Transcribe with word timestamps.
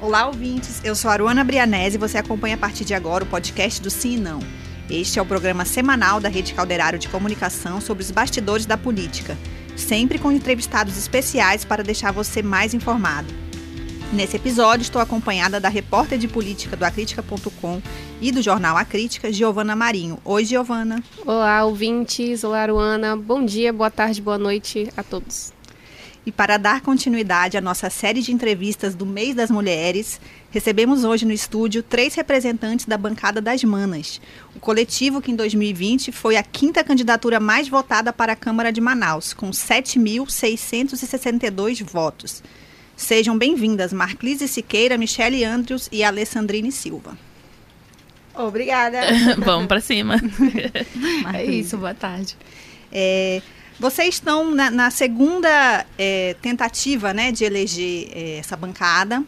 Olá, 0.00 0.26
ouvintes. 0.26 0.80
Eu 0.82 0.94
sou 0.94 1.10
Aruana 1.10 1.44
Brianese 1.44 1.96
e 1.96 1.98
você 1.98 2.16
acompanha 2.16 2.54
a 2.54 2.58
partir 2.58 2.86
de 2.86 2.94
agora 2.94 3.22
o 3.22 3.26
podcast 3.26 3.82
do 3.82 3.90
Sim 3.90 4.14
e 4.14 4.16
Não. 4.16 4.40
Este 4.88 5.18
é 5.18 5.22
o 5.22 5.26
programa 5.26 5.66
semanal 5.66 6.18
da 6.18 6.28
Rede 6.30 6.54
Calderário 6.54 6.98
de 6.98 7.06
Comunicação 7.06 7.82
sobre 7.82 8.02
os 8.02 8.10
bastidores 8.10 8.64
da 8.64 8.78
política, 8.78 9.36
sempre 9.76 10.18
com 10.18 10.32
entrevistados 10.32 10.96
especiais 10.96 11.66
para 11.66 11.84
deixar 11.84 12.12
você 12.12 12.42
mais 12.42 12.72
informado. 12.72 13.28
Nesse 14.10 14.36
episódio, 14.36 14.82
estou 14.82 15.02
acompanhada 15.02 15.60
da 15.60 15.68
repórter 15.68 16.18
de 16.18 16.26
política 16.26 16.78
do 16.78 16.84
acritica.com 16.84 17.82
e 18.22 18.32
do 18.32 18.40
jornal 18.40 18.78
A 18.78 18.86
Crítica, 18.86 19.30
Giovana 19.30 19.76
Marinho. 19.76 20.18
Oi, 20.24 20.46
Giovana. 20.46 21.04
Olá, 21.26 21.62
ouvintes. 21.66 22.42
Olá, 22.42 22.62
Aruana. 22.62 23.18
Bom 23.18 23.44
dia, 23.44 23.70
boa 23.70 23.90
tarde, 23.90 24.22
boa 24.22 24.38
noite 24.38 24.90
a 24.96 25.02
todos. 25.02 25.52
E 26.24 26.30
para 26.30 26.56
dar 26.58 26.80
continuidade 26.82 27.56
à 27.56 27.62
nossa 27.62 27.88
série 27.88 28.20
de 28.20 28.30
entrevistas 28.30 28.94
do 28.94 29.06
Mês 29.06 29.34
das 29.34 29.50
Mulheres, 29.50 30.20
recebemos 30.50 31.02
hoje 31.02 31.24
no 31.24 31.32
estúdio 31.32 31.82
três 31.82 32.14
representantes 32.14 32.84
da 32.84 32.98
bancada 32.98 33.40
das 33.40 33.64
Manas, 33.64 34.20
o 34.54 34.60
coletivo 34.60 35.22
que 35.22 35.32
em 35.32 35.36
2020 35.36 36.12
foi 36.12 36.36
a 36.36 36.42
quinta 36.42 36.84
candidatura 36.84 37.40
mais 37.40 37.68
votada 37.68 38.12
para 38.12 38.34
a 38.34 38.36
Câmara 38.36 38.70
de 38.70 38.82
Manaus, 38.82 39.32
com 39.32 39.50
7.662 39.50 41.82
votos. 41.82 42.42
Sejam 42.94 43.38
bem-vindas 43.38 43.94
Marclise 43.94 44.46
Siqueira, 44.46 44.98
Michele 44.98 45.42
Andrews 45.42 45.88
e 45.90 46.04
Alessandrine 46.04 46.70
Silva. 46.70 47.16
Obrigada. 48.34 49.00
Vamos 49.40 49.68
para 49.68 49.80
cima. 49.80 50.16
é 51.32 51.46
isso, 51.46 51.78
boa 51.78 51.94
tarde. 51.94 52.36
É, 52.92 53.40
vocês 53.80 54.16
estão 54.16 54.54
na, 54.54 54.70
na 54.70 54.90
segunda 54.90 55.86
é, 55.98 56.36
tentativa 56.42 57.14
né, 57.14 57.32
de 57.32 57.44
eleger 57.44 58.10
é, 58.12 58.36
essa 58.36 58.56
bancada. 58.56 59.24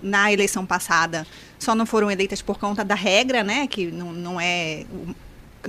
Na 0.00 0.32
eleição 0.32 0.64
passada, 0.64 1.26
só 1.58 1.74
não 1.74 1.84
foram 1.84 2.08
eleitas 2.08 2.40
por 2.40 2.56
conta 2.56 2.84
da 2.84 2.94
regra, 2.94 3.42
né, 3.42 3.66
que 3.66 3.90
não, 3.90 4.12
não 4.12 4.40
é 4.40 4.86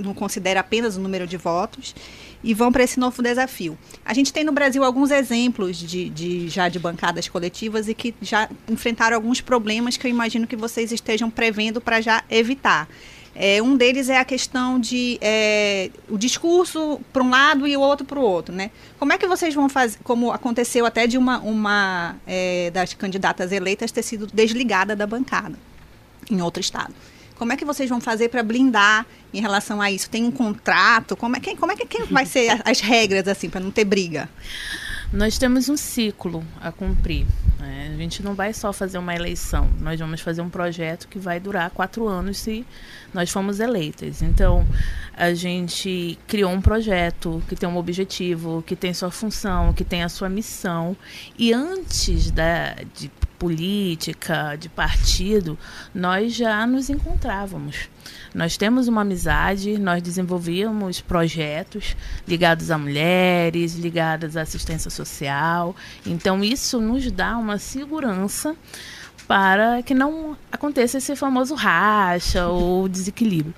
não 0.00 0.14
considera 0.14 0.60
apenas 0.60 0.96
o 0.96 1.00
número 1.00 1.26
de 1.26 1.36
votos 1.36 1.96
e 2.42 2.54
vão 2.54 2.70
para 2.72 2.84
esse 2.84 2.98
novo 2.98 3.20
desafio. 3.20 3.76
A 4.04 4.14
gente 4.14 4.32
tem 4.32 4.44
no 4.44 4.52
Brasil 4.52 4.82
alguns 4.84 5.10
exemplos 5.10 5.76
de, 5.76 6.08
de, 6.08 6.48
já 6.48 6.68
de 6.68 6.78
bancadas 6.78 7.28
coletivas 7.28 7.88
e 7.88 7.94
que 7.94 8.14
já 8.22 8.48
enfrentaram 8.68 9.16
alguns 9.16 9.40
problemas 9.40 9.96
que 9.96 10.06
eu 10.06 10.10
imagino 10.10 10.46
que 10.46 10.56
vocês 10.56 10.92
estejam 10.92 11.28
prevendo 11.28 11.80
para 11.80 12.00
já 12.00 12.22
evitar. 12.30 12.88
É, 13.34 13.62
um 13.62 13.76
deles 13.76 14.08
é 14.08 14.18
a 14.18 14.24
questão 14.24 14.78
de 14.78 15.18
é, 15.20 15.90
o 16.08 16.18
discurso 16.18 17.00
para 17.12 17.22
um 17.22 17.30
lado 17.30 17.66
e 17.66 17.76
o 17.76 17.80
outro 17.80 18.04
para 18.04 18.18
o 18.18 18.22
outro, 18.22 18.54
né? 18.54 18.70
Como 18.98 19.12
é 19.12 19.18
que 19.18 19.26
vocês 19.26 19.54
vão 19.54 19.68
fazer, 19.68 19.98
como 20.02 20.32
aconteceu 20.32 20.84
até 20.84 21.06
de 21.06 21.16
uma, 21.16 21.38
uma 21.38 22.16
é, 22.26 22.70
das 22.72 22.92
candidatas 22.92 23.52
eleitas 23.52 23.92
ter 23.92 24.02
sido 24.02 24.26
desligada 24.26 24.96
da 24.96 25.06
bancada 25.06 25.56
em 26.30 26.42
outro 26.42 26.60
estado? 26.60 26.92
Como 27.36 27.52
é 27.52 27.56
que 27.56 27.64
vocês 27.64 27.88
vão 27.88 28.00
fazer 28.00 28.28
para 28.28 28.42
blindar 28.42 29.06
em 29.32 29.40
relação 29.40 29.80
a 29.80 29.90
isso? 29.90 30.10
Tem 30.10 30.24
um 30.24 30.30
contrato? 30.30 31.16
Como 31.16 31.36
é 31.36 31.40
que, 31.40 31.56
como 31.56 31.72
é 31.72 31.76
que 31.76 31.86
quem 31.86 32.04
vai 32.04 32.26
ser 32.26 32.60
as 32.64 32.80
regras 32.80 33.26
assim 33.26 33.48
para 33.48 33.60
não 33.60 33.70
ter 33.70 33.84
briga? 33.84 34.28
Nós 35.12 35.38
temos 35.38 35.68
um 35.68 35.76
ciclo 35.76 36.44
a 36.60 36.70
cumprir. 36.70 37.26
Né? 37.58 37.90
A 37.92 37.96
gente 37.96 38.22
não 38.22 38.34
vai 38.34 38.52
só 38.52 38.72
fazer 38.72 38.96
uma 38.96 39.14
eleição, 39.14 39.68
nós 39.80 39.98
vamos 39.98 40.20
fazer 40.20 40.40
um 40.40 40.48
projeto 40.48 41.08
que 41.08 41.18
vai 41.18 41.40
durar 41.40 41.70
quatro 41.70 42.06
anos 42.06 42.38
se 42.38 42.64
nós 43.12 43.28
formos 43.30 43.58
eleitas. 43.58 44.22
Então, 44.22 44.66
a 45.16 45.34
gente 45.34 46.18
criou 46.26 46.52
um 46.52 46.60
projeto 46.60 47.42
que 47.48 47.56
tem 47.56 47.68
um 47.68 47.76
objetivo, 47.76 48.62
que 48.66 48.76
tem 48.76 48.94
sua 48.94 49.10
função, 49.10 49.72
que 49.72 49.84
tem 49.84 50.02
a 50.02 50.08
sua 50.08 50.28
missão. 50.28 50.96
E 51.36 51.52
antes 51.52 52.30
da, 52.30 52.76
de 52.96 53.10
política, 53.40 54.54
de 54.54 54.68
partido, 54.68 55.58
nós 55.94 56.34
já 56.34 56.66
nos 56.66 56.90
encontrávamos. 56.90 57.88
Nós 58.34 58.58
temos 58.58 58.86
uma 58.86 59.00
amizade, 59.00 59.78
nós 59.78 60.02
desenvolvíamos 60.02 61.00
projetos 61.00 61.96
ligados 62.28 62.70
a 62.70 62.76
mulheres, 62.76 63.76
ligados 63.76 64.36
à 64.36 64.42
assistência 64.42 64.90
social. 64.90 65.74
Então, 66.04 66.44
isso 66.44 66.82
nos 66.82 67.10
dá 67.10 67.38
uma 67.38 67.56
segurança 67.56 68.54
para 69.26 69.82
que 69.82 69.94
não 69.94 70.36
aconteça 70.52 70.98
esse 70.98 71.16
famoso 71.16 71.54
racha 71.54 72.46
ou 72.46 72.88
desequilíbrio. 72.88 73.54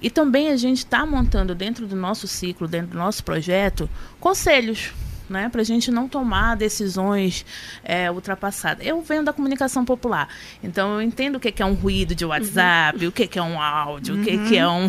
E 0.00 0.08
também 0.08 0.48
a 0.48 0.56
gente 0.56 0.78
está 0.78 1.04
montando 1.04 1.54
dentro 1.54 1.86
do 1.86 1.96
nosso 1.96 2.26
ciclo, 2.26 2.66
dentro 2.66 2.92
do 2.92 2.98
nosso 2.98 3.22
projeto, 3.22 3.90
conselhos 4.18 4.94
né, 5.28 5.48
para 5.48 5.60
a 5.60 5.64
gente 5.64 5.90
não 5.90 6.08
tomar 6.08 6.56
decisões 6.56 7.44
é, 7.82 8.10
ultrapassadas. 8.10 8.86
Eu 8.86 9.00
venho 9.02 9.24
da 9.24 9.32
comunicação 9.32 9.84
popular, 9.84 10.28
então 10.62 10.94
eu 10.94 11.02
entendo 11.02 11.36
o 11.36 11.40
que 11.40 11.62
é 11.62 11.66
um 11.66 11.74
ruído 11.74 12.14
de 12.14 12.24
WhatsApp, 12.24 13.02
uhum. 13.02 13.08
o 13.08 13.12
que 13.12 13.38
é 13.38 13.42
um 13.42 13.60
áudio, 13.60 14.14
uhum. 14.14 14.20
o 14.20 14.48
que 14.48 14.56
é 14.56 14.68
um, 14.68 14.86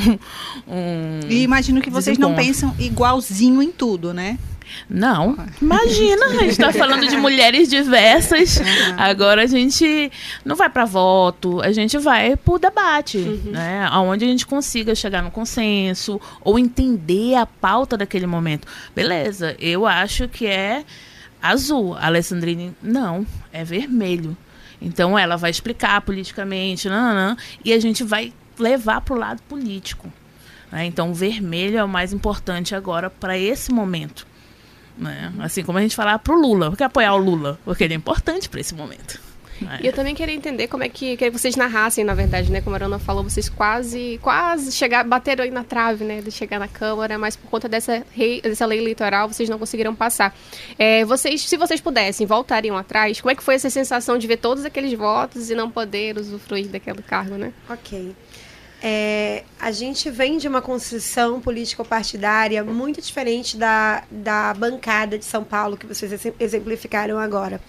um. 0.67 1.19
E 1.29 1.43
imagino 1.43 1.81
que 1.81 1.89
vocês 1.89 2.17
não 2.17 2.35
pensam 2.35 2.75
igualzinho 2.79 3.61
em 3.61 3.71
tudo, 3.71 4.13
né? 4.13 4.37
Não, 4.89 5.37
imagina, 5.61 6.25
a 6.25 6.33
gente 6.33 6.51
está 6.51 6.71
falando 6.71 7.07
de 7.07 7.17
mulheres 7.17 7.69
diversas. 7.69 8.59
Agora 8.97 9.43
a 9.43 9.45
gente 9.45 10.11
não 10.45 10.55
vai 10.55 10.69
para 10.69 10.85
voto, 10.85 11.61
a 11.61 11.71
gente 11.71 11.97
vai 11.97 12.35
para 12.35 12.57
debate, 12.57 13.17
uhum. 13.17 13.51
né? 13.51 13.89
Onde 13.91 14.25
a 14.25 14.27
gente 14.27 14.45
consiga 14.45 14.95
chegar 14.95 15.21
no 15.21 15.31
consenso 15.31 16.19
ou 16.41 16.57
entender 16.57 17.35
a 17.35 17.45
pauta 17.45 17.97
daquele 17.97 18.27
momento. 18.27 18.67
Beleza, 18.95 19.55
eu 19.59 19.85
acho 19.85 20.27
que 20.27 20.45
é 20.45 20.83
azul. 21.41 21.95
A 21.95 22.07
Alessandrine, 22.07 22.73
não, 22.81 23.25
é 23.51 23.63
vermelho. 23.63 24.35
Então 24.81 25.17
ela 25.17 25.35
vai 25.35 25.49
explicar 25.49 26.01
politicamente, 26.01 26.87
não, 26.87 27.35
e 27.63 27.73
a 27.73 27.79
gente 27.79 28.03
vai 28.03 28.33
levar 28.59 29.01
para 29.01 29.13
o 29.15 29.17
lado 29.17 29.41
político. 29.43 30.11
Né? 30.71 30.85
Então, 30.85 31.11
o 31.11 31.13
vermelho 31.13 31.77
é 31.77 31.83
o 31.83 31.87
mais 31.87 32.13
importante 32.13 32.75
agora 32.75 33.09
para 33.09 33.37
esse 33.37 33.71
momento. 33.71 34.27
Né? 34.97 35.31
Assim 35.39 35.63
como 35.63 35.77
a 35.77 35.81
gente 35.81 35.95
falar 35.95 36.19
pro 36.19 36.39
Lula. 36.39 36.69
Por 36.69 36.77
que 36.77 36.83
apoiar 36.83 37.13
o 37.13 37.17
Lula? 37.17 37.59
Porque 37.63 37.83
ele 37.83 37.93
é 37.93 37.97
importante 37.97 38.49
para 38.49 38.59
esse 38.59 38.73
momento. 38.73 39.19
É. 39.61 39.83
E 39.83 39.87
eu 39.87 39.93
também 39.93 40.13
queria 40.13 40.35
entender 40.35 40.67
como 40.67 40.83
é 40.83 40.89
que, 40.89 41.17
que 41.17 41.29
vocês 41.29 41.55
narrassem, 41.55 42.03
na 42.03 42.13
verdade, 42.13 42.51
né? 42.51 42.61
Como 42.61 42.75
a 42.75 42.83
Ana 42.83 42.99
falou, 42.99 43.23
vocês 43.23 43.49
quase, 43.49 44.19
quase 44.21 44.71
chegaram, 44.71 45.09
bateram 45.09 45.43
aí 45.43 45.51
na 45.51 45.63
trave, 45.63 46.03
né? 46.03 46.21
De 46.21 46.31
chegar 46.31 46.59
na 46.59 46.67
Câmara, 46.67 47.17
mas 47.17 47.35
por 47.35 47.49
conta 47.49 47.67
dessa, 47.67 48.03
rei, 48.11 48.41
dessa 48.41 48.65
lei 48.65 48.79
eleitoral, 48.79 49.27
vocês 49.27 49.49
não 49.49 49.57
conseguiram 49.57 49.95
passar. 49.95 50.35
É, 50.77 51.03
vocês, 51.05 51.41
se 51.41 51.57
vocês 51.57 51.81
pudessem, 51.81 52.27
voltariam 52.27 52.77
atrás, 52.77 53.19
como 53.19 53.31
é 53.31 53.35
que 53.35 53.43
foi 53.43 53.55
essa 53.55 53.69
sensação 53.69 54.17
de 54.17 54.27
ver 54.27 54.37
todos 54.37 54.65
aqueles 54.65 54.93
votos 54.93 55.49
e 55.49 55.55
não 55.55 55.69
poder 55.69 56.17
usufruir 56.17 56.67
daquele 56.67 57.01
cargo, 57.01 57.35
né? 57.35 57.51
Ok. 57.69 58.15
É, 58.81 59.43
a 59.59 59.71
gente 59.71 60.09
vem 60.09 60.37
de 60.37 60.47
uma 60.47 60.61
construção 60.61 61.41
político-partidária 61.41 62.63
muito 62.63 63.01
diferente 63.01 63.57
da, 63.57 64.03
da 64.11 64.53
bancada 64.53 65.17
de 65.17 65.25
São 65.25 65.43
Paulo 65.43 65.75
que 65.75 65.87
vocês 65.87 66.11
exemplificaram 66.39 67.17
agora 67.17 67.59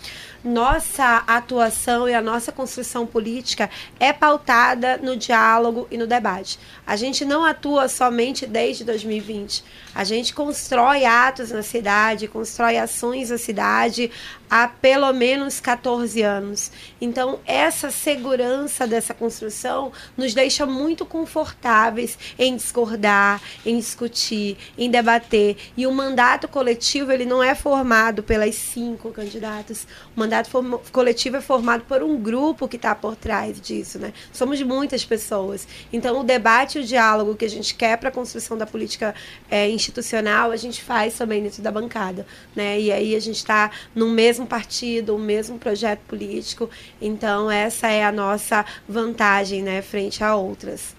nossa 0.45 1.25
atuação 1.27 2.09
e 2.09 2.15
a 2.15 2.21
nossa 2.21 2.53
construção 2.53 3.07
política 3.07 3.69
é 3.99 4.13
pautada 4.13 4.97
no 4.99 5.17
diálogo 5.17 5.87
e 5.91 5.99
no 5.99 6.07
debate. 6.07 6.59
A 6.87 6.97
gente 6.97 7.25
não 7.25 7.45
atua 7.45 7.89
somente 7.89 8.47
desde 8.47 8.85
2020. 8.85 9.65
A 9.95 10.05
gente 10.05 10.33
constrói 10.33 11.05
atos 11.05 11.51
na 11.51 11.63
cidade, 11.63 12.29
constrói 12.29 12.79
ações 12.79 13.31
na 13.31 13.39
cidade 13.39 14.11
há 14.51 14.67
pelo 14.69 15.13
menos 15.13 15.61
14 15.61 16.23
anos. 16.23 16.71
Então, 17.01 17.39
essa 17.45 17.91
segurança 17.91 18.87
dessa 18.87 19.13
construção 19.13 19.93
nos 20.17 20.35
deixa 20.35 20.65
muito 20.65 21.05
confortáveis 21.05 22.19
em 22.39 22.57
discordar, 22.57 23.41
em 23.65 23.77
discutir, 23.77 24.57
em 24.77 24.91
debater. 24.91 25.57
E 25.77 25.87
o 25.87 25.93
mandato 25.93 26.49
coletivo 26.49 27.13
ele 27.13 27.25
não 27.25 27.43
é 27.43 27.55
formado 27.55 28.23
pelas 28.23 28.55
cinco 28.55 29.11
candidatas. 29.11 29.87
Mandato 30.29 30.51
coletivo 30.93 31.39
é 31.39 31.41
formado 31.41 31.85
por 31.85 32.03
um 32.03 32.21
grupo 32.21 32.69
que 32.69 32.77
está 32.77 32.95
por 32.95 33.17
trás 33.17 33.59
disso, 33.59 33.99
né? 33.99 34.13
Somos 34.31 34.61
muitas 34.61 35.05
pessoas. 35.05 35.67
Então, 35.91 36.21
o 36.21 36.23
debate 36.23 36.79
e 36.79 36.83
o 36.83 36.85
diálogo 36.85 37.35
que 37.35 37.47
a 37.47 37.51
gente 37.51 37.75
quer 37.75 37.97
para 37.97 38.11
a 38.11 38.13
construção 38.13 38.59
da 38.59 38.67
política 38.67 39.15
é, 39.51 39.69
institucional, 39.71 40.51
a 40.51 40.57
gente 40.57 40.83
faz 40.83 41.17
também 41.17 41.43
dentro 41.43 41.63
da 41.63 41.73
bancada, 41.73 42.27
né? 42.55 42.79
E 42.79 42.93
aí 42.93 43.17
a 43.17 43.21
gente 43.21 43.37
está 43.37 43.71
no 43.95 44.11
mesmo 44.11 44.47
partido, 44.47 45.17
o 45.17 45.19
mesmo 45.19 45.59
projeto 45.59 46.01
político. 46.01 46.69
Então, 47.01 47.51
essa 47.51 47.89
é 47.89 48.05
a 48.05 48.13
nossa 48.13 48.67
vantagem, 48.87 49.63
né, 49.63 49.81
frente 49.81 50.23
a 50.23 50.37
outras. 50.37 50.95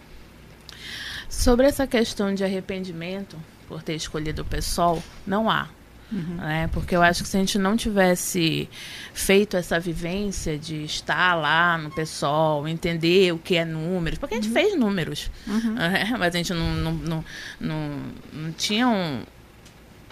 Sobre 1.29 1.67
essa 1.67 1.85
questão 1.85 2.33
de 2.33 2.43
arrependimento 2.43 3.37
por 3.67 3.83
ter 3.83 3.93
escolhido 3.93 4.41
o 4.41 4.45
PSOL, 4.45 5.03
não 5.27 5.47
há. 5.47 5.69
Uhum. 6.11 6.35
Né? 6.37 6.69
Porque 6.73 6.95
eu 6.95 7.01
acho 7.01 7.23
que 7.23 7.29
se 7.29 7.37
a 7.37 7.39
gente 7.39 7.57
não 7.57 7.77
tivesse 7.77 8.67
feito 9.13 9.55
essa 9.55 9.79
vivência 9.79 10.57
de 10.57 10.83
estar 10.83 11.35
lá 11.35 11.77
no 11.77 11.91
pessoal, 11.91 12.67
entender 12.67 13.33
o 13.33 13.37
que 13.37 13.55
é 13.55 13.65
números, 13.65 14.17
porque 14.17 14.35
a 14.35 14.37
gente 14.37 14.47
uhum. 14.47 14.53
fez 14.53 14.77
números, 14.77 15.31
uhum. 15.47 15.73
né? 15.73 16.15
mas 16.17 16.33
a 16.33 16.37
gente 16.37 16.53
não, 16.53 16.73
não, 16.75 16.93
não, 16.93 17.25
não, 17.59 17.99
não 18.33 18.51
tinha 18.53 18.87
um, 18.87 19.23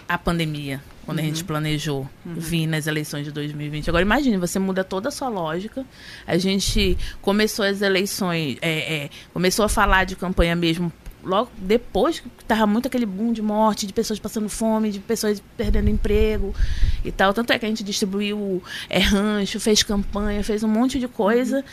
a 0.07 0.17
pandemia, 0.17 0.81
quando 1.05 1.19
uhum. 1.19 1.23
a 1.23 1.27
gente 1.27 1.41
uhum. 1.41 1.47
planejou 1.47 2.09
uhum. 2.25 2.35
vir 2.35 2.67
nas 2.67 2.85
eleições 2.85 3.25
de 3.25 3.31
2020. 3.31 3.89
Agora 3.89 4.03
imagine, 4.03 4.38
você 4.38 4.59
muda 4.59 4.83
toda 4.83 5.09
a 5.09 5.11
sua 5.11 5.29
lógica. 5.29 5.85
A 6.25 6.38
gente 6.38 6.97
começou 7.21 7.65
as 7.65 7.81
eleições, 7.81 8.57
é, 8.61 9.05
é, 9.05 9.09
começou 9.33 9.65
a 9.65 9.69
falar 9.69 10.03
de 10.03 10.15
campanha 10.15 10.55
mesmo 10.55 10.91
logo 11.27 11.51
depois 11.57 12.19
que 12.19 12.29
tava 12.47 12.65
muito 12.65 12.88
aquele 12.88 13.06
boom 13.06 13.33
de 13.33 13.41
morte, 13.41 13.85
de 13.85 13.94
pessoas 13.94 14.19
passando 14.19 14.50
fome, 14.50 14.91
de 14.91 15.00
pessoas 15.00 15.41
perdendo 15.56 15.89
emprego 15.89 16.56
e 17.03 17.12
tal. 17.12 17.33
Tanto 17.33 17.51
é 17.51 17.59
que 17.59 17.65
a 17.65 17.69
gente 17.69 17.83
distribuiu 17.83 18.63
é, 18.89 19.00
rancho, 19.00 19.59
fez 19.59 19.83
campanha, 19.83 20.44
fez 20.44 20.63
um 20.63 20.68
monte 20.68 21.00
de 21.00 21.07
coisa. 21.07 21.57
Uhum. 21.57 21.63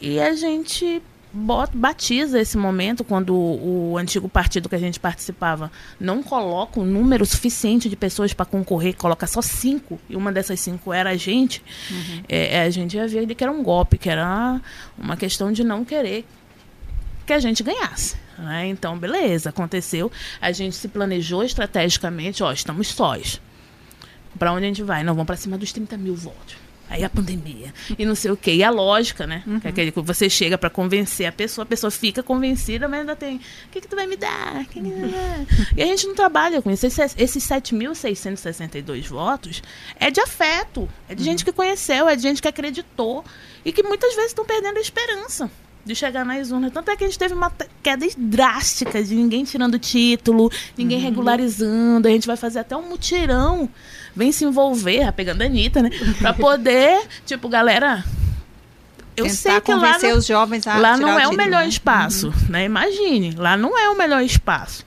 E 0.00 0.20
a 0.20 0.34
gente 0.34 1.02
bot, 1.32 1.70
batiza 1.74 2.40
esse 2.40 2.56
momento 2.56 3.04
quando 3.04 3.34
o, 3.34 3.92
o, 3.92 3.98
antigo 3.98 4.28
partido 4.28 4.68
que 4.68 4.74
a 4.74 4.78
gente 4.78 4.98
participava 4.98 5.70
não 5.98 6.22
coloca 6.22 6.80
um 6.80 6.84
número 6.84 7.24
suficiente 7.24 7.88
de 7.88 7.96
pessoas 7.96 8.32
para 8.32 8.46
concorrer, 8.46 8.96
coloca 8.96 9.26
só 9.26 9.40
cinco, 9.40 10.00
e 10.08 10.16
uma 10.16 10.32
dessas 10.32 10.60
cinco 10.60 10.92
era 10.92 11.10
a 11.10 11.16
gente, 11.16 11.62
uhum. 11.90 12.22
é, 12.28 12.56
é 12.56 12.62
a 12.62 12.70
gente 12.70 12.96
ia 12.96 13.06
ver 13.06 13.34
que 13.34 13.44
era 13.44 13.52
um 13.52 13.62
golpe, 13.62 13.98
que 13.98 14.10
era 14.10 14.60
uma 14.98 15.16
questão 15.16 15.52
de 15.52 15.64
não 15.64 15.84
querer 15.84 16.24
que 17.26 17.32
a 17.32 17.38
gente 17.38 17.62
ganhasse. 17.62 18.16
Né? 18.40 18.68
Então, 18.68 18.98
beleza, 18.98 19.50
aconteceu. 19.50 20.10
A 20.40 20.50
gente 20.52 20.74
se 20.76 20.88
planejou 20.88 21.44
estrategicamente, 21.44 22.42
ó, 22.42 22.52
estamos 22.52 22.88
sós. 22.88 23.40
Para 24.38 24.52
onde 24.52 24.64
a 24.64 24.68
gente 24.68 24.82
vai? 24.82 25.02
Não, 25.02 25.14
vamos 25.14 25.26
para 25.26 25.36
cima 25.36 25.58
dos 25.58 25.72
30 25.72 25.96
mil 25.96 26.14
votos. 26.14 26.56
Aí 26.88 27.04
a 27.04 27.08
pandemia. 27.08 27.72
E 27.96 28.04
não 28.04 28.16
sei 28.16 28.32
o 28.32 28.36
quê. 28.36 28.52
E 28.52 28.64
a 28.64 28.70
lógica, 28.70 29.24
né? 29.24 29.44
Uhum. 29.46 29.60
Que 29.60 29.68
é 29.68 29.70
aquele 29.70 29.92
que 29.92 30.00
você 30.00 30.28
chega 30.28 30.58
para 30.58 30.68
convencer 30.68 31.24
a 31.24 31.30
pessoa, 31.30 31.62
a 31.62 31.66
pessoa 31.66 31.88
fica 31.88 32.20
convencida, 32.20 32.88
mas 32.88 33.00
ainda 33.00 33.14
tem. 33.14 33.36
O 33.36 33.40
que, 33.70 33.80
que 33.80 33.86
tu 33.86 33.94
vai 33.94 34.08
me 34.08 34.16
dar? 34.16 34.64
Que 34.66 34.80
que 34.80 34.88
uhum. 34.88 35.46
e 35.76 35.82
a 35.82 35.86
gente 35.86 36.08
não 36.08 36.16
trabalha 36.16 36.60
com 36.60 36.68
isso. 36.68 36.84
Esses, 36.84 37.14
esses 37.16 37.46
7.662 37.46 39.06
votos 39.06 39.62
é 40.00 40.10
de 40.10 40.20
afeto. 40.20 40.88
É 41.08 41.14
de 41.14 41.20
uhum. 41.20 41.26
gente 41.26 41.44
que 41.44 41.52
conheceu, 41.52 42.08
é 42.08 42.16
de 42.16 42.22
gente 42.22 42.42
que 42.42 42.48
acreditou. 42.48 43.24
E 43.64 43.70
que 43.70 43.84
muitas 43.84 44.12
vezes 44.16 44.30
estão 44.30 44.44
perdendo 44.44 44.78
a 44.78 44.80
esperança 44.80 45.48
de 45.84 45.94
chegar 45.94 46.24
nas 46.24 46.50
urnas. 46.50 46.72
Tanto 46.72 46.90
é 46.90 46.96
que 46.96 47.04
a 47.04 47.06
gente 47.06 47.18
teve 47.18 47.34
uma 47.34 47.52
queda 47.82 48.06
drástica 48.16 49.02
de 49.02 49.14
ninguém 49.14 49.44
tirando 49.44 49.78
título, 49.78 50.50
ninguém 50.76 50.98
uhum. 50.98 51.04
regularizando. 51.04 52.08
A 52.08 52.10
gente 52.10 52.26
vai 52.26 52.36
fazer 52.36 52.60
até 52.60 52.76
um 52.76 52.88
mutirão. 52.88 53.68
Vem 54.14 54.32
se 54.32 54.44
envolver, 54.44 55.12
pegando 55.12 55.42
a 55.42 55.46
Anitta, 55.46 55.82
né? 55.82 55.90
Pra 56.18 56.32
poder, 56.32 57.00
tipo, 57.24 57.48
galera. 57.48 58.04
Eu 59.16 59.24
Tentar 59.24 59.36
sei 59.36 59.60
que 59.60 59.74
lá, 59.74 59.98
os 60.16 60.24
jovens 60.24 60.66
a 60.66 60.78
lá 60.78 60.96
não 60.96 61.18
é 61.18 61.28
o, 61.28 61.32
melhor 61.32 61.62
né? 61.62 61.68
espaço, 61.68 62.28
uhum. 62.28 62.48
né? 62.48 62.64
Imagine, 62.64 63.32
lá 63.32 63.56
não 63.56 63.76
é 63.76 63.90
o 63.90 63.98
melhor 63.98 64.22
espaço. 64.22 64.84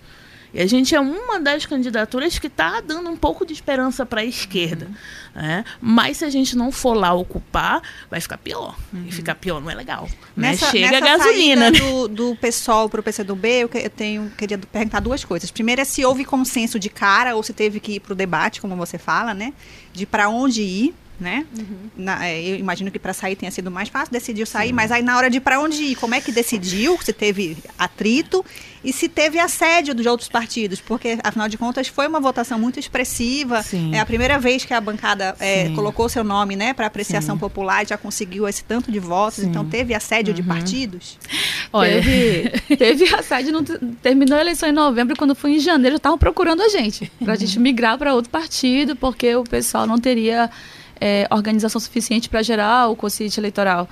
E 0.54 0.62
a 0.62 0.68
gente 0.68 0.94
é 0.94 1.00
uma 1.00 1.40
das 1.40 1.66
candidaturas 1.66 2.38
que 2.38 2.48
está 2.48 2.80
dando 2.80 3.10
um 3.10 3.18
pouco 3.18 3.46
de 3.46 3.54
esperança 3.54 4.06
para 4.06 4.22
a 4.22 4.26
esquerda. 4.26 4.86
Uhum. 4.86 5.42
Né? 5.42 5.66
Mas 5.82 6.18
se 6.18 6.26
a 6.26 6.30
gente 6.30 6.56
não 6.56 6.72
for 6.72 6.94
lá 6.94 7.12
ocupar, 7.14 7.82
vai 8.10 8.22
ficar 8.22 8.38
pior. 8.38 8.78
Uhum. 8.94 9.06
E 9.08 9.12
ficar 9.12 9.34
pior 9.34 9.60
não 9.60 9.72
é 9.72 9.74
legal. 9.74 10.08
Né? 10.38 10.52
Nessa, 10.52 10.70
Chega 10.70 11.02
nessa 11.02 11.06
a 11.06 11.18
gasolina. 11.18 11.72
Né? 11.72 11.80
Do, 11.80 12.08
do 12.08 12.36
PSOL 12.36 12.88
para 12.88 13.00
o 13.00 13.04
PCdoB, 13.04 13.48
eu, 13.48 13.70
eu 13.74 13.90
tenho, 13.90 14.32
queria 14.38 14.58
perguntar 14.60 15.00
duas 15.00 15.26
coisas. 15.26 15.50
Primeiro 15.50 15.82
é 15.82 15.86
se 15.86 16.06
houve 16.06 16.24
consenso 16.24 16.80
de 16.80 16.90
cara 16.90 17.36
ou 17.36 17.42
se 17.42 17.52
teve 17.52 17.80
que 17.80 17.94
ir 17.94 18.00
para 18.00 18.14
o 18.14 18.16
debate, 18.16 18.62
como 18.62 18.76
você 18.76 19.00
fala, 19.00 19.34
né? 19.34 19.54
De 19.92 20.06
para 20.06 20.30
onde 20.30 20.62
ir 20.62 20.94
né? 21.20 21.46
Uhum. 21.58 21.90
Na, 21.96 22.26
é, 22.26 22.42
eu 22.42 22.58
imagino 22.58 22.92
que 22.92 23.00
para 23.00 23.14
sair 23.14 23.36
tenha 23.36 23.52
sido 23.52 23.70
mais 23.70 23.90
fácil, 23.90 24.12
decidiu 24.12 24.46
sair, 24.46 24.70
Sim. 24.70 24.74
mas 24.74 24.92
aí 24.92 25.02
na 25.02 25.18
hora 25.18 25.30
de 25.30 25.40
para 25.40 25.60
onde 25.60 25.84
ir, 25.84 25.96
como 25.96 26.16
é 26.16 26.22
que 26.22 26.32
decidiu? 26.32 26.98
Se 27.02 27.14
teve 27.14 27.58
atrito 27.78 28.44
e 28.84 28.92
se 28.92 29.08
teve 29.08 29.40
assédio 29.40 29.94
de 29.94 30.08
outros 30.08 30.28
partidos, 30.28 30.82
porque 30.82 31.18
afinal 31.24 31.48
de 31.48 31.58
contas 31.58 31.88
foi 31.88 32.08
uma 32.08 32.20
votação 32.20 32.60
muito 32.60 32.80
expressiva. 32.80 33.64
Sim. 33.64 33.96
É 33.96 34.00
a 34.00 34.06
primeira 34.06 34.38
vez 34.38 34.66
que 34.66 34.74
a 34.74 34.82
bancada 34.82 35.36
é, 35.40 35.70
colocou 35.70 36.10
seu 36.10 36.24
nome, 36.24 36.56
né, 36.56 36.74
para 36.74 36.88
apreciação 36.88 37.36
Sim. 37.36 37.40
popular, 37.40 37.88
já 37.88 37.98
conseguiu 37.98 38.48
esse 38.48 38.64
tanto 38.64 38.92
de 38.92 39.00
votos, 39.00 39.44
então 39.44 39.66
teve 39.66 39.94
assédio 39.94 40.32
uhum. 40.32 40.36
de 40.36 40.44
partidos. 40.44 41.18
Olha, 41.72 42.02
teve, 42.04 42.50
teve 42.76 43.16
assédio, 43.16 43.54
não, 43.54 43.64
terminou 44.02 44.38
a 44.38 44.42
eleição 44.42 44.68
em 44.68 44.74
novembro, 44.74 45.16
quando 45.16 45.34
foi 45.34 45.52
em 45.54 45.60
janeiro, 45.60 45.96
estavam 45.96 46.18
procurando 46.18 46.62
a 46.62 46.68
gente, 46.68 47.10
para 47.24 47.34
a 47.34 47.38
gente 47.38 47.56
uhum. 47.58 47.64
migrar 47.64 47.98
para 47.98 48.14
outro 48.14 48.30
partido, 48.30 48.96
porque 48.96 49.34
o 49.36 49.44
pessoal 49.44 49.88
não 49.88 49.98
teria 49.98 50.50
é, 51.00 51.28
organização 51.32 51.80
suficiente 51.80 52.30
para 52.30 52.42
gerar 52.42 52.88
o 52.90 52.96
quociente 52.96 53.40
eleitoral. 53.40 53.88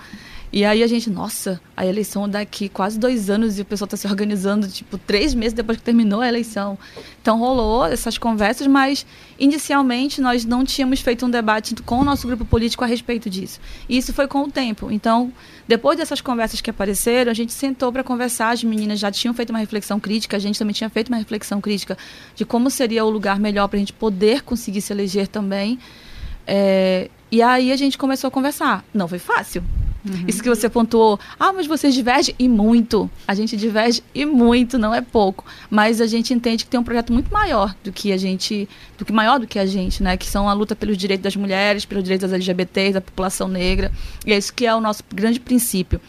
E 0.54 0.66
aí 0.66 0.84
a 0.84 0.88
gente, 0.88 1.10
nossa, 1.10 1.62
a 1.78 1.86
eleição 1.86 2.28
daqui 2.28 2.68
quase 2.68 3.00
dois 3.00 3.30
anos 3.30 3.58
e 3.58 3.62
o 3.62 3.66
pessoal 3.66 3.86
está 3.86 3.96
se 3.96 4.06
organizando, 4.06 4.68
tipo, 4.68 4.98
três 4.98 5.34
meses 5.34 5.54
depois 5.54 5.78
que 5.78 5.84
terminou 5.84 6.20
a 6.20 6.28
eleição. 6.28 6.78
Então 7.22 7.40
rolou 7.40 7.86
essas 7.86 8.18
conversas, 8.18 8.68
mas 8.68 9.06
inicialmente 9.40 10.20
nós 10.20 10.44
não 10.44 10.66
tínhamos 10.66 11.00
feito 11.00 11.26
um 11.26 11.30
debate 11.30 11.74
com 11.84 12.00
o 12.00 12.04
nosso 12.04 12.28
grupo 12.28 12.44
político 12.44 12.84
a 12.84 12.88
respeito 12.88 13.30
disso. 13.30 13.62
E 13.88 13.98
isso 13.98 14.12
foi 14.12 14.28
com 14.28 14.44
o 14.44 14.52
tempo. 14.52 14.92
Então, 14.92 15.32
depois 15.70 15.98
dessas 15.98 16.20
conversas 16.20 16.60
que 16.60 16.70
apareceram, 16.70 17.32
a 17.32 17.36
gente 17.36 17.54
sentou 17.54 17.90
para 17.90 18.04
conversar, 18.04 18.50
as 18.50 18.62
meninas 18.62 19.00
já 19.00 19.10
tinham 19.10 19.34
feito 19.34 19.52
uma 19.52 19.60
reflexão 19.60 20.02
crítica, 20.02 20.36
a 20.36 20.40
gente 20.40 20.60
também 20.60 20.74
tinha 20.74 20.90
feito 20.90 21.08
uma 21.08 21.18
reflexão 21.18 21.62
crítica 21.62 21.98
de 22.36 22.44
como 22.44 22.70
seria 22.70 23.06
o 23.06 23.10
lugar 23.10 23.40
melhor 23.40 23.70
para 23.70 23.78
a 23.78 23.80
gente 23.80 23.94
poder 23.94 24.42
conseguir 24.42 24.82
se 24.82 24.92
eleger 24.92 25.30
também. 25.30 25.80
É, 26.46 27.10
e 27.32 27.42
aí 27.42 27.72
a 27.72 27.76
gente 27.76 27.98
começou 27.98 28.28
a 28.28 28.32
conversar. 28.32 28.84
Não 28.94 29.08
foi 29.08 29.20
fácil. 29.20 29.64
Uhum. 30.04 30.26
Isso 30.28 30.42
que 30.42 30.50
você 30.50 30.68
pontuou, 30.68 31.20
ah, 31.40 31.54
mas 31.54 31.68
vocês 31.68 31.94
divergem 31.94 32.34
e 32.40 32.50
muito. 32.50 33.10
A 33.28 33.36
gente 33.36 33.56
diverge 33.56 34.04
e 34.16 34.26
muito, 34.26 34.78
não 34.80 34.94
é 34.94 35.02
pouco. 35.02 35.46
Mas 35.70 36.02
a 36.02 36.08
gente 36.08 36.34
entende 36.34 36.66
que 36.66 36.72
tem 36.72 36.80
um 36.80 36.84
projeto 36.84 37.14
muito 37.14 37.32
maior 37.32 37.76
do 37.84 37.92
que 37.92 38.12
a 38.12 38.18
gente, 38.18 38.68
do 38.98 39.06
que 39.06 39.14
maior 39.14 39.40
do 39.40 39.48
que 39.48 39.60
a 39.60 39.66
gente, 39.66 40.02
né? 40.02 40.18
Que 40.18 40.28
são 40.28 40.50
a 40.50 40.54
luta 40.54 40.76
pelos 40.76 40.98
direitos 40.98 41.24
das 41.24 41.36
mulheres, 41.36 41.86
pelos 41.86 42.04
direitos 42.04 42.30
das 42.30 42.36
LGBTs, 42.36 42.94
da 42.94 43.02
população 43.02 43.48
negra. 43.48 43.92
E 44.26 44.34
é 44.34 44.38
isso 44.38 44.54
que 44.54 44.66
é 44.66 44.74
o 44.74 44.82
nosso 44.82 45.04
grande 45.14 45.40
princípio. 45.40 46.02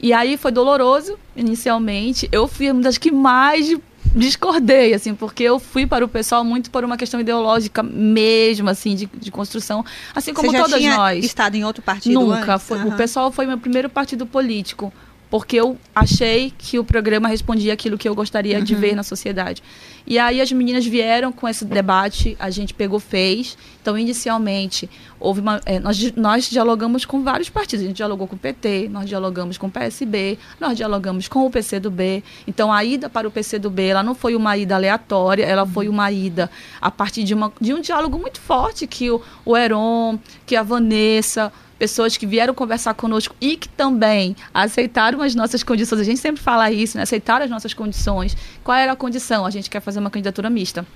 E 0.00 0.12
aí 0.12 0.36
foi 0.36 0.52
doloroso, 0.52 1.18
inicialmente. 1.34 2.28
Eu 2.30 2.46
fui 2.46 2.70
uma 2.70 2.82
das 2.82 2.98
que 2.98 3.10
mais 3.10 3.74
discordei, 4.14 4.94
assim, 4.94 5.14
porque 5.14 5.42
eu 5.42 5.58
fui 5.58 5.86
para 5.86 6.04
o 6.04 6.08
pessoal 6.08 6.44
muito 6.44 6.70
por 6.70 6.84
uma 6.84 6.96
questão 6.96 7.20
ideológica 7.20 7.82
mesmo, 7.82 8.70
assim, 8.70 8.94
de, 8.94 9.06
de 9.06 9.30
construção, 9.30 9.84
assim 10.14 10.32
como 10.32 10.50
Você 10.50 10.56
já 10.56 10.64
todas 10.64 10.78
tinha 10.80 10.96
nós. 10.96 11.24
estado 11.24 11.56
em 11.56 11.64
outro 11.64 11.82
partido 11.82 12.20
Nunca. 12.20 12.58
Foi, 12.58 12.78
uhum. 12.78 12.88
O 12.88 12.92
pessoal 12.96 13.32
foi 13.32 13.46
meu 13.46 13.58
primeiro 13.58 13.88
partido 13.88 14.24
político 14.24 14.92
porque 15.34 15.56
eu 15.56 15.76
achei 15.92 16.52
que 16.56 16.78
o 16.78 16.84
programa 16.84 17.26
respondia 17.26 17.72
aquilo 17.72 17.98
que 17.98 18.08
eu 18.08 18.14
gostaria 18.14 18.58
uhum. 18.58 18.62
de 18.62 18.72
ver 18.76 18.94
na 18.94 19.02
sociedade. 19.02 19.64
E 20.06 20.16
aí 20.16 20.40
as 20.40 20.52
meninas 20.52 20.86
vieram 20.86 21.32
com 21.32 21.48
esse 21.48 21.64
debate, 21.64 22.36
a 22.38 22.50
gente 22.50 22.72
pegou, 22.72 23.00
fez. 23.00 23.58
Então, 23.82 23.98
inicialmente, 23.98 24.88
houve 25.18 25.40
uma, 25.40 25.60
é, 25.66 25.80
nós, 25.80 26.12
nós 26.12 26.48
dialogamos 26.48 27.04
com 27.04 27.24
vários 27.24 27.50
partidos. 27.50 27.84
A 27.84 27.88
gente 27.88 27.96
dialogou 27.96 28.28
com 28.28 28.36
o 28.36 28.38
PT, 28.38 28.88
nós 28.88 29.06
dialogamos 29.08 29.58
com 29.58 29.66
o 29.66 29.70
PSB, 29.72 30.38
nós 30.60 30.76
dialogamos 30.76 31.26
com 31.26 31.44
o 31.44 31.50
PCdoB. 31.50 32.22
Então, 32.46 32.72
a 32.72 32.84
ida 32.84 33.10
para 33.10 33.26
o 33.26 33.30
PCdoB, 33.32 33.88
ela 33.88 34.04
não 34.04 34.14
foi 34.14 34.36
uma 34.36 34.56
ida 34.56 34.76
aleatória, 34.76 35.44
ela 35.44 35.66
foi 35.66 35.88
uma 35.88 36.12
ida 36.12 36.48
a 36.80 36.92
partir 36.92 37.24
de, 37.24 37.34
uma, 37.34 37.52
de 37.60 37.74
um 37.74 37.80
diálogo 37.80 38.20
muito 38.20 38.40
forte 38.40 38.86
que 38.86 39.10
o, 39.10 39.20
o 39.44 39.56
Heron, 39.56 40.16
que 40.46 40.54
a 40.54 40.62
Vanessa, 40.62 41.52
pessoas 41.78 42.16
que 42.16 42.26
vieram 42.26 42.54
conversar 42.54 42.94
conosco 42.94 43.34
e 43.40 43.56
que 43.56 43.68
também 43.68 44.36
aceitaram 44.52 45.20
as 45.20 45.34
nossas 45.34 45.62
condições. 45.62 46.00
A 46.00 46.04
gente 46.04 46.20
sempre 46.20 46.42
fala 46.42 46.70
isso, 46.70 46.96
né? 46.96 47.02
Aceitaram 47.02 47.44
as 47.44 47.50
nossas 47.50 47.74
condições. 47.74 48.36
Qual 48.62 48.76
era 48.76 48.92
a 48.92 48.96
condição? 48.96 49.44
A 49.44 49.50
gente 49.50 49.68
quer 49.68 49.80
fazer 49.80 50.00
uma 50.00 50.10
candidatura 50.10 50.48
mista 50.48 50.86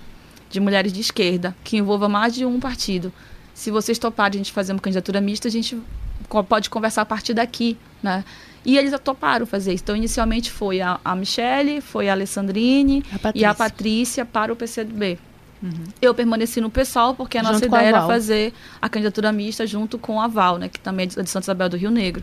de 0.50 0.60
mulheres 0.60 0.92
de 0.92 1.00
esquerda, 1.00 1.54
que 1.62 1.76
envolva 1.76 2.08
mais 2.08 2.34
de 2.34 2.44
um 2.44 2.58
partido. 2.58 3.12
Se 3.52 3.70
vocês 3.70 3.98
toparem 3.98 4.36
a 4.36 4.38
gente 4.38 4.52
fazer 4.52 4.72
uma 4.72 4.80
candidatura 4.80 5.20
mista, 5.20 5.48
a 5.48 5.50
gente 5.50 5.78
pode 6.48 6.70
conversar 6.70 7.02
a 7.02 7.06
partir 7.06 7.34
daqui, 7.34 7.76
né? 8.02 8.24
E 8.64 8.76
eles 8.76 8.92
toparam 9.02 9.46
fazer 9.46 9.72
isso. 9.72 9.82
Então, 9.82 9.96
inicialmente 9.96 10.50
foi 10.50 10.80
a, 10.80 11.00
a 11.04 11.14
Michele, 11.14 11.80
foi 11.80 12.08
a 12.08 12.12
Alessandrine 12.12 13.04
a 13.12 13.32
e 13.34 13.44
a 13.44 13.54
Patrícia 13.54 14.24
para 14.24 14.52
o 14.52 14.56
PCdoB. 14.56 15.18
Uhum. 15.62 15.84
Eu 16.00 16.14
permaneci 16.14 16.60
no 16.60 16.70
PSOL 16.70 17.14
porque 17.14 17.36
a 17.36 17.42
nossa 17.42 17.64
ideia 17.64 17.82
a 17.82 17.86
era 17.86 18.06
fazer 18.06 18.52
a 18.80 18.88
candidatura 18.88 19.32
mista 19.32 19.66
junto 19.66 19.98
com 19.98 20.20
a 20.20 20.28
Val, 20.28 20.58
né, 20.58 20.68
que 20.68 20.78
também 20.78 21.08
é 21.16 21.22
de 21.22 21.30
Santa 21.30 21.46
Isabel 21.46 21.68
do 21.68 21.76
Rio 21.76 21.90
Negro. 21.90 22.22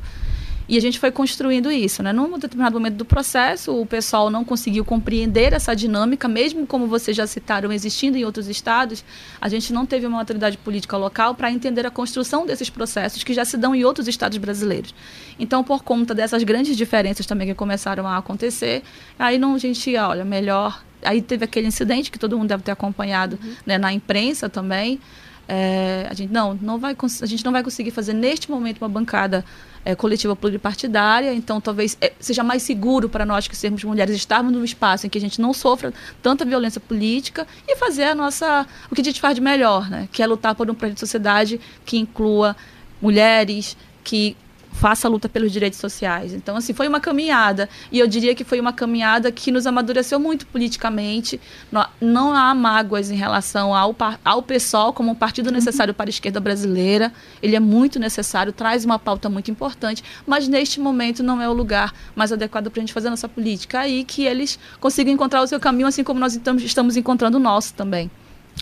E 0.67 0.77
a 0.77 0.81
gente 0.81 0.99
foi 0.99 1.11
construindo 1.11 1.71
isso, 1.71 2.01
né? 2.01 2.11
Num 2.11 2.39
determinado 2.39 2.73
momento 2.79 2.95
do 2.95 3.05
processo, 3.05 3.79
o 3.79 3.85
pessoal 3.85 4.29
não 4.29 4.43
conseguiu 4.43 4.83
compreender 4.83 5.53
essa 5.53 5.75
dinâmica, 5.75 6.27
mesmo 6.27 6.65
como 6.65 6.87
vocês 6.87 7.15
já 7.15 7.27
citaram, 7.27 7.71
existindo 7.71 8.17
em 8.17 8.25
outros 8.25 8.47
estados, 8.47 9.05
a 9.39 9.47
gente 9.47 9.71
não 9.71 9.85
teve 9.85 10.07
uma 10.07 10.17
autoridade 10.17 10.57
política 10.57 10.97
local 10.97 11.35
para 11.35 11.51
entender 11.51 11.85
a 11.85 11.91
construção 11.91 12.45
desses 12.45 12.69
processos 12.69 13.23
que 13.23 13.33
já 13.33 13.45
se 13.45 13.57
dão 13.57 13.75
em 13.75 13.83
outros 13.83 14.07
estados 14.07 14.37
brasileiros. 14.39 14.93
Então, 15.39 15.63
por 15.63 15.83
conta 15.83 16.15
dessas 16.15 16.43
grandes 16.43 16.75
diferenças 16.75 17.25
também 17.25 17.47
que 17.47 17.53
começaram 17.53 18.07
a 18.07 18.17
acontecer, 18.17 18.81
aí 19.19 19.37
não 19.37 19.53
a 19.53 19.57
gente, 19.59 19.95
olha, 19.95 20.25
melhor. 20.25 20.83
Aí 21.03 21.21
teve 21.21 21.45
aquele 21.45 21.67
incidente 21.67 22.09
que 22.09 22.17
todo 22.17 22.35
mundo 22.35 22.49
deve 22.49 22.63
ter 22.63 22.71
acompanhado 22.71 23.37
uhum. 23.43 23.53
né, 23.65 23.77
na 23.77 23.93
imprensa 23.93 24.49
também. 24.49 24.99
é, 25.47 26.07
a 26.09 26.13
gente 26.13 26.31
não, 26.33 26.55
não 26.55 26.79
vai, 26.79 26.95
a 27.21 27.25
gente 27.25 27.45
não 27.45 27.51
vai 27.51 27.63
conseguir 27.63 27.91
fazer 27.91 28.13
neste 28.13 28.49
momento 28.49 28.81
uma 28.81 28.89
bancada 28.89 29.45
é, 29.85 29.93
coletiva 29.93 30.35
pluripartidária, 30.35 31.31
então 31.33 31.61
talvez 31.61 31.95
é, 32.01 32.11
seja 32.19 32.43
mais 32.43 32.63
seguro 32.63 33.07
para 33.07 33.25
nós 33.25 33.47
que 33.47 33.55
sermos 33.55 33.83
mulheres 33.83 34.15
estarmos 34.15 34.51
num 34.51 34.63
espaço 34.63 35.05
em 35.05 35.09
que 35.09 35.17
a 35.19 35.21
gente 35.21 35.39
não 35.39 35.53
sofra 35.53 35.93
tanta 36.23 36.43
violência 36.43 36.81
política 36.81 37.47
e 37.67 37.75
fazer 37.75 38.05
a 38.05 38.15
nossa 38.15 38.65
o 38.89 38.95
que 38.95 39.01
a 39.01 39.03
gente 39.03 39.21
faz 39.21 39.35
de 39.35 39.41
melhor, 39.41 39.87
né? 39.89 40.09
Que 40.11 40.23
é 40.23 40.27
lutar 40.27 40.55
por 40.55 40.69
um 40.69 40.73
projeto 40.73 40.95
de 40.95 40.99
sociedade 41.01 41.61
que 41.85 41.97
inclua 41.97 42.55
mulheres, 42.99 43.77
que 44.03 44.35
faça 44.75 45.07
a 45.07 45.09
luta 45.09 45.29
pelos 45.29 45.51
direitos 45.51 45.79
sociais. 45.79 46.33
Então, 46.33 46.55
assim, 46.57 46.73
foi 46.73 46.87
uma 46.87 46.99
caminhada. 46.99 47.69
E 47.91 47.99
eu 47.99 48.07
diria 48.07 48.35
que 48.35 48.43
foi 48.43 48.59
uma 48.59 48.73
caminhada 48.73 49.31
que 49.31 49.51
nos 49.51 49.65
amadureceu 49.65 50.19
muito 50.19 50.45
politicamente. 50.47 51.39
Não 52.01 52.33
há 52.35 52.53
mágoas 52.53 53.09
em 53.09 53.15
relação 53.15 53.73
ao, 53.73 53.95
ao 54.23 54.41
PSOL 54.43 54.93
como 54.93 55.11
um 55.11 55.15
partido 55.15 55.51
necessário 55.51 55.93
para 55.93 56.09
a 56.09 56.11
esquerda 56.11 56.39
brasileira. 56.39 57.11
Ele 57.41 57.55
é 57.55 57.59
muito 57.59 57.99
necessário, 57.99 58.51
traz 58.51 58.83
uma 58.83 58.99
pauta 58.99 59.29
muito 59.29 59.49
importante, 59.49 60.03
mas 60.27 60.47
neste 60.47 60.79
momento 60.79 61.23
não 61.23 61.41
é 61.41 61.47
o 61.47 61.53
lugar 61.53 61.93
mais 62.15 62.31
adequado 62.31 62.69
para 62.69 62.79
a 62.79 62.83
gente 62.83 62.93
fazer 62.93 63.07
a 63.07 63.11
nossa 63.11 63.29
política. 63.29 63.79
Aí 63.79 64.03
que 64.03 64.25
eles 64.25 64.59
consigam 64.79 65.13
encontrar 65.13 65.41
o 65.41 65.47
seu 65.47 65.59
caminho, 65.59 65.87
assim 65.87 66.03
como 66.03 66.19
nós 66.19 66.37
estamos 66.57 66.97
encontrando 66.97 67.37
o 67.37 67.39
nosso 67.39 67.73
também. 67.73 68.11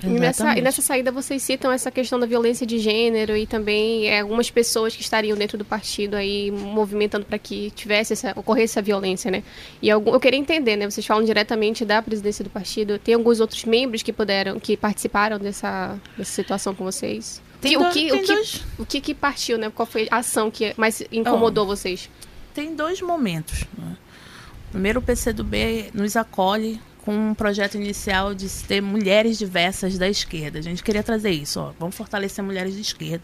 E 0.01 0.07
nessa, 0.07 0.57
e 0.57 0.61
nessa, 0.61 0.81
saída 0.81 1.11
vocês 1.11 1.41
citam 1.41 1.71
essa 1.71 1.91
questão 1.91 2.19
da 2.19 2.25
violência 2.25 2.65
de 2.65 2.79
gênero 2.79 3.37
e 3.37 3.45
também 3.45 4.07
é, 4.07 4.21
algumas 4.21 4.49
pessoas 4.49 4.95
que 4.95 5.01
estariam 5.01 5.37
dentro 5.37 5.57
do 5.57 5.63
partido 5.63 6.15
aí 6.15 6.51
movimentando 6.51 7.25
para 7.25 7.37
que 7.37 7.71
tivesse 7.71 8.13
essa, 8.13 8.31
ocorresse 8.35 8.73
essa 8.73 8.81
violência, 8.81 9.29
né? 9.29 9.43
E 9.81 9.91
algum, 9.91 10.13
eu 10.13 10.19
queria 10.19 10.39
entender, 10.39 10.75
né? 10.75 10.89
Vocês 10.89 11.05
falam 11.05 11.23
diretamente 11.23 11.85
da 11.85 12.01
presidência 12.01 12.43
do 12.43 12.49
partido. 12.49 12.97
Tem 12.97 13.13
alguns 13.13 13.39
outros 13.39 13.63
membros 13.65 14.01
que 14.01 14.11
puderam, 14.11 14.59
que 14.59 14.75
participaram 14.75 15.37
dessa, 15.37 15.97
dessa 16.17 16.31
situação 16.31 16.73
com 16.73 16.83
vocês? 16.83 17.41
Tem 17.61 17.71
que, 17.71 17.77
dois, 17.77 17.89
o, 17.89 17.93
que, 17.93 18.09
tem 18.09 18.19
o, 18.19 18.25
que, 18.25 18.61
o 18.79 18.85
que 18.85 19.01
que 19.01 19.13
partiu, 19.13 19.57
né? 19.57 19.71
Qual 19.73 19.85
foi 19.85 20.07
a 20.11 20.17
ação 20.17 20.51
que 20.51 20.73
mais 20.75 21.01
incomodou 21.11 21.63
oh, 21.63 21.67
vocês? 21.67 22.09
Tem 22.53 22.75
dois 22.75 23.01
momentos. 23.01 23.63
Né? 23.77 23.95
Primeiro, 24.71 24.99
o 24.99 25.03
PCdoB 25.03 25.91
nos 25.93 26.15
acolhe 26.17 26.81
com 27.03 27.31
um 27.31 27.33
projeto 27.33 27.75
inicial 27.75 28.33
de 28.33 28.49
ter 28.49 28.81
mulheres 28.81 29.37
diversas 29.37 29.97
da 29.97 30.07
esquerda. 30.07 30.59
A 30.59 30.61
gente 30.61 30.81
queria 30.81 31.03
trazer 31.03 31.31
isso, 31.31 31.59
ó, 31.59 31.73
vamos 31.77 31.95
fortalecer 31.95 32.43
mulheres 32.43 32.73
de 32.73 32.81
esquerda 32.81 33.23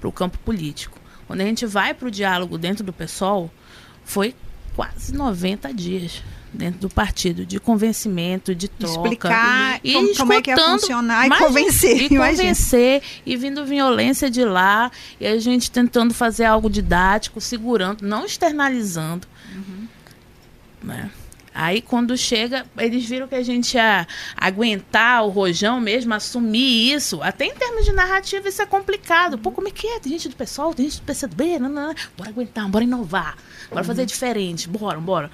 para 0.00 0.08
o 0.08 0.12
campo 0.12 0.38
político. 0.38 0.98
Quando 1.26 1.40
a 1.40 1.44
gente 1.44 1.64
vai 1.64 1.94
para 1.94 2.08
o 2.08 2.10
diálogo 2.10 2.58
dentro 2.58 2.84
do 2.84 2.92
PSOL, 2.92 3.50
foi 4.04 4.34
quase 4.74 5.14
90 5.14 5.72
dias 5.72 6.22
dentro 6.52 6.80
do 6.80 6.88
partido 6.88 7.46
de 7.46 7.58
convencimento, 7.58 8.54
de 8.54 8.68
troca. 8.68 8.94
Explicar 8.94 9.80
e, 9.82 9.92
como, 9.92 10.16
como 10.16 10.32
é 10.32 10.42
que 10.42 10.50
ia 10.50 10.56
funcionar 10.56 11.26
e 11.26 11.30
convencer. 11.38 12.02
E 12.02 12.08
convencer, 12.08 13.02
e 13.24 13.36
vindo 13.36 13.64
violência 13.64 14.30
de 14.30 14.44
lá, 14.44 14.90
e 15.20 15.26
a 15.26 15.38
gente 15.38 15.70
tentando 15.70 16.12
fazer 16.12 16.44
algo 16.44 16.68
didático, 16.68 17.40
segurando, 17.40 18.02
não 18.02 18.24
externalizando. 18.24 19.26
Uhum. 19.54 19.88
Né? 20.82 21.10
Aí 21.54 21.80
quando 21.80 22.16
chega, 22.16 22.66
eles 22.76 23.04
viram 23.06 23.28
que 23.28 23.34
a 23.36 23.42
gente 23.42 23.74
ia 23.74 24.08
aguentar 24.36 25.24
o 25.24 25.28
rojão 25.28 25.80
mesmo, 25.80 26.12
assumir 26.12 26.92
isso. 26.92 27.22
Até 27.22 27.44
em 27.44 27.54
termos 27.54 27.84
de 27.84 27.92
narrativa 27.92 28.48
isso 28.48 28.60
é 28.60 28.66
complicado. 28.66 29.38
Pô, 29.38 29.52
como 29.52 29.68
é 29.68 29.70
que 29.70 29.86
é? 29.86 30.00
Tem 30.00 30.10
gente 30.10 30.28
do 30.28 30.34
pessoal, 30.34 30.74
tem 30.74 30.86
gente 30.86 31.00
do 31.00 31.04
PCB, 31.04 31.60
não, 31.60 31.68
não, 31.68 31.86
não. 31.88 31.94
bora 32.16 32.30
aguentar, 32.30 32.68
bora 32.68 32.82
inovar, 32.82 33.36
bora 33.70 33.84
fazer 33.84 34.04
diferente, 34.04 34.68
bora, 34.68 34.98
bora. 34.98 35.30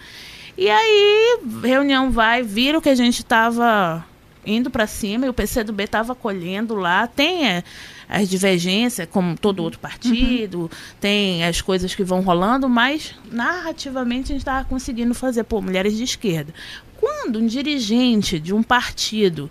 E 0.59 0.69
aí, 0.69 1.39
reunião 1.63 2.11
vai, 2.11 2.43
viram 2.43 2.83
que 2.83 2.91
a 2.91 2.95
gente 2.95 3.21
estava 3.21 4.05
indo 4.45 4.71
para 4.71 4.87
cima 4.87 5.25
e 5.25 5.29
o 5.29 5.35
PCdoB 5.35 5.85
estava 5.85 6.13
acolhendo 6.13 6.75
lá. 6.75 7.07
Tem 7.07 7.49
é, 7.49 7.65
as 8.11 8.29
divergências, 8.29 9.09
como 9.09 9.39
todo 9.39 9.63
outro 9.63 9.79
partido, 9.79 10.63
uhum. 10.63 10.69
tem 11.01 11.45
as 11.45 11.61
coisas 11.61 11.95
que 11.95 12.03
vão 12.03 12.21
rolando, 12.21 12.69
mas 12.69 13.15
narrativamente 13.31 14.33
a 14.33 14.35
gente 14.35 14.41
estava 14.41 14.65
conseguindo 14.65 15.15
fazer, 15.15 15.45
pô, 15.45 15.63
mulheres 15.63 15.97
de 15.97 16.03
esquerda. 16.03 16.53
Quando 16.99 17.39
um 17.39 17.47
dirigente 17.47 18.41
de 18.41 18.53
um 18.53 18.63
partido 18.65 19.49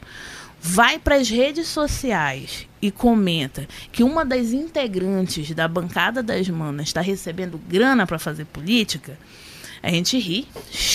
vai 0.61 0.99
para 0.99 1.15
as 1.15 1.29
redes 1.29 1.69
sociais 1.69 2.67
e 2.81 2.91
comenta 2.91 3.65
que 3.93 4.03
uma 4.03 4.25
das 4.25 4.51
integrantes 4.51 5.51
da 5.51 5.67
bancada 5.67 6.21
das 6.21 6.49
manas 6.49 6.87
está 6.87 6.99
recebendo 6.99 7.57
grana 7.57 8.05
para 8.05 8.19
fazer 8.19 8.43
política, 8.43 9.17
a 9.81 9.89
gente 9.89 10.17
ri, 10.17 10.47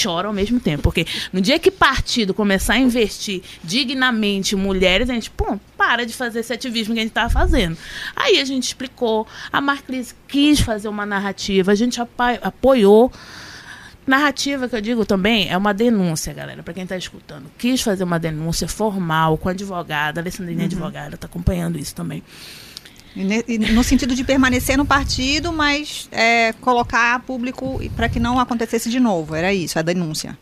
chora 0.03 0.29
ao 0.29 0.35
mesmo 0.35 0.61
tempo. 0.61 0.83
Porque 0.83 1.07
no 1.33 1.41
dia 1.41 1.59
que 1.59 1.71
partido 1.71 2.35
começar 2.35 2.75
a 2.75 2.79
investir 2.79 3.43
dignamente 3.63 4.55
mulheres, 4.57 5.09
a 5.11 5.15
gente, 5.15 5.31
pô, 5.31 5.59
para 5.77 6.05
de 6.05 6.13
fazer 6.13 6.41
esse 6.41 6.53
ativismo 6.53 6.95
que 6.95 7.01
a 7.01 7.03
gente 7.03 7.11
estava 7.11 7.31
fazendo. 7.31 7.77
Aí 8.15 8.41
a 8.41 8.45
gente 8.45 8.65
explicou, 8.65 9.27
a 9.53 9.61
Marclis 9.61 10.15
quis 10.29 10.61
fazer 10.61 10.89
uma 10.89 11.07
narrativa, 11.07 11.73
a 11.73 11.75
gente 11.75 12.01
apoiou. 12.43 13.13
Narrativa 14.07 14.69
que 14.69 14.77
eu 14.77 14.83
digo 14.83 15.07
também 15.07 15.49
é 15.49 15.57
uma 15.57 15.73
denúncia, 15.73 16.35
galera, 16.35 16.63
para 16.63 16.75
quem 16.75 16.83
está 16.83 16.97
escutando. 16.97 17.47
Quis 17.57 17.81
fazer 17.81 18.05
uma 18.05 18.19
denúncia 18.19 18.69
formal 18.69 19.39
com 19.39 19.49
a 19.49 19.53
advogada, 19.53 20.21
a 20.21 20.23
Alessandrina 20.23 20.61
uhum. 20.61 20.67
advogada, 20.67 21.15
está 21.15 21.27
acompanhando 21.27 21.79
isso 21.79 21.95
também 21.95 22.23
no 23.73 23.85
sentido 23.85 24.15
de 24.15 24.25
permanecer 24.25 24.77
no 24.77 24.85
partido, 24.85 25.53
mas 25.53 26.09
é, 26.11 26.53
colocar 26.61 27.21
público 27.21 27.81
para 27.95 28.09
que 28.09 28.19
não 28.19 28.39
acontecesse 28.41 28.91
de 28.91 28.99
novo. 28.99 29.35
Era 29.35 29.55
isso, 29.55 29.79
a 29.79 29.83
denúncia. 29.83 30.37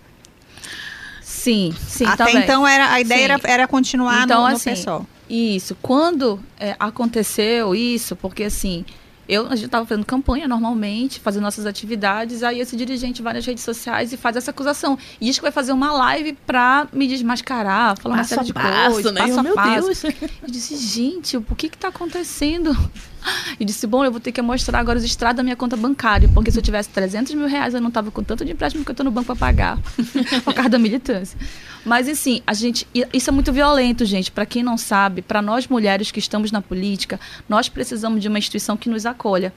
Sim, 1.20 1.74
sim. 1.86 2.06
Até 2.06 2.24
também. 2.24 2.42
então 2.42 2.66
era, 2.66 2.92
a 2.92 3.00
ideia 3.00 3.24
era, 3.24 3.40
era, 3.44 3.68
continuar 3.68 4.24
então, 4.24 4.42
no, 4.42 4.48
no 4.50 4.56
assim, 4.56 4.70
pessoal. 4.70 5.06
Isso. 5.28 5.76
Quando 5.82 6.40
é, 6.58 6.76
aconteceu 6.78 7.74
isso, 7.74 8.14
porque 8.14 8.44
assim, 8.44 8.84
eu, 9.32 9.46
a 9.46 9.56
gente 9.56 9.66
estava 9.66 9.86
fazendo 9.86 10.04
campanha 10.04 10.46
normalmente, 10.46 11.20
fazendo 11.20 11.42
nossas 11.42 11.66
atividades, 11.66 12.42
aí 12.42 12.60
esse 12.60 12.76
dirigente 12.76 13.22
vai 13.22 13.32
nas 13.32 13.46
redes 13.46 13.64
sociais 13.64 14.12
e 14.12 14.16
faz 14.16 14.36
essa 14.36 14.50
acusação. 14.50 14.98
E 15.20 15.26
diz 15.26 15.36
que 15.36 15.42
vai 15.42 15.52
fazer 15.52 15.72
uma 15.72 15.92
live 15.92 16.34
para 16.46 16.86
me 16.92 17.06
desmascarar, 17.06 17.98
falar 17.98 18.16
passo 18.18 18.34
uma 18.34 18.42
série 18.42 18.46
de 18.46 18.52
passo, 18.52 18.92
coisas, 18.92 19.12
né? 19.12 19.20
passo 19.22 19.40
a 19.40 19.42
meu 19.42 19.54
passo. 19.54 19.86
Deus. 19.86 20.04
Eu 20.04 20.48
disse, 20.48 20.76
gente, 20.76 21.36
o 21.36 21.42
que 21.42 21.66
está 21.66 21.88
acontecendo? 21.88 22.76
E 23.60 23.64
disse, 23.64 23.86
bom, 23.86 24.04
eu 24.04 24.10
vou 24.10 24.20
ter 24.20 24.32
que 24.32 24.42
mostrar 24.42 24.78
agora 24.78 24.98
os 24.98 25.04
extratos 25.04 25.36
da 25.36 25.42
minha 25.42 25.54
conta 25.54 25.76
bancária, 25.76 26.28
porque 26.32 26.50
se 26.50 26.58
eu 26.58 26.62
tivesse 26.62 26.88
300 26.88 27.34
mil 27.34 27.46
reais, 27.46 27.74
eu 27.74 27.80
não 27.80 27.88
estava 27.88 28.10
com 28.10 28.22
tanto 28.22 28.44
de 28.44 28.52
empréstimo 28.52 28.84
que 28.84 28.90
eu 28.90 28.92
estou 28.92 29.04
no 29.04 29.10
banco 29.10 29.26
para 29.26 29.36
pagar, 29.36 29.78
por 30.44 30.54
causa 30.54 30.70
da 30.70 30.78
militância. 30.78 31.38
Mas, 31.84 32.08
assim, 32.08 32.42
a 32.46 32.54
gente, 32.54 32.86
isso 33.12 33.30
é 33.30 33.32
muito 33.32 33.52
violento, 33.52 34.04
gente. 34.04 34.30
Para 34.30 34.46
quem 34.46 34.62
não 34.62 34.76
sabe, 34.76 35.22
para 35.22 35.42
nós 35.42 35.68
mulheres 35.68 36.10
que 36.10 36.18
estamos 36.18 36.50
na 36.50 36.60
política, 36.60 37.20
nós 37.48 37.68
precisamos 37.68 38.20
de 38.20 38.28
uma 38.28 38.38
instituição 38.38 38.76
que 38.76 38.88
nos 38.88 39.06
acolha. 39.06 39.52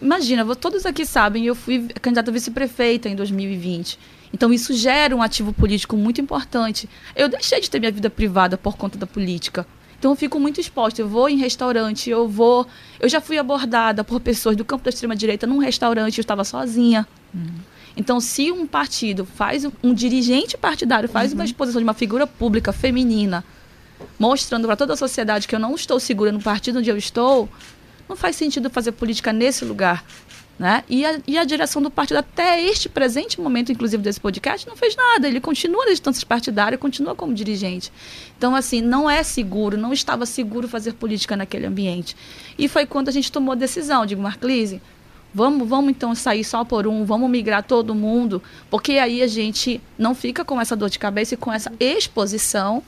Imagina, 0.00 0.44
todos 0.54 0.86
aqui 0.86 1.04
sabem, 1.04 1.44
eu 1.46 1.54
fui 1.54 1.88
candidata 2.00 2.30
a 2.30 2.34
vice-prefeita 2.34 3.08
em 3.08 3.16
2020. 3.16 3.98
Então 4.32 4.52
isso 4.52 4.72
gera 4.74 5.14
um 5.16 5.22
ativo 5.22 5.52
político 5.52 5.96
muito 5.96 6.20
importante. 6.20 6.88
Eu 7.16 7.28
deixei 7.28 7.60
de 7.60 7.68
ter 7.68 7.80
minha 7.80 7.90
vida 7.90 8.08
privada 8.08 8.56
por 8.56 8.76
conta 8.76 8.98
da 8.98 9.06
política. 9.06 9.66
Então 9.98 10.12
eu 10.12 10.16
fico 10.16 10.38
muito 10.38 10.60
exposta. 10.60 11.00
Eu 11.00 11.08
vou 11.08 11.28
em 11.28 11.36
restaurante, 11.36 12.08
eu 12.08 12.28
vou. 12.28 12.66
Eu 13.00 13.08
já 13.08 13.20
fui 13.20 13.38
abordada 13.38 14.04
por 14.04 14.20
pessoas 14.20 14.56
do 14.56 14.64
campo 14.64 14.84
da 14.84 14.90
extrema 14.90 15.16
direita 15.16 15.46
num 15.46 15.58
restaurante, 15.58 16.18
eu 16.18 16.22
estava 16.22 16.44
sozinha. 16.44 17.06
Uhum. 17.34 17.58
Então, 17.96 18.20
se 18.20 18.52
um 18.52 18.64
partido 18.64 19.24
faz 19.24 19.66
um 19.82 19.92
dirigente 19.92 20.56
partidário 20.56 21.08
faz 21.08 21.32
uhum. 21.32 21.38
uma 21.38 21.44
exposição 21.44 21.80
de 21.80 21.84
uma 21.84 21.94
figura 21.94 22.28
pública 22.28 22.72
feminina, 22.72 23.44
mostrando 24.16 24.68
para 24.68 24.76
toda 24.76 24.92
a 24.92 24.96
sociedade 24.96 25.48
que 25.48 25.54
eu 25.54 25.58
não 25.58 25.74
estou 25.74 25.98
segura 25.98 26.30
no 26.30 26.40
partido 26.40 26.78
onde 26.78 26.88
eu 26.88 26.96
estou, 26.96 27.48
não 28.08 28.14
faz 28.14 28.36
sentido 28.36 28.70
fazer 28.70 28.92
política 28.92 29.32
nesse 29.32 29.64
lugar. 29.64 30.04
Né? 30.58 30.82
E, 30.88 31.06
a, 31.06 31.20
e 31.24 31.38
a 31.38 31.44
direção 31.44 31.80
do 31.80 31.88
partido, 31.88 32.16
até 32.16 32.60
este 32.60 32.88
presente 32.88 33.40
momento, 33.40 33.70
inclusive 33.70 34.02
desse 34.02 34.18
podcast, 34.18 34.66
não 34.66 34.76
fez 34.76 34.96
nada. 34.96 35.28
Ele 35.28 35.40
continua 35.40 35.84
na 35.84 35.92
distância 35.92 36.26
partidária, 36.26 36.76
continua 36.76 37.14
como 37.14 37.32
dirigente. 37.32 37.92
Então, 38.36 38.56
assim, 38.56 38.80
não 38.80 39.08
é 39.08 39.22
seguro, 39.22 39.76
não 39.76 39.92
estava 39.92 40.26
seguro 40.26 40.66
fazer 40.66 40.94
política 40.94 41.36
naquele 41.36 41.66
ambiente. 41.66 42.16
E 42.58 42.66
foi 42.66 42.86
quando 42.86 43.08
a 43.08 43.12
gente 43.12 43.30
tomou 43.30 43.52
a 43.52 43.54
decisão, 43.54 44.04
digo, 44.04 44.20
Marclise, 44.20 44.82
vamos, 45.32 45.68
vamos 45.68 45.90
então 45.90 46.12
sair 46.12 46.42
só 46.42 46.64
por 46.64 46.88
um, 46.88 47.04
vamos 47.04 47.30
migrar 47.30 47.62
todo 47.62 47.94
mundo, 47.94 48.42
porque 48.68 48.92
aí 48.92 49.22
a 49.22 49.28
gente 49.28 49.80
não 49.96 50.12
fica 50.12 50.44
com 50.44 50.60
essa 50.60 50.74
dor 50.74 50.90
de 50.90 50.98
cabeça 50.98 51.34
e 51.34 51.36
com 51.36 51.52
essa 51.52 51.72
exposição. 51.78 52.82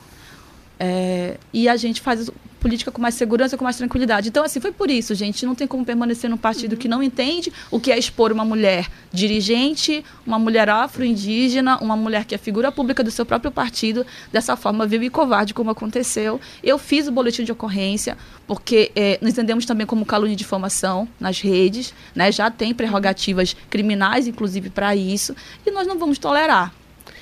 É, 0.82 1.36
e 1.52 1.68
a 1.68 1.76
gente 1.76 2.00
faz 2.00 2.30
política 2.60 2.92
com 2.92 3.00
mais 3.00 3.14
segurança, 3.14 3.56
com 3.56 3.64
mais 3.64 3.76
tranquilidade. 3.76 4.28
Então, 4.28 4.44
assim, 4.44 4.60
foi 4.60 4.70
por 4.70 4.90
isso, 4.90 5.14
gente. 5.14 5.44
Não 5.46 5.54
tem 5.54 5.66
como 5.66 5.84
permanecer 5.84 6.28
num 6.28 6.36
partido 6.36 6.72
uhum. 6.72 6.78
que 6.78 6.86
não 6.86 7.02
entende 7.02 7.52
o 7.70 7.80
que 7.80 7.90
é 7.90 7.98
expor 7.98 8.30
uma 8.30 8.44
mulher 8.44 8.88
dirigente, 9.12 10.04
uma 10.26 10.38
mulher 10.38 10.68
afro-indígena, 10.68 11.78
uma 11.78 11.96
mulher 11.96 12.24
que 12.24 12.34
é 12.34 12.38
figura 12.38 12.70
pública 12.70 13.02
do 13.02 13.10
seu 13.10 13.24
próprio 13.26 13.50
partido, 13.50 14.06
dessa 14.30 14.54
forma 14.56 14.86
vil 14.86 15.02
e 15.02 15.10
covarde, 15.10 15.54
como 15.54 15.70
aconteceu. 15.70 16.40
Eu 16.62 16.78
fiz 16.78 17.08
o 17.08 17.12
boletim 17.12 17.42
de 17.42 17.50
ocorrência, 17.50 18.16
porque 18.46 18.92
é, 18.94 19.18
nós 19.22 19.32
entendemos 19.32 19.64
também 19.64 19.86
como 19.86 20.04
calúnia 20.04 20.36
de 20.36 20.38
difamação 20.38 21.08
nas 21.18 21.40
redes, 21.40 21.94
né? 22.14 22.30
já 22.30 22.50
tem 22.50 22.74
prerrogativas 22.74 23.56
criminais, 23.70 24.26
inclusive, 24.26 24.70
para 24.70 24.94
isso, 24.94 25.34
e 25.66 25.70
nós 25.70 25.86
não 25.86 25.98
vamos 25.98 26.18
tolerar. 26.18 26.79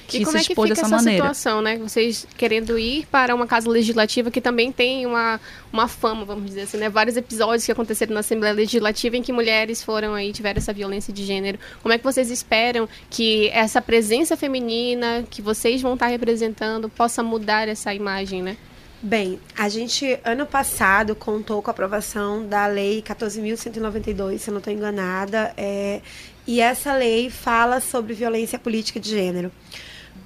Que 0.08 0.18
e 0.18 0.24
como 0.24 0.38
se 0.38 0.44
é 0.44 0.46
que 0.46 0.54
fica 0.54 0.68
dessa 0.68 0.86
essa 0.86 0.96
maneira. 0.96 1.22
situação, 1.22 1.60
né? 1.60 1.76
Vocês 1.76 2.26
querendo 2.36 2.78
ir 2.78 3.06
para 3.10 3.34
uma 3.34 3.46
casa 3.46 3.68
legislativa 3.68 4.30
que 4.30 4.40
também 4.40 4.72
tem 4.72 5.04
uma, 5.04 5.38
uma 5.70 5.86
fama, 5.86 6.24
vamos 6.24 6.46
dizer 6.46 6.62
assim, 6.62 6.78
né? 6.78 6.88
Vários 6.88 7.16
episódios 7.16 7.66
que 7.66 7.70
aconteceram 7.70 8.14
na 8.14 8.20
Assembleia 8.20 8.54
Legislativa 8.54 9.18
em 9.18 9.22
que 9.22 9.32
mulheres 9.32 9.82
foram 9.82 10.14
aí, 10.14 10.32
tiveram 10.32 10.56
essa 10.56 10.72
violência 10.72 11.12
de 11.12 11.24
gênero. 11.26 11.58
Como 11.82 11.92
é 11.92 11.98
que 11.98 12.04
vocês 12.04 12.30
esperam 12.30 12.88
que 13.10 13.48
essa 13.50 13.82
presença 13.82 14.34
feminina 14.34 15.24
que 15.28 15.42
vocês 15.42 15.82
vão 15.82 15.92
estar 15.92 16.06
representando 16.06 16.88
possa 16.88 17.22
mudar 17.22 17.68
essa 17.68 17.92
imagem, 17.92 18.42
né? 18.42 18.56
Bem, 19.00 19.38
a 19.56 19.68
gente, 19.68 20.18
ano 20.24 20.44
passado, 20.44 21.14
contou 21.14 21.62
com 21.62 21.70
a 21.70 21.72
aprovação 21.72 22.44
da 22.44 22.66
Lei 22.66 23.00
14.192, 23.00 24.38
se 24.38 24.50
eu 24.50 24.52
não 24.52 24.58
estou 24.58 24.72
enganada, 24.72 25.52
é, 25.56 26.00
e 26.48 26.62
essa 26.62 26.94
lei 26.94 27.28
fala 27.28 27.78
sobre 27.78 28.14
violência 28.14 28.58
política 28.58 28.98
de 28.98 29.10
gênero. 29.10 29.52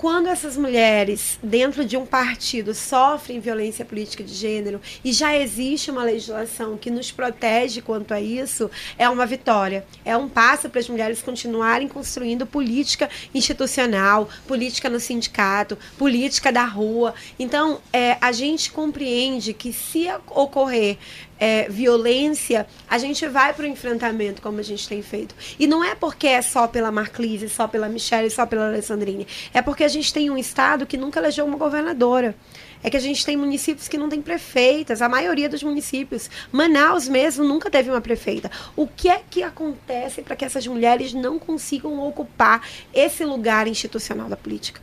Quando 0.02 0.26
essas 0.26 0.56
mulheres, 0.56 1.38
dentro 1.40 1.84
de 1.84 1.96
um 1.96 2.04
partido, 2.04 2.74
sofrem 2.74 3.38
violência 3.38 3.84
política 3.84 4.24
de 4.24 4.34
gênero 4.34 4.80
e 5.04 5.12
já 5.12 5.38
existe 5.38 5.92
uma 5.92 6.02
legislação 6.02 6.76
que 6.76 6.90
nos 6.90 7.12
protege 7.12 7.80
quanto 7.80 8.12
a 8.12 8.20
isso, 8.20 8.68
é 8.98 9.08
uma 9.08 9.24
vitória. 9.24 9.86
É 10.04 10.16
um 10.16 10.28
passo 10.28 10.68
para 10.68 10.80
as 10.80 10.88
mulheres 10.88 11.22
continuarem 11.22 11.86
construindo 11.86 12.44
política 12.44 13.08
institucional, 13.32 14.28
política 14.44 14.90
no 14.90 14.98
sindicato, 14.98 15.78
política 15.96 16.50
da 16.50 16.64
rua. 16.64 17.14
Então, 17.38 17.80
é, 17.92 18.18
a 18.20 18.32
gente 18.32 18.72
compreende 18.72 19.54
que 19.54 19.72
se 19.72 20.08
ocorrer 20.26 20.98
é, 21.42 21.66
violência, 21.68 22.68
a 22.88 22.98
gente 22.98 23.26
vai 23.26 23.52
para 23.52 23.64
o 23.64 23.66
enfrentamento, 23.66 24.40
como 24.40 24.60
a 24.60 24.62
gente 24.62 24.88
tem 24.88 25.02
feito. 25.02 25.34
E 25.58 25.66
não 25.66 25.82
é 25.82 25.92
porque 25.92 26.28
é 26.28 26.40
só 26.40 26.68
pela 26.68 26.92
Marclise, 26.92 27.48
só 27.48 27.66
pela 27.66 27.88
Michelle, 27.88 28.30
só 28.30 28.46
pela 28.46 28.68
Alessandrine. 28.68 29.26
É 29.52 29.60
porque 29.60 29.82
a 29.82 29.88
gente 29.88 30.14
tem 30.14 30.30
um 30.30 30.38
Estado 30.38 30.86
que 30.86 30.96
nunca 30.96 31.18
elegeu 31.18 31.44
uma 31.44 31.58
governadora. 31.58 32.36
É 32.80 32.88
que 32.88 32.96
a 32.96 33.00
gente 33.00 33.26
tem 33.26 33.36
municípios 33.36 33.88
que 33.88 33.98
não 33.98 34.08
têm 34.08 34.22
prefeitas, 34.22 35.02
a 35.02 35.08
maioria 35.08 35.48
dos 35.48 35.64
municípios. 35.64 36.30
Manaus 36.52 37.08
mesmo 37.08 37.44
nunca 37.44 37.68
teve 37.68 37.90
uma 37.90 38.00
prefeita. 38.00 38.48
O 38.76 38.86
que 38.86 39.08
é 39.08 39.20
que 39.28 39.42
acontece 39.42 40.22
para 40.22 40.36
que 40.36 40.44
essas 40.44 40.64
mulheres 40.64 41.12
não 41.12 41.40
consigam 41.40 42.06
ocupar 42.06 42.64
esse 42.94 43.24
lugar 43.24 43.66
institucional 43.66 44.28
da 44.28 44.36
política? 44.36 44.80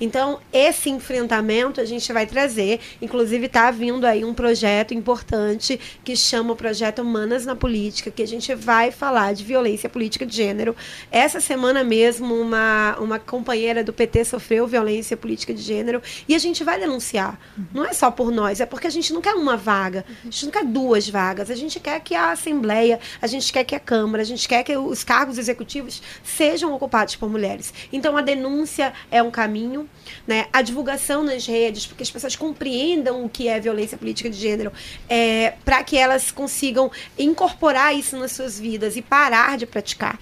Então, 0.00 0.38
esse 0.52 0.90
enfrentamento 0.90 1.80
a 1.80 1.84
gente 1.84 2.12
vai 2.12 2.26
trazer. 2.26 2.80
Inclusive, 3.00 3.46
está 3.46 3.70
vindo 3.70 4.04
aí 4.04 4.24
um 4.24 4.34
projeto 4.34 4.94
importante 4.94 5.78
que 6.04 6.16
chama 6.16 6.52
o 6.52 6.56
Projeto 6.56 7.02
Humanas 7.02 7.44
na 7.44 7.56
Política, 7.56 8.10
que 8.10 8.22
a 8.22 8.26
gente 8.26 8.54
vai 8.54 8.90
falar 8.90 9.34
de 9.34 9.44
violência 9.44 9.88
política 9.88 10.24
de 10.24 10.36
gênero. 10.36 10.76
Essa 11.10 11.40
semana 11.40 11.82
mesmo, 11.82 12.34
uma, 12.34 12.96
uma 12.98 13.18
companheira 13.18 13.82
do 13.82 13.92
PT 13.92 14.24
sofreu 14.24 14.66
violência 14.66 15.16
política 15.16 15.52
de 15.52 15.62
gênero 15.62 16.02
e 16.28 16.34
a 16.34 16.38
gente 16.38 16.62
vai 16.62 16.78
denunciar. 16.78 17.38
Não 17.72 17.84
é 17.84 17.92
só 17.92 18.10
por 18.10 18.30
nós, 18.30 18.60
é 18.60 18.66
porque 18.66 18.86
a 18.86 18.90
gente 18.90 19.12
não 19.12 19.20
quer 19.20 19.34
uma 19.34 19.56
vaga, 19.56 20.04
a 20.22 20.24
gente 20.24 20.44
não 20.44 20.52
quer 20.52 20.64
duas 20.64 21.08
vagas, 21.08 21.50
a 21.50 21.54
gente 21.54 21.80
quer 21.80 22.00
que 22.00 22.14
a 22.14 22.32
Assembleia, 22.32 23.00
a 23.20 23.26
gente 23.26 23.52
quer 23.52 23.64
que 23.64 23.74
a 23.74 23.80
Câmara, 23.80 24.22
a 24.22 24.26
gente 24.26 24.48
quer 24.48 24.62
que 24.62 24.76
os 24.76 25.02
cargos 25.02 25.38
executivos 25.38 26.02
sejam 26.22 26.72
ocupados 26.74 27.16
por 27.16 27.28
mulheres. 27.28 27.72
Então, 27.92 28.16
a 28.16 28.20
denúncia 28.20 28.92
é 29.10 29.22
um 29.22 29.30
caminho 29.30 29.87
né? 30.26 30.46
A 30.52 30.62
divulgação 30.62 31.22
nas 31.22 31.46
redes, 31.46 31.86
porque 31.86 32.02
as 32.02 32.10
pessoas 32.10 32.36
compreendam 32.36 33.24
o 33.24 33.28
que 33.28 33.48
é 33.48 33.58
violência 33.58 33.96
política 33.96 34.28
de 34.28 34.36
gênero, 34.36 34.72
é, 35.08 35.54
para 35.64 35.82
que 35.82 35.96
elas 35.96 36.30
consigam 36.30 36.90
incorporar 37.18 37.94
isso 37.94 38.16
nas 38.16 38.32
suas 38.32 38.58
vidas 38.58 38.96
e 38.96 39.02
parar 39.02 39.56
de 39.56 39.66
praticar. 39.66 40.18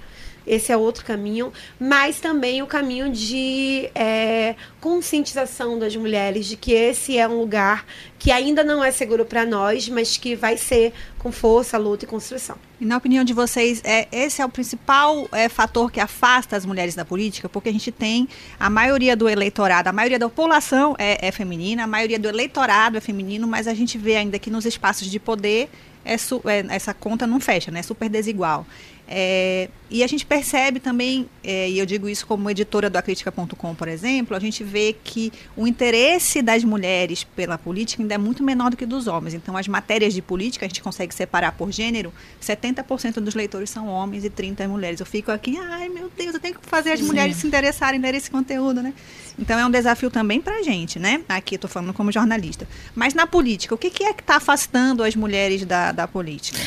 Esse 0.47 0.71
é 0.71 0.77
outro 0.77 1.05
caminho, 1.05 1.53
mas 1.79 2.21
também 2.21 2.63
o 2.63 2.67
caminho 2.67 3.11
de 3.11 3.91
é, 3.95 4.55
conscientização 4.81 5.79
das 5.79 5.97
mulheres 5.97 6.47
de 6.47 6.57
que 6.57 6.73
esse 6.73 7.19
é 7.19 7.27
um 7.27 7.41
lugar 7.41 7.85
que 8.19 8.31
ainda 8.31 8.63
não 8.63 8.83
é 8.83 8.91
seguro 8.91 9.25
para 9.25 9.45
nós, 9.45 9.89
mas 9.89 10.17
que 10.17 10.37
vai 10.37 10.57
ser 10.57 10.93
com 11.19 11.33
força, 11.33 11.77
luta 11.77 12.05
e 12.05 12.09
construção. 12.09 12.57
E 12.81 12.85
na 12.85 12.97
opinião 12.97 13.25
de 13.25 13.33
vocês, 13.33 13.83
é, 13.85 14.07
esse 14.13 14.41
é 14.41 14.45
o 14.45 14.49
principal 14.49 15.29
é, 15.33 15.49
fator 15.49 15.91
que 15.91 15.99
afasta 15.99 16.57
as 16.57 16.65
mulheres 16.65 16.95
da 16.95 17.05
política? 17.05 17.49
Porque 17.49 17.69
a 17.69 17.73
gente 17.73 17.91
tem 17.91 18.29
a 18.61 18.71
maioria 18.71 19.17
do 19.17 19.29
eleitorado, 19.29 19.89
a 19.89 19.93
maioria 19.93 20.19
da 20.19 20.29
população 20.29 20.95
é, 20.99 21.27
é 21.27 21.33
feminina, 21.33 21.85
a 21.85 21.87
maioria 21.87 22.19
do 22.19 22.29
eleitorado 22.29 22.97
é 22.97 23.01
feminino, 23.01 23.47
mas 23.47 23.67
a 23.67 23.75
gente 23.75 23.99
vê 23.99 24.17
ainda 24.17 24.39
que 24.39 24.51
nos 24.51 24.65
espaços 24.65 25.11
de 25.11 25.19
poder 25.19 25.69
é, 26.07 26.15
é, 26.15 26.67
essa 26.71 26.95
conta 26.95 27.27
não 27.27 27.41
fecha, 27.41 27.71
né? 27.71 27.81
É 27.81 27.83
super 27.83 28.09
desigual. 28.09 28.67
É, 29.09 29.69
e 29.89 30.03
a 30.03 30.07
gente 30.09 30.27
percebe 30.27 30.81
também, 30.81 31.29
é, 31.45 31.71
e 31.71 31.79
eu 31.79 31.87
digo 31.87 32.09
isso 32.09 32.27
como 32.27 32.51
editora 32.51 32.91
do 32.91 32.97
Acritica.com, 32.97 33.75
por 33.75 33.87
exemplo, 33.87 34.37
a 34.37 34.41
gente 34.41 34.65
vê 34.65 34.97
que 35.05 35.33
o 35.57 35.65
interesse 35.65 36.43
das 36.43 36.65
mulheres 36.65 37.23
pela 37.23 37.57
política 37.57 38.03
ainda 38.03 38.15
é 38.15 38.19
muito 38.19 38.43
menor 38.43 38.71
do 38.71 38.77
que 38.77 38.85
dos 38.85 39.07
homens. 39.07 39.33
Então, 39.35 39.57
as 39.57 39.69
matérias 39.69 40.13
de 40.13 40.21
política, 40.21 40.67
a 40.67 40.69
gente 40.69 40.83
consegue 40.83 41.15
separar 41.15 41.53
por 41.53 41.71
gênero, 41.71 42.13
70% 42.43 43.21
dos 43.21 43.37
leitores 43.37 43.71
são 43.71 43.87
homens 43.87 44.25
e 44.25 44.31
30% 44.31 44.61
é 44.61 44.67
mulheres. 44.67 44.99
Eu 44.99 45.07
fico 45.07 45.31
aqui, 45.31 45.57
ai 45.57 45.89
meu 45.89 46.11
Deus, 46.17 46.35
eu 46.35 46.41
tenho 46.41 46.59
que 46.59 46.67
fazer 46.67 46.93
as 46.93 47.01
Sim. 47.01 47.07
mulheres 47.07 47.37
se 47.37 47.47
interessarem 47.47 48.01
em 48.01 48.03
ler 48.03 48.15
esse 48.15 48.31
conteúdo, 48.31 48.83
né? 48.83 48.93
Então, 49.39 49.57
é 49.57 49.65
um 49.65 49.71
desafio 49.71 50.11
também 50.11 50.41
para 50.41 50.57
a 50.57 50.63
gente, 50.63 50.99
né? 50.99 51.23
Aqui, 51.29 51.55
estou 51.55 51.71
falando 51.71 51.93
como 51.93 52.11
jornalista. 52.11 52.67
Mas 52.95 53.15
na 53.15 53.27
política, 53.27 53.75
o 53.75 53.79
que, 53.79 53.91
que 53.91 54.03
é 54.03 54.13
que 54.13 54.23
está 54.23 54.37
afastando 54.37 55.05
as 55.05 55.15
mulheres 55.15 55.65
da, 55.65 55.93
da 55.97 56.07
política? 56.07 56.59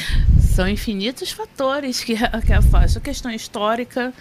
São 0.55 0.67
infinitos 0.67 1.31
fatores 1.31 2.03
que, 2.03 2.15
que 2.45 2.53
afastam. 2.53 3.01
Questão 3.01 3.31
histórica, 3.31 4.13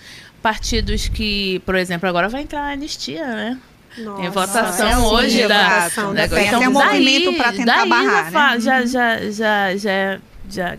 partidos 0.42 1.08
que, 1.08 1.60
por 1.66 1.74
exemplo, 1.74 2.08
agora 2.08 2.28
vai 2.28 2.42
entrar 2.42 2.62
a 2.62 2.72
anistia, 2.72 3.26
né? 3.26 3.58
Nossa, 3.96 4.20
tem 4.20 4.30
votação 4.30 4.88
é 4.88 4.98
hoje 4.98 5.48
da, 5.48 5.88
da, 5.88 6.26
da 6.26 6.42
então, 6.44 6.60
um 6.60 6.70
movimento 6.70 7.32
para 7.34 7.52
tentar 7.52 7.78
daí 7.78 7.88
barrar, 7.88 8.60
já, 8.60 8.80
né? 8.80 8.86
já, 8.86 8.86
já, 8.86 9.30
já, 9.30 9.76
já, 9.76 10.20
já, 10.48 10.78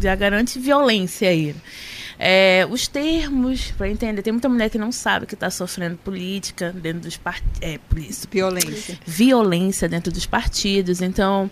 já 0.00 0.14
garante 0.14 0.58
violência 0.58 1.30
aí. 1.30 1.54
É, 2.18 2.66
os 2.68 2.88
termos, 2.88 3.70
para 3.70 3.88
entender, 3.88 4.22
tem 4.22 4.32
muita 4.32 4.48
mulher 4.48 4.68
que 4.68 4.76
não 4.76 4.90
sabe 4.90 5.24
que 5.24 5.34
está 5.34 5.48
sofrendo 5.50 5.96
política 5.98 6.72
dentro 6.72 7.02
dos 7.02 7.16
partidos. 7.16 7.58
É, 7.62 7.78
violência. 8.30 8.98
Violência 9.06 9.88
dentro 9.88 10.12
dos 10.12 10.26
partidos. 10.26 11.00
Então, 11.00 11.48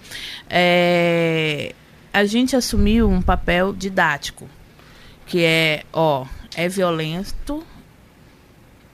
é, 0.50 1.72
a 2.16 2.24
gente 2.24 2.56
assumiu 2.56 3.10
um 3.10 3.20
papel 3.20 3.74
didático, 3.74 4.48
que 5.26 5.44
é, 5.44 5.84
ó, 5.92 6.24
é 6.54 6.66
violento, 6.66 7.62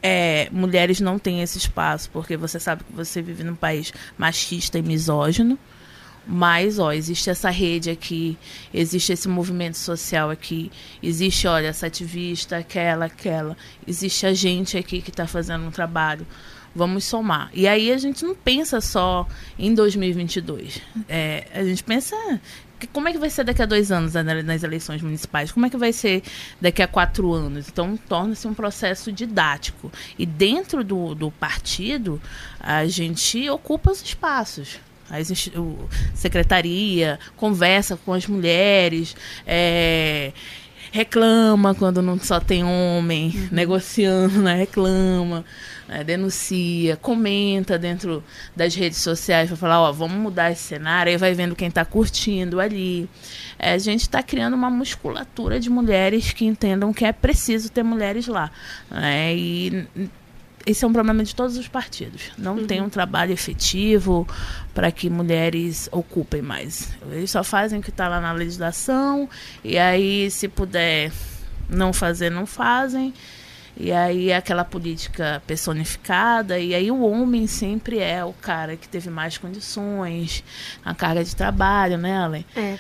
é, 0.03 0.49
mulheres 0.51 0.99
não 0.99 1.21
têm 1.21 1.41
esse 1.41 1.57
espaço, 1.57 2.11
porque 2.11 2.37
você 2.37 2.59
sabe 2.59 2.83
que 2.83 2.93
você 2.93 3.23
vive 3.23 3.45
num 3.45 3.55
país 3.55 3.93
machista 4.19 4.77
e 4.77 4.83
misógino. 4.83 5.57
Mas, 6.27 6.81
ó, 6.81 6.93
existe 6.93 7.31
essa 7.31 7.49
rede 7.49 7.91
aqui, 7.91 8.37
existe 8.75 9.13
esse 9.13 9.29
movimento 9.29 9.79
social 9.79 10.29
aqui, 10.29 10.73
existe, 11.01 11.47
olha, 11.47 11.69
essa 11.69 11.87
ativista, 11.87 12.57
aquela, 12.57 13.05
aquela, 13.05 13.57
existe 13.87 14.27
a 14.27 14.35
gente 14.35 14.77
aqui 14.77 15.01
que 15.01 15.11
está 15.11 15.29
fazendo 15.29 15.65
um 15.65 15.71
trabalho. 15.71 16.27
Vamos 16.75 17.05
somar. 17.05 17.51
E 17.55 17.69
aí 17.69 17.93
a 17.93 17.99
gente 17.99 18.25
não 18.25 18.35
pensa 18.35 18.81
só 18.81 19.29
em 19.57 19.75
2022. 19.75 20.81
É, 21.09 21.47
a 21.55 21.63
gente 21.63 21.85
pensa 21.85 22.17
como 22.87 23.09
é 23.09 23.13
que 23.13 23.19
vai 23.19 23.31
ser 23.31 23.45
daqui 23.45 23.63
a 23.63 23.67
dois 23.67 23.93
anos 23.93 24.15
né, 24.15 24.43
nas 24.43 24.63
eleições 24.63 25.03
municipais? 25.03 25.53
Como 25.53 25.67
é 25.67 25.71
que 25.71 25.77
vai 25.77 25.93
ser 25.93 26.23
daqui 26.61 26.83
a 26.83 26.89
quatro 26.89 27.33
anos? 27.33 27.69
Então, 27.69 27.97
torna-se 27.97 28.47
um 28.47 28.55
processo 28.55 29.13
didático. 29.13 29.91
E 30.19 30.27
dentro 30.27 30.83
do, 30.83 31.15
do 31.15 31.31
partido, 31.31 32.21
a 32.59 32.87
gente 32.87 33.49
ocupa 33.51 33.91
os 33.91 34.03
espaços. 34.03 34.81
A 35.11 35.19
secretaria 36.15 37.19
conversa 37.37 37.99
com 37.99 38.15
as 38.15 38.27
mulheres, 38.27 39.15
é, 39.47 40.33
reclama 40.93 41.75
quando 41.75 42.03
não 42.03 42.19
só 42.21 42.39
tem 42.39 42.63
homem 42.63 43.33
uhum. 43.35 43.49
negociando, 43.51 44.43
né? 44.43 44.55
reclama 44.55 45.43
é, 45.89 46.05
denuncia, 46.05 46.97
comenta 46.97 47.79
dentro 47.79 48.23
das 48.55 48.75
redes 48.75 48.99
sociais 48.99 49.49
para 49.49 49.57
falar, 49.57 49.81
ó, 49.81 49.91
vamos 49.91 50.17
mudar 50.19 50.53
esse 50.53 50.63
cenário, 50.63 51.11
aí 51.11 51.17
vai 51.17 51.35
vendo 51.35 51.57
quem 51.57 51.69
está 51.69 51.85
curtindo 51.85 52.61
ali. 52.61 53.09
É, 53.59 53.73
a 53.73 53.79
gente 53.79 54.03
está 54.03 54.23
criando 54.23 54.55
uma 54.55 54.71
musculatura 54.71 55.59
de 55.59 55.71
mulheres 55.71 56.33
que 56.33 56.45
entendam 56.45 56.93
que 56.93 57.05
é 57.05 57.13
preciso 57.13 57.71
ter 57.71 57.83
mulheres 57.83 58.27
lá. 58.27 58.51
Né? 58.91 59.35
E 59.35 59.89
esse 60.67 60.85
é 60.85 60.89
um 60.89 60.93
problema 60.93 61.25
de 61.25 61.35
todos 61.35 61.57
os 61.57 61.69
partidos. 61.69 62.31
Não 62.39 62.59
uhum. 62.59 62.67
tem 62.67 62.81
um 62.81 62.89
trabalho 62.89 63.33
efetivo 63.33 64.27
para 64.75 64.91
que 64.91 65.11
mulheres 65.11 65.89
ocupem 65.93 66.43
mais. 66.43 66.89
Eles 67.11 67.31
só 67.31 67.43
fazem 67.43 67.81
o 67.81 67.83
que 67.83 67.91
está 67.91 68.09
lá 68.09 68.21
na 68.21 68.33
legislação, 68.33 69.29
e 69.65 69.79
aí, 69.79 70.31
se 70.31 70.49
puder 70.49 71.13
não 71.69 71.93
fazer, 71.93 72.31
não 72.31 72.47
fazem. 72.47 73.13
E 73.77 73.91
aí 73.91 74.31
é 74.31 74.37
aquela 74.37 74.65
política 74.65 75.43
personificada, 75.47 76.59
e 76.59 76.75
aí 76.75 76.91
o 76.91 77.01
homem 77.01 77.47
sempre 77.47 77.99
é 77.99 78.23
o 78.23 78.33
cara 78.33 78.77
que 78.77 78.87
teve 78.87 79.09
mais 79.09 79.39
condições, 79.39 80.45
a 80.85 80.95
carga 80.95 81.25
de 81.25 81.35
trabalho, 81.35 81.97
né, 81.97 82.17
Alen? 82.19 82.45
É. 82.55 82.79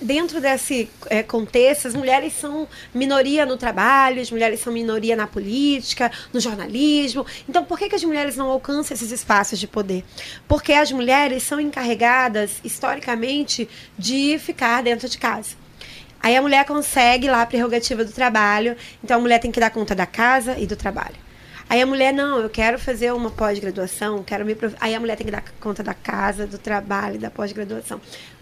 dentro 0.00 0.40
desse 0.40 0.90
é, 1.06 1.22
contexto, 1.22 1.86
as 1.88 1.94
mulheres 1.94 2.32
são 2.32 2.66
minoria 2.92 3.46
no 3.46 3.56
trabalho, 3.56 4.20
as 4.20 4.30
mulheres 4.30 4.60
são 4.60 4.72
minoria 4.72 5.14
na 5.14 5.26
política, 5.26 6.10
no 6.32 6.40
jornalismo. 6.40 7.24
Então, 7.48 7.64
por 7.64 7.78
que, 7.78 7.88
que 7.88 7.94
as 7.94 8.04
mulheres 8.04 8.36
não 8.36 8.50
alcançam 8.50 8.94
esses 8.94 9.10
espaços 9.10 9.58
de 9.58 9.66
poder? 9.66 10.04
Porque 10.48 10.72
as 10.72 10.90
mulheres 10.90 11.42
são 11.42 11.60
encarregadas, 11.60 12.60
historicamente, 12.64 13.68
de 13.96 14.38
ficar 14.38 14.82
dentro 14.82 15.08
de 15.08 15.16
casa. 15.16 15.54
Aí 16.22 16.36
a 16.36 16.42
mulher 16.42 16.64
consegue 16.66 17.28
lá 17.28 17.42
a 17.42 17.46
prerrogativa 17.46 18.04
do 18.04 18.12
trabalho, 18.12 18.76
então 19.02 19.16
a 19.16 19.20
mulher 19.20 19.38
tem 19.38 19.50
que 19.50 19.60
dar 19.60 19.70
conta 19.70 19.94
da 19.94 20.06
casa 20.06 20.58
e 20.58 20.66
do 20.66 20.76
trabalho. 20.76 21.16
Aí 21.70 21.80
a 21.80 21.86
mulher, 21.86 22.12
não, 22.12 22.40
eu 22.40 22.50
quero 22.50 22.80
fazer 22.80 23.12
uma 23.12 23.30
pós-graduação, 23.30 24.24
quero 24.24 24.44
me. 24.44 24.56
Aí 24.80 24.92
a 24.92 24.98
mulher 24.98 25.16
tem 25.16 25.24
que 25.24 25.30
dar 25.30 25.44
conta 25.60 25.84
da 25.84 25.94
casa, 25.94 26.44
do 26.44 26.58
trabalho, 26.58 27.16
da 27.16 27.30
pós-graduação. 27.30 28.00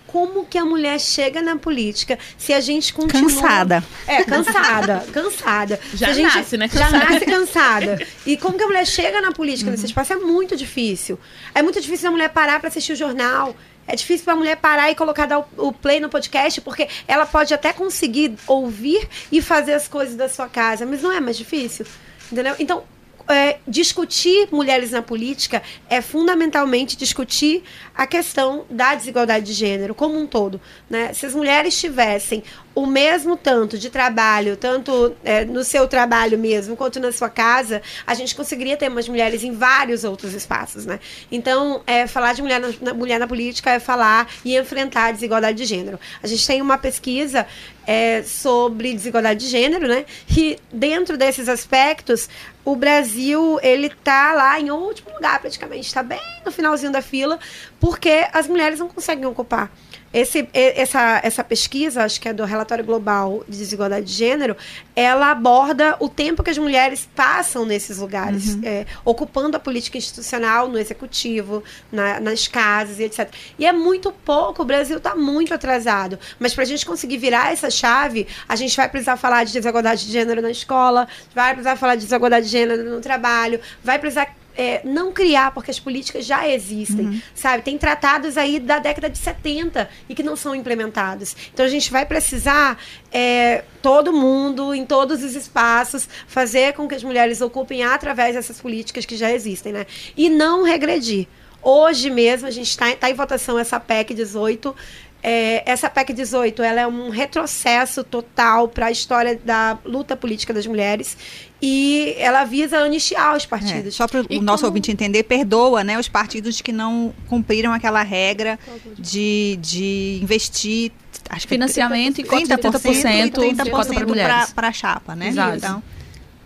Como 0.09 0.45
que 0.47 0.59
a 0.59 0.65
mulher 0.65 0.99
chega 0.99 1.41
na 1.41 1.55
política 1.57 2.19
se 2.37 2.53
a 2.53 2.61
gente 2.61 2.93
continua. 2.93 3.31
Cansada. 3.31 3.85
É, 4.07 4.25
cansada, 4.25 5.07
cansada. 5.13 5.81
Já 5.95 6.07
Se 6.07 6.11
a 6.11 6.15
gente 6.15 6.35
nasce, 6.37 6.57
né, 6.57 6.69
Já 6.73 6.85
cansada. 6.87 7.05
nasce 7.05 7.27
cansada. 7.27 8.07
E 8.27 8.37
como 8.37 8.57
que 8.59 8.65
a 8.65 8.67
mulher 8.67 8.87
chega 8.87 9.21
na 9.21 9.33
política 9.33 9.71
nesse 9.71 9.87
espaço 9.87 10.13
é 10.15 10.17
muito 10.17 10.57
difícil. 10.57 11.19
É 11.55 11.63
muito 11.63 11.81
difícil 11.81 12.09
a 12.09 12.11
mulher 12.11 12.31
parar 12.31 12.59
para 12.59 12.69
assistir 12.69 12.93
o 12.93 12.97
jornal. 12.97 13.55
É 13.87 13.95
difícil 13.95 14.25
para 14.25 14.35
a 14.35 14.37
mulher 14.37 14.57
parar 14.57 14.91
e 14.91 14.95
colocar 14.95 15.27
dar 15.27 15.47
o 15.57 15.73
play 15.73 16.01
no 16.01 16.09
podcast, 16.09 16.61
porque 16.61 16.89
ela 17.07 17.25
pode 17.25 17.55
até 17.55 17.73
conseguir 17.73 18.35
ouvir 18.47 19.09
e 19.31 19.41
fazer 19.41 19.73
as 19.75 19.89
coisas 19.89 20.15
da 20.17 20.29
sua 20.29 20.49
casa, 20.49 20.85
mas 20.85 21.01
não 21.03 21.13
é 21.13 21.21
mais 21.21 21.37
difícil. 21.39 21.87
Entendeu? 22.33 22.55
Então, 22.59 22.83
é, 23.29 23.59
discutir 23.67 24.49
mulheres 24.51 24.91
na 24.91 25.03
política 25.03 25.63
é 25.89 26.01
fundamentalmente 26.01 26.97
discutir 26.97 27.63
a 27.95 28.07
questão 28.07 28.65
da 28.71 28.95
desigualdade 28.95 29.47
de 29.47 29.53
gênero 29.53 29.95
como 29.95 30.19
um 30.19 30.27
todo. 30.27 30.61
Né? 30.89 31.13
Se 31.13 31.27
as 31.27 31.35
mulheres 31.35 31.79
tivessem 31.79 32.43
o 32.75 32.87
mesmo 32.87 33.37
tanto 33.37 33.77
de 33.77 33.91
trabalho, 33.91 34.57
tanto 34.57 35.15
é, 35.25 35.45
no 35.45 35.65
seu 35.65 35.89
trabalho 35.89 36.39
mesmo, 36.39 36.77
quanto 36.77 37.01
na 37.01 37.11
sua 37.11 37.29
casa, 37.29 37.83
a 38.07 38.15
gente 38.15 38.37
conseguiria 38.37 38.77
ter 38.77 38.89
umas 38.89 39.09
mulheres 39.09 39.43
em 39.43 39.53
vários 39.53 40.05
outros 40.05 40.33
espaços. 40.33 40.87
Né? 40.87 41.01
Então, 41.31 41.83
é, 41.87 42.07
falar 42.07 42.35
de 42.35 42.43
mulher 42.43 42.61
na, 42.61 42.69
na- 42.81 42.95
mulher 42.95 43.19
na 43.19 43.27
política 43.27 43.73
é 43.73 43.81
falar 43.81 44.29
e 44.45 44.57
enfrentar 44.57 45.07
a 45.07 45.13
desigualdade 45.13 45.59
de 45.59 45.65
gênero. 45.65 45.99
A 46.23 46.27
gente 46.27 46.47
tem 46.47 46.63
uma 46.63 46.79
pesquisa 46.79 47.47
é, 47.85 48.23
sobre 48.23 48.93
desigualdade 48.93 49.41
de 49.41 49.51
gênero, 49.51 49.89
né? 49.89 50.05
E 50.37 50.59
dentro 50.71 51.17
desses 51.17 51.49
aspectos, 51.49 52.29
o 52.71 52.77
Brasil 52.77 53.59
ele 53.63 53.89
tá 53.89 54.35
lá 54.35 54.61
em 54.61 54.71
último 54.71 55.11
lugar 55.15 55.41
praticamente, 55.41 55.87
está 55.87 56.03
bem 56.03 56.21
no 56.45 56.53
finalzinho 56.53 56.93
da 56.93 57.01
fila, 57.01 57.39
porque 57.81 58.29
as 58.31 58.47
mulheres 58.47 58.79
não 58.79 58.89
conseguem 58.89 59.25
ocupar. 59.25 59.71
Esse, 60.13 60.49
essa, 60.55 61.21
essa 61.23 61.45
pesquisa, 61.45 62.03
acho 62.03 62.19
que 62.21 62.29
é 62.29 62.33
do 62.33 62.45
Relatório 62.45 62.83
Global 62.83 63.45
de 63.47 63.59
Desigualdade 63.59 64.07
de 64.07 64.13
Gênero, 64.13 64.57
ela 64.97 65.31
aborda 65.31 65.97
o 66.01 66.09
tempo 66.09 66.43
que 66.43 66.49
as 66.49 66.57
mulheres 66.57 67.07
passam 67.15 67.67
nesses 67.67 67.99
lugares, 67.99 68.57
é, 68.65 68.87
ocupando 69.05 69.57
a 69.57 69.61
política 69.61 69.99
institucional, 69.99 70.67
no 70.67 70.79
executivo, 70.79 71.63
na- 71.93 72.21
nas 72.21 72.49
casas 72.49 72.99
e 72.99 73.03
etc. 73.05 73.29
E 73.59 73.67
é 73.67 73.73
muito 73.73 74.11
pouco, 74.11 74.63
o 74.63 74.65
Brasil 74.65 74.97
está 74.97 75.15
muito 75.15 75.53
atrasado. 75.53 76.19
Mas 76.39 76.55
para 76.55 76.63
a 76.65 76.67
gente 76.67 76.87
conseguir 76.87 77.19
virar 77.19 77.53
essa 77.53 77.71
chave, 77.71 78.27
a 78.49 78.57
gente 78.57 78.75
vai 78.77 78.89
precisar 78.89 79.19
falar 79.19 79.45
de 79.45 79.53
desigualdade 79.53 80.07
de 80.07 80.13
gênero 80.13 80.41
na 80.41 80.51
escola, 80.51 81.07
vai 81.35 81.53
precisar 81.53 81.77
falar 81.77 81.97
de 81.97 82.03
desigualdade 82.05 82.47
de 82.47 82.53
gênero 82.53 82.83
no 82.89 83.01
trabalho, 83.03 83.61
vai 83.85 83.99
precisar 83.99 84.35
é, 84.59 84.81
não 84.85 85.13
criar, 85.13 85.53
porque 85.53 85.71
as 85.71 85.79
políticas 85.79 86.27
já 86.27 86.49
existem, 86.49 87.23
sabe? 87.33 87.63
Tem 87.63 87.79
tratados 87.79 88.37
aí 88.37 88.59
da 88.59 88.81
década 88.81 89.09
de 89.09 89.17
70 89.17 89.89
e 90.09 90.17
que 90.17 90.23
não 90.23 90.35
são 90.35 90.53
implementados. 90.53 91.37
Então 91.55 91.65
a 91.65 91.69
gente 91.69 91.93
vai 91.93 92.05
precisar, 92.05 92.77
é, 93.13 93.63
todo 93.81 94.13
mundo, 94.13 94.75
em 94.75 94.85
todos 94.85 95.23
os 95.23 95.37
espaços, 95.37 96.09
fazer 96.27 96.73
com 96.73 96.89
que 96.89 96.97
as 96.97 97.05
mulheres 97.05 97.41
ocupem 97.41 97.85
através 97.85 98.35
dessas 98.35 98.61
políticas 98.61 99.07
que 99.07 99.17
já 99.17 99.33
existem, 99.33 99.73
né? 99.73 99.87
E 100.17 100.29
não 100.29 100.65
regredir. 100.65 101.29
Hoje 101.63 102.09
mesmo, 102.11 102.49
a 102.49 102.51
gente 102.51 102.69
está 102.69 103.11
em 103.11 103.15
votação 103.15 103.59
essa 103.59 103.79
PEC 103.79 104.15
18. 104.15 104.75
É, 105.23 105.69
essa 105.71 105.91
PEC 105.91 106.13
18 106.13 106.63
ela 106.63 106.81
é 106.81 106.87
um 106.87 107.09
retrocesso 107.11 108.05
total 108.05 108.69
para 108.69 108.87
a 108.87 108.91
história 108.91 109.39
da 109.45 109.77
luta 109.85 110.17
política 110.17 110.55
das 110.55 110.65
mulheres 110.67 111.17
e 111.61 112.15
ela 112.19 112.45
visa 112.45 112.79
anistiar 112.79 113.37
os 113.37 113.43
É, 113.43 113.47
partidos. 113.49 113.95
só 113.97 114.07
para 114.07 114.21
o 114.23 114.27
E 114.31 114.41
nosso 114.41 114.59
como- 114.63 114.69
ouvinte 114.71 114.93
entender, 114.93 115.25
perdoa 115.25 115.83
né, 115.83 115.99
os 115.99 116.09
partidos 116.09 116.61
que 116.61 116.71
não 116.71 117.13
cumpriram 117.27 117.73
aquela 117.73 118.03
regra 118.03 118.59
de, 118.97 119.59
de 119.61 120.21
investir 120.23 120.93
acho 121.31 121.43
que 121.49 121.55
Financiamento 121.55 122.21
e 122.21 122.25
cota 122.25 122.43
de 122.47 122.63
30% 122.63 123.33
30% 123.33 123.65
de 123.65 123.71
cota 123.71 123.93
para 123.95 124.07
mulheres. 124.07 124.53
para 124.53 124.69
a 124.69 124.73
chapa, 124.73 125.17
né? 125.17 125.29
Exato. 125.29 125.57
Então, 125.57 125.83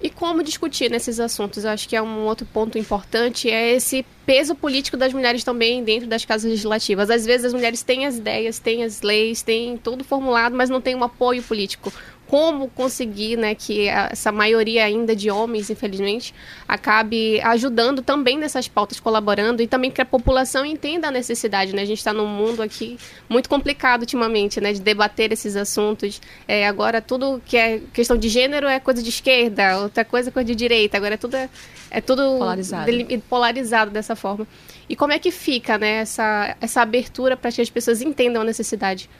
E 0.02 0.10
como 0.10 0.42
discutir 0.42 0.90
nesses 0.90 1.20
assuntos? 1.20 1.64
Eu 1.64 1.70
acho 1.70 1.88
que 1.88 1.94
é 1.94 2.02
um 2.02 2.24
outro 2.24 2.44
ponto 2.44 2.76
importante, 2.76 3.48
é 3.48 3.70
esse 3.70 4.04
peso 4.26 4.52
político 4.52 4.96
das 4.96 5.12
mulheres 5.12 5.44
também 5.44 5.84
dentro 5.84 6.08
das 6.08 6.24
casas 6.24 6.50
legislativas. 6.50 7.08
Às 7.08 7.24
vezes 7.24 7.46
as 7.46 7.54
mulheres 7.54 7.82
têm 7.82 8.04
as 8.04 8.16
ideias, 8.16 8.58
têm 8.58 8.82
as 8.82 9.00
leis, 9.02 9.42
têm 9.42 9.76
tudo 9.76 10.02
formulado, 10.02 10.56
mas 10.56 10.68
não 10.68 10.80
tem 10.80 10.96
um 10.96 11.04
apoio 11.04 11.40
político. 11.40 11.92
Como 12.32 12.68
conseguir 12.68 13.36
né, 13.36 13.54
que 13.54 13.88
essa 13.88 14.32
maioria 14.32 14.86
ainda 14.86 15.14
de 15.14 15.30
homens, 15.30 15.68
infelizmente, 15.68 16.34
acabe 16.66 17.38
ajudando 17.42 18.00
também 18.00 18.38
nessas 18.38 18.66
pautas, 18.66 18.98
colaborando 18.98 19.60
e 19.60 19.66
também 19.66 19.90
que 19.90 20.00
a 20.00 20.04
população 20.06 20.64
entenda 20.64 21.08
a 21.08 21.10
necessidade. 21.10 21.74
Né? 21.74 21.82
A 21.82 21.84
gente 21.84 21.98
está 21.98 22.10
num 22.10 22.26
mundo 22.26 22.62
aqui 22.62 22.96
muito 23.28 23.50
complicado 23.50 24.00
ultimamente, 24.00 24.62
né, 24.62 24.72
de 24.72 24.80
debater 24.80 25.30
esses 25.30 25.56
assuntos. 25.56 26.22
É, 26.48 26.66
agora 26.66 27.02
tudo 27.02 27.38
que 27.44 27.54
é 27.54 27.82
questão 27.92 28.16
de 28.16 28.30
gênero 28.30 28.66
é 28.66 28.80
coisa 28.80 29.02
de 29.02 29.10
esquerda, 29.10 29.80
outra 29.80 30.02
coisa 30.02 30.30
é 30.30 30.32
coisa 30.32 30.46
de 30.46 30.54
direita. 30.54 30.96
Agora 30.96 31.12
é 31.12 31.18
tudo 31.18 31.36
é 31.36 32.00
tudo 32.00 32.38
Polarizado. 32.38 32.90
polarizado 33.28 33.90
dessa 33.90 34.16
forma. 34.16 34.48
E 34.88 34.96
como 34.96 35.12
é 35.12 35.18
que 35.18 35.30
fica, 35.30 35.76
né, 35.76 35.98
essa 35.98 36.56
essa 36.62 36.80
abertura 36.80 37.36
para 37.36 37.52
que 37.52 37.60
as 37.60 37.68
pessoas 37.68 38.00
entendam 38.00 38.40
a 38.40 38.44
necessidade? 38.46 39.10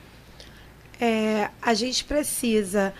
É, 1.00 1.48
a 1.60 1.74
gente 1.74 2.04
precisa, 2.04 2.94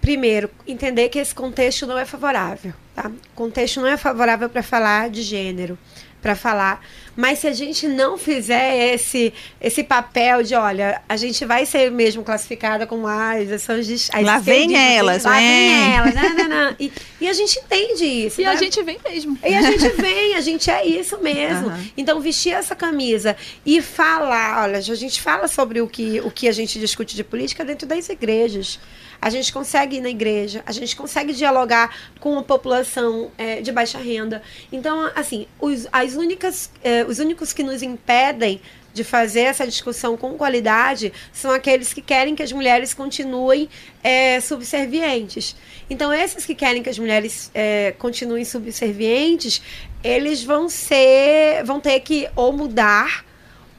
primeiro, 0.00 0.50
entender 0.66 1.08
que 1.08 1.18
esse 1.18 1.34
contexto 1.34 1.86
não 1.86 1.98
é 1.98 2.04
favorável. 2.04 2.72
Tá? 2.94 3.08
O 3.08 3.34
contexto 3.34 3.80
não 3.80 3.88
é 3.88 3.96
favorável 3.96 4.48
para 4.48 4.62
falar 4.62 5.10
de 5.10 5.22
gênero, 5.22 5.78
para 6.20 6.34
falar. 6.34 6.84
Mas 7.16 7.40
se 7.40 7.48
a 7.48 7.52
gente 7.52 7.88
não 7.88 8.16
fizer 8.16 8.94
esse, 8.94 9.34
esse 9.60 9.82
papel 9.82 10.42
de, 10.42 10.54
olha, 10.54 11.02
a 11.08 11.16
gente 11.16 11.44
vai 11.44 11.66
ser 11.66 11.90
mesmo 11.90 12.22
classificada 12.22 12.86
como 12.86 13.08
as, 13.08 13.50
as, 13.50 13.68
as, 13.68 14.10
as 14.12 14.24
Lá 14.24 14.38
vem 14.38 14.72
esquerdistas, 14.72 14.96
elas, 14.96 15.24
lá 15.24 15.32
vem 15.32 15.48
vem. 15.48 15.94
elas, 15.96 16.14
não, 16.14 16.34
não, 16.34 16.48
não. 16.48 16.76
E, 16.78 16.92
e 17.20 17.28
a 17.28 17.32
gente 17.32 17.58
entende 17.58 18.04
isso. 18.04 18.40
E 18.40 18.44
a 18.44 18.52
né? 18.52 18.56
gente 18.56 18.80
vem 18.84 18.98
mesmo. 19.04 19.36
E 19.44 19.52
a 19.52 19.62
gente 19.62 19.88
vem, 20.00 20.34
a 20.36 20.40
gente 20.40 20.70
é 20.70 20.86
isso 20.86 21.18
mesmo. 21.20 21.68
Aham. 21.68 21.84
Então, 21.96 22.20
vestir 22.20 22.52
essa 22.52 22.76
camisa 22.76 23.36
e 23.66 23.82
falar, 23.82 24.62
olha, 24.62 24.78
a 24.78 24.80
gente 24.80 25.20
fala 25.20 25.48
sobre 25.48 25.80
o 25.80 25.88
que, 25.88 26.20
o 26.20 26.30
que 26.30 26.46
a 26.46 26.52
gente 26.52 26.78
discute 26.78 27.16
de 27.16 27.24
política 27.24 27.64
dentro 27.64 27.86
das 27.86 28.08
igrejas. 28.08 28.78
A 29.20 29.30
gente 29.30 29.52
consegue 29.52 29.96
ir 29.96 30.00
na 30.00 30.10
igreja, 30.10 30.62
a 30.64 30.72
gente 30.72 30.94
consegue 30.94 31.32
dialogar 31.32 31.94
com 32.20 32.38
a 32.38 32.42
população 32.42 33.30
eh, 33.36 33.60
de 33.60 33.72
baixa 33.72 33.98
renda. 33.98 34.42
Então, 34.72 35.10
assim, 35.14 35.46
os, 35.60 35.86
as 35.92 36.14
únicas, 36.14 36.70
eh, 36.84 37.04
os 37.08 37.18
únicos 37.18 37.52
que 37.52 37.62
nos 37.62 37.82
impedem 37.82 38.60
de 38.98 39.04
fazer 39.04 39.42
essa 39.42 39.66
discussão 39.66 40.16
com 40.16 40.34
qualidade 40.34 41.12
são 41.32 41.52
aqueles 41.52 41.92
que 41.92 42.02
querem 42.02 42.34
que 42.34 42.42
as 42.42 42.52
mulheres 42.52 42.92
continuem 42.92 43.68
eh, 44.02 44.40
subservientes. 44.40 45.54
Então, 45.88 46.12
esses 46.12 46.44
que 46.44 46.54
querem 46.54 46.82
que 46.82 46.90
as 46.90 46.98
mulheres 46.98 47.50
eh, 47.54 47.94
continuem 47.98 48.44
subservientes, 48.44 49.62
eles 50.02 50.42
vão 50.42 50.68
ser, 50.68 51.62
vão 51.64 51.80
ter 51.80 52.00
que 52.00 52.28
ou 52.34 52.52
mudar 52.52 53.24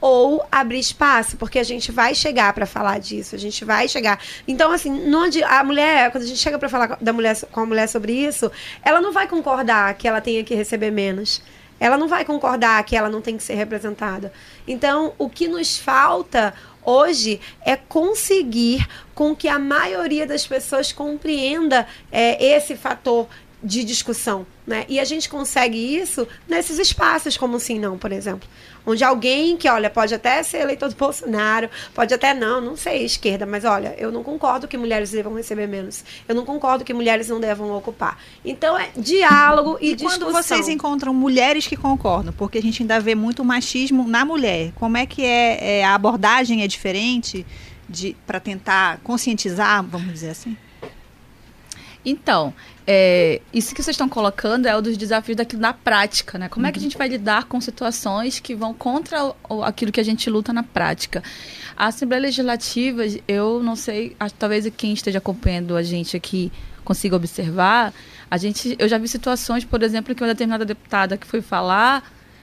ou 0.00 0.44
abrir 0.50 0.78
espaço, 0.78 1.36
porque 1.36 1.58
a 1.58 1.62
gente 1.62 1.92
vai 1.92 2.14
chegar 2.14 2.52
para 2.52 2.66
falar 2.66 2.98
disso, 2.98 3.34
a 3.34 3.38
gente 3.38 3.64
vai 3.64 3.86
chegar. 3.86 4.18
Então, 4.48 4.72
assim, 4.72 5.14
adi- 5.14 5.44
a 5.44 5.62
mulher, 5.62 6.10
quando 6.10 6.24
a 6.24 6.26
gente 6.26 6.38
chega 6.38 6.58
para 6.58 6.68
falar 6.68 6.96
da 7.00 7.12
mulher, 7.12 7.36
com 7.52 7.60
a 7.60 7.66
mulher 7.66 7.86
sobre 7.88 8.12
isso, 8.12 8.50
ela 8.82 9.00
não 9.00 9.12
vai 9.12 9.28
concordar 9.28 9.92
que 9.94 10.08
ela 10.08 10.20
tenha 10.20 10.42
que 10.42 10.54
receber 10.54 10.90
menos. 10.90 11.42
Ela 11.78 11.96
não 11.96 12.08
vai 12.08 12.24
concordar 12.24 12.82
que 12.84 12.94
ela 12.94 13.08
não 13.08 13.22
tem 13.22 13.36
que 13.36 13.42
ser 13.42 13.54
representada. 13.54 14.32
Então, 14.68 15.14
o 15.18 15.30
que 15.30 15.48
nos 15.48 15.78
falta 15.78 16.52
hoje 16.84 17.40
é 17.64 17.74
conseguir 17.74 18.86
com 19.14 19.34
que 19.34 19.48
a 19.48 19.58
maioria 19.58 20.26
das 20.26 20.46
pessoas 20.46 20.92
compreenda 20.92 21.86
é, 22.12 22.42
esse 22.56 22.76
fator 22.76 23.26
de 23.62 23.84
discussão, 23.84 24.46
né? 24.70 24.86
E 24.88 25.00
a 25.00 25.04
gente 25.04 25.28
consegue 25.28 25.76
isso 25.76 26.26
nesses 26.48 26.78
espaços 26.78 27.36
como 27.36 27.56
o 27.56 27.60
Sim 27.60 27.80
Não, 27.80 27.98
por 27.98 28.12
exemplo. 28.12 28.48
Onde 28.86 29.02
alguém 29.02 29.56
que, 29.56 29.68
olha, 29.68 29.90
pode 29.90 30.14
até 30.14 30.40
ser 30.44 30.58
eleitor 30.58 30.88
do 30.88 30.94
Bolsonaro, 30.94 31.68
pode 31.92 32.14
até 32.14 32.32
não, 32.32 32.60
não 32.60 32.76
sei, 32.76 33.04
esquerda, 33.04 33.44
mas 33.44 33.64
olha, 33.64 33.94
eu 33.98 34.12
não 34.12 34.22
concordo 34.22 34.68
que 34.68 34.78
mulheres 34.78 35.10
devam 35.10 35.34
receber 35.34 35.66
menos. 35.66 36.04
Eu 36.26 36.36
não 36.36 36.44
concordo 36.46 36.84
que 36.84 36.94
mulheres 36.94 37.28
não 37.28 37.40
devam 37.40 37.76
ocupar. 37.76 38.16
Então 38.44 38.78
é 38.78 38.90
diálogo 38.96 39.76
e, 39.80 39.90
E 39.90 39.96
quando 39.96 40.26
discussão. 40.26 40.42
vocês 40.42 40.68
encontram 40.68 41.12
mulheres 41.12 41.66
que 41.66 41.76
concordam, 41.76 42.32
porque 42.32 42.58
a 42.58 42.62
gente 42.62 42.82
ainda 42.82 43.00
vê 43.00 43.16
muito 43.16 43.44
machismo 43.44 44.06
na 44.06 44.24
mulher, 44.24 44.70
como 44.76 44.96
é 44.96 45.04
que 45.04 45.24
é, 45.24 45.80
é, 45.80 45.84
a 45.84 45.94
abordagem 45.96 46.62
é 46.62 46.68
diferente 46.68 47.44
para 48.24 48.38
tentar 48.38 48.98
conscientizar, 49.02 49.82
vamos 49.82 50.12
dizer 50.12 50.30
assim? 50.30 50.56
Então, 52.04 52.54
é, 52.92 53.40
isso 53.54 53.72
que 53.72 53.80
vocês 53.80 53.94
estão 53.94 54.08
colocando 54.08 54.66
é 54.66 54.76
um 54.76 54.82
dos 54.82 54.96
desafios 54.96 55.36
daquilo 55.36 55.62
na 55.62 55.72
prática, 55.72 56.36
né? 56.36 56.48
Como 56.48 56.66
é 56.66 56.72
que 56.72 56.78
a 56.80 56.82
gente 56.82 56.98
vai 56.98 57.06
lidar 57.06 57.44
com 57.44 57.60
situações 57.60 58.40
que 58.40 58.52
vão 58.52 58.74
contra 58.74 59.26
o- 59.26 59.36
o- 59.48 59.62
aquilo 59.62 59.92
que 59.92 60.00
a 60.00 60.02
gente 60.02 60.28
luta 60.28 60.52
na 60.52 60.64
prática? 60.64 61.22
A 61.76 61.86
Assembleia 61.86 62.22
Legislativa, 62.22 63.02
eu 63.28 63.62
não 63.62 63.76
sei, 63.76 64.16
acho, 64.18 64.34
talvez 64.34 64.68
quem 64.76 64.92
esteja 64.92 65.18
acompanhando 65.18 65.76
a 65.76 65.84
gente 65.84 66.16
aqui 66.16 66.50
consiga 66.84 67.14
observar, 67.14 67.94
a 68.28 68.36
gente, 68.36 68.74
eu 68.76 68.88
já 68.88 68.98
vi 68.98 69.06
situações, 69.06 69.64
por 69.64 69.84
exemplo, 69.84 70.12
que 70.12 70.22
uma 70.24 70.28
determinada 70.28 70.64
deputada 70.64 71.16
que 71.16 71.26
foi 71.28 71.40
falar 71.40 72.02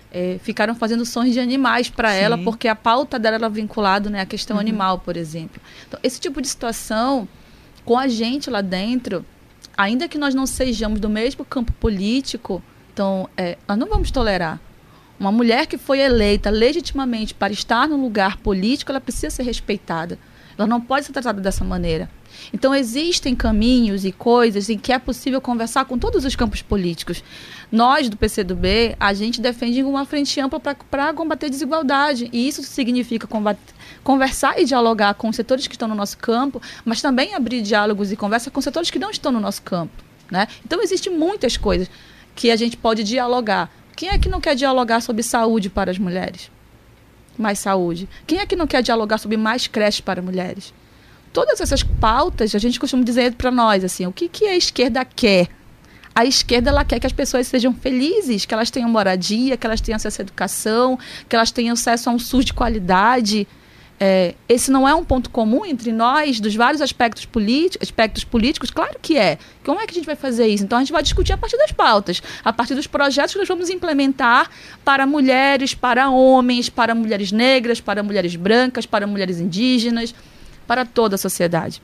é, 0.09 0.39
ficaram 0.41 0.73
fazendo 0.75 1.05
sons 1.05 1.33
de 1.33 1.39
animais 1.41 1.89
para 1.89 2.13
ela, 2.13 2.37
porque 2.45 2.69
a 2.69 2.75
pauta 2.75 3.19
dela 3.19 3.35
era 3.35 3.49
vinculada 3.49 4.09
né, 4.09 4.21
à 4.21 4.25
questão 4.25 4.57
animal, 4.57 4.99
por 4.99 5.17
exemplo. 5.17 5.61
Então, 5.85 5.99
esse 6.01 6.21
tipo 6.21 6.41
de 6.41 6.47
situação, 6.47 7.27
com 7.83 7.97
a 7.97 8.07
gente 8.07 8.49
lá 8.49 8.61
dentro, 8.61 9.25
ainda 9.77 10.07
que 10.07 10.17
nós 10.17 10.33
não 10.33 10.47
sejamos 10.47 10.99
do 10.99 11.07
mesmo 11.09 11.45
campo 11.45 11.71
político, 11.73 12.61
então, 12.91 13.29
é, 13.37 13.57
nós 13.67 13.77
não 13.77 13.87
vamos 13.87 14.09
tolerar. 14.09 14.59
Uma 15.19 15.31
mulher 15.31 15.67
que 15.67 15.77
foi 15.77 15.99
eleita 15.99 16.49
legitimamente 16.49 17.33
para 17.33 17.53
estar 17.53 17.87
num 17.87 18.01
lugar 18.01 18.37
político, 18.37 18.91
ela 18.91 18.99
precisa 18.99 19.29
ser 19.29 19.43
respeitada. 19.43 20.17
Ela 20.57 20.67
não 20.67 20.81
pode 20.81 21.05
ser 21.05 21.13
tratada 21.13 21.39
dessa 21.39 21.63
maneira. 21.63 22.09
Então, 22.53 22.73
existem 22.73 23.35
caminhos 23.35 24.05
e 24.05 24.11
coisas 24.11 24.69
em 24.69 24.77
que 24.77 24.91
é 24.93 24.99
possível 24.99 25.41
conversar 25.41 25.85
com 25.85 25.97
todos 25.97 26.25
os 26.25 26.35
campos 26.35 26.61
políticos. 26.61 27.23
Nós, 27.71 28.09
do 28.09 28.17
PCdoB, 28.17 28.95
a 28.99 29.13
gente 29.13 29.41
defende 29.41 29.83
uma 29.83 30.05
frente 30.05 30.39
ampla 30.39 30.59
para 30.59 31.13
combater 31.13 31.49
desigualdade. 31.49 32.29
E 32.31 32.47
isso 32.47 32.63
significa 32.63 33.27
combater, 33.27 33.73
conversar 34.03 34.59
e 34.59 34.65
dialogar 34.65 35.13
com 35.15 35.29
os 35.29 35.35
setores 35.35 35.67
que 35.67 35.75
estão 35.75 35.87
no 35.87 35.95
nosso 35.95 36.17
campo, 36.17 36.61
mas 36.85 37.01
também 37.01 37.33
abrir 37.33 37.61
diálogos 37.61 38.11
e 38.11 38.15
conversa 38.15 38.49
com 38.49 38.61
setores 38.61 38.89
que 38.89 38.99
não 38.99 39.09
estão 39.09 39.31
no 39.31 39.39
nosso 39.39 39.61
campo. 39.61 40.03
Né? 40.31 40.47
Então, 40.65 40.81
existem 40.81 41.13
muitas 41.13 41.57
coisas 41.57 41.89
que 42.35 42.51
a 42.51 42.55
gente 42.55 42.77
pode 42.77 43.03
dialogar. 43.03 43.69
Quem 43.95 44.09
é 44.09 44.17
que 44.19 44.29
não 44.29 44.39
quer 44.39 44.55
dialogar 44.55 45.01
sobre 45.01 45.23
saúde 45.23 45.69
para 45.69 45.89
as 45.89 45.97
mulheres? 45.97 46.51
Mais 47.37 47.59
saúde. 47.59 48.07
Quem 48.25 48.39
é 48.39 48.45
que 48.45 48.55
não 48.55 48.67
quer 48.67 48.81
dialogar 48.81 49.17
sobre 49.17 49.37
mais 49.37 49.67
creches 49.67 50.01
para 50.01 50.21
mulheres? 50.21 50.73
Todas 51.37 51.61
essas 51.61 51.83
pautas, 51.83 52.55
a 52.55 52.57
gente 52.57 52.79
costuma 52.79 53.03
dizer 53.03 53.35
para 53.35 53.51
nós, 53.51 53.83
assim, 53.83 54.07
o 54.07 54.11
que, 54.11 54.27
que 54.27 54.45
a 54.45 54.57
esquerda 54.57 55.05
quer? 55.05 55.47
A 56.15 56.25
esquerda 56.25 56.71
ela 56.71 56.83
quer 56.83 56.99
que 56.99 57.05
as 57.05 57.13
pessoas 57.13 57.45
sejam 57.45 57.75
felizes, 57.75 58.43
que 58.43 58.55
elas 58.55 58.71
tenham 58.71 58.89
moradia, 58.89 59.55
que 59.55 59.67
elas 59.67 59.79
tenham 59.79 59.97
acesso 59.97 60.19
à 60.19 60.23
educação, 60.23 60.97
que 61.29 61.35
elas 61.35 61.51
tenham 61.51 61.73
acesso 61.73 62.09
a 62.09 62.11
um 62.11 62.17
SUS 62.17 62.43
de 62.43 62.55
qualidade. 62.55 63.47
É, 63.99 64.33
esse 64.49 64.71
não 64.71 64.87
é 64.87 64.95
um 64.95 65.03
ponto 65.03 65.29
comum 65.29 65.63
entre 65.63 65.91
nós, 65.91 66.39
dos 66.39 66.55
vários 66.55 66.81
aspectos, 66.81 67.27
aspectos 67.79 68.23
políticos? 68.23 68.71
Claro 68.71 68.97
que 68.99 69.15
é. 69.15 69.37
Como 69.63 69.79
é 69.79 69.85
que 69.85 69.91
a 69.91 69.93
gente 69.93 70.07
vai 70.07 70.15
fazer 70.15 70.47
isso? 70.47 70.63
Então 70.63 70.79
a 70.79 70.81
gente 70.81 70.91
vai 70.91 71.03
discutir 71.03 71.33
a 71.33 71.37
partir 71.37 71.57
das 71.57 71.71
pautas, 71.71 72.19
a 72.43 72.51
partir 72.51 72.73
dos 72.73 72.87
projetos 72.87 73.33
que 73.33 73.37
nós 73.37 73.47
vamos 73.47 73.69
implementar 73.69 74.49
para 74.83 75.05
mulheres, 75.05 75.75
para 75.75 76.09
homens, 76.09 76.67
para 76.67 76.95
mulheres 76.95 77.31
negras, 77.31 77.79
para 77.79 78.01
mulheres 78.01 78.35
brancas, 78.35 78.87
para 78.87 79.05
mulheres 79.05 79.39
indígenas, 79.39 80.15
para 80.67 80.85
toda 80.85 81.15
a 81.15 81.17
sociedade. 81.17 81.81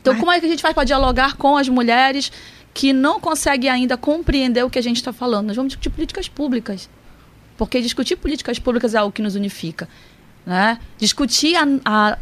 Então, 0.00 0.14
Mas- 0.14 0.20
como 0.20 0.32
é 0.32 0.40
que 0.40 0.46
a 0.46 0.48
gente 0.48 0.62
faz 0.62 0.74
para 0.74 0.84
dialogar 0.84 1.36
com 1.36 1.56
as 1.56 1.68
mulheres 1.68 2.32
que 2.74 2.92
não 2.92 3.20
conseguem 3.20 3.68
ainda 3.68 3.96
compreender 3.96 4.64
o 4.64 4.70
que 4.70 4.78
a 4.78 4.82
gente 4.82 4.96
está 4.96 5.12
falando? 5.12 5.48
Nós 5.48 5.56
vamos 5.56 5.70
discutir 5.70 5.90
políticas 5.90 6.28
públicas. 6.28 6.88
Porque 7.58 7.80
discutir 7.82 8.16
políticas 8.16 8.58
públicas 8.58 8.94
é 8.94 8.98
algo 8.98 9.12
que 9.12 9.20
nos 9.22 9.34
unifica. 9.34 9.88
Né? 10.46 10.78
Discutir 10.98 11.54
a, 11.54 11.66
a- 11.84 12.18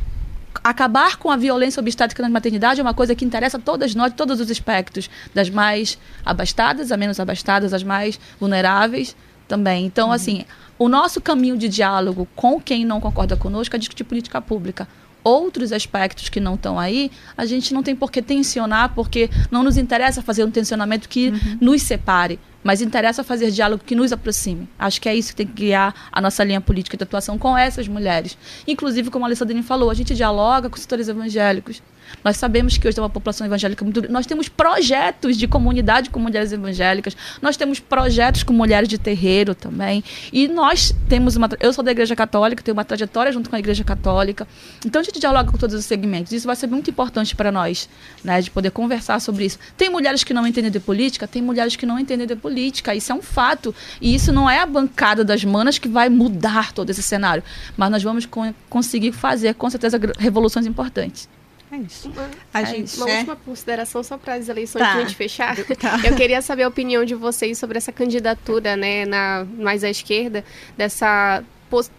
acabar 0.64 1.16
com 1.16 1.30
a 1.30 1.36
violência 1.36 1.80
obstétrica 1.80 2.22
na 2.22 2.28
maternidade 2.28 2.80
é 2.80 2.82
uma 2.82 2.92
coisa 2.92 3.14
que 3.14 3.24
interessa 3.24 3.56
a 3.56 3.60
todas 3.60 3.94
nós, 3.94 4.12
todos 4.14 4.40
os 4.40 4.50
aspectos, 4.50 5.08
das 5.32 5.48
mais 5.48 5.96
abastadas, 6.26 6.90
a 6.90 6.96
menos 6.96 7.20
abastadas, 7.20 7.72
as 7.72 7.84
mais 7.84 8.18
vulneráveis 8.38 9.16
também. 9.46 9.86
Então, 9.86 10.10
assim, 10.12 10.44
o 10.78 10.88
nosso 10.88 11.20
caminho 11.20 11.56
de 11.56 11.68
diálogo 11.68 12.26
com 12.34 12.60
quem 12.60 12.84
não 12.84 13.00
concorda 13.00 13.36
conosco 13.36 13.74
é 13.76 13.78
discutir 13.78 14.04
política 14.04 14.40
pública. 14.40 14.88
Outros 15.22 15.72
aspectos 15.72 16.28
que 16.28 16.40
não 16.40 16.54
estão 16.54 16.78
aí, 16.78 17.10
a 17.36 17.44
gente 17.44 17.74
não 17.74 17.82
tem 17.82 17.94
por 17.94 18.10
que 18.10 18.22
tensionar, 18.22 18.94
porque 18.94 19.28
não 19.50 19.62
nos 19.62 19.76
interessa 19.76 20.22
fazer 20.22 20.44
um 20.44 20.50
tensionamento 20.50 21.08
que 21.08 21.32
nos 21.60 21.82
separe, 21.82 22.38
mas 22.62 22.80
interessa 22.80 23.22
fazer 23.22 23.50
diálogo 23.50 23.82
que 23.84 23.94
nos 23.94 24.12
aproxime. 24.12 24.68
Acho 24.78 25.00
que 25.00 25.08
é 25.08 25.14
isso 25.14 25.30
que 25.30 25.36
tem 25.36 25.46
que 25.46 25.64
guiar 25.64 25.94
a 26.10 26.20
nossa 26.20 26.42
linha 26.44 26.60
política 26.60 26.96
de 26.96 27.02
atuação 27.02 27.38
com 27.38 27.56
essas 27.56 27.88
mulheres. 27.88 28.36
Inclusive, 28.66 29.10
como 29.10 29.24
a 29.24 29.28
Alessandrine 29.28 29.62
falou, 29.62 29.90
a 29.90 29.94
gente 29.94 30.14
dialoga 30.14 30.68
com 30.68 30.76
os 30.76 30.82
setores 30.82 31.08
evangélicos. 31.08 31.82
Nós 32.24 32.36
sabemos 32.36 32.76
que 32.76 32.86
hoje 32.86 32.94
tem 32.94 33.02
uma 33.02 33.10
população 33.10 33.46
evangélica 33.46 33.84
muito. 33.84 34.10
Nós 34.10 34.26
temos 34.26 34.48
projetos 34.48 35.36
de 35.36 35.46
comunidade 35.48 36.10
com 36.10 36.18
mulheres 36.18 36.52
evangélicas, 36.52 37.16
nós 37.40 37.56
temos 37.56 37.80
projetos 37.80 38.42
com 38.42 38.52
mulheres 38.52 38.88
de 38.88 38.98
terreiro 38.98 39.54
também. 39.54 40.04
E 40.32 40.48
nós 40.48 40.94
temos 41.08 41.36
uma. 41.36 41.48
Eu 41.60 41.72
sou 41.72 41.82
da 41.82 41.90
Igreja 41.90 42.14
Católica, 42.14 42.62
tenho 42.62 42.76
uma 42.76 42.84
trajetória 42.84 43.32
junto 43.32 43.48
com 43.48 43.56
a 43.56 43.58
Igreja 43.58 43.84
Católica. 43.84 44.46
Então 44.84 45.00
a 45.00 45.04
gente 45.04 45.18
dialoga 45.18 45.50
com 45.50 45.58
todos 45.58 45.74
os 45.74 45.84
segmentos. 45.84 46.32
Isso 46.32 46.46
vai 46.46 46.56
ser 46.56 46.66
muito 46.66 46.90
importante 46.90 47.34
para 47.34 47.50
nós, 47.50 47.88
né? 48.22 48.40
De 48.40 48.50
poder 48.50 48.70
conversar 48.70 49.20
sobre 49.20 49.44
isso. 49.46 49.58
Tem 49.76 49.88
mulheres 49.88 50.24
que 50.24 50.34
não 50.34 50.46
entendem 50.46 50.70
de 50.70 50.80
política, 50.80 51.26
tem 51.26 51.40
mulheres 51.42 51.76
que 51.76 51.86
não 51.86 51.98
entendem 51.98 52.26
de 52.26 52.36
política. 52.36 52.94
Isso 52.94 53.12
é 53.12 53.14
um 53.14 53.22
fato. 53.22 53.74
E 54.00 54.14
isso 54.14 54.32
não 54.32 54.48
é 54.48 54.60
a 54.60 54.66
bancada 54.66 55.24
das 55.24 55.44
manas 55.44 55.78
que 55.78 55.88
vai 55.88 56.08
mudar 56.08 56.72
todo 56.72 56.90
esse 56.90 57.02
cenário. 57.02 57.42
Mas 57.76 57.90
nós 57.90 58.02
vamos 58.02 58.26
con- 58.26 58.54
conseguir 58.68 59.12
fazer, 59.12 59.54
com 59.54 59.68
certeza, 59.70 59.98
revoluções 60.18 60.66
importantes. 60.66 61.28
É 61.72 61.76
isso. 61.76 62.08
Uma, 62.10 62.28
A 62.52 62.62
É 62.62 62.66
gente 62.66 62.96
uma 62.96 63.08
é- 63.10 63.16
última 63.18 63.36
consideração 63.36 64.02
só 64.02 64.18
para 64.18 64.34
as 64.34 64.48
eleições 64.48 64.82
Tá. 64.82 64.92
que 64.92 64.98
a 64.98 65.00
gente 65.02 65.16
fechar. 65.16 65.56
Tá. 65.78 66.00
Eu 66.04 66.16
queria 66.16 66.42
saber 66.42 66.64
a 66.64 66.68
opinião 66.68 67.04
de 67.04 67.14
vocês 67.14 67.58
sobre 67.58 67.78
essa 67.78 67.92
candidatura, 67.92 68.76
né, 68.76 69.04
na, 69.06 69.46
mais 69.56 69.84
à 69.84 69.88
esquerda, 69.90 70.44
dessa 70.76 71.42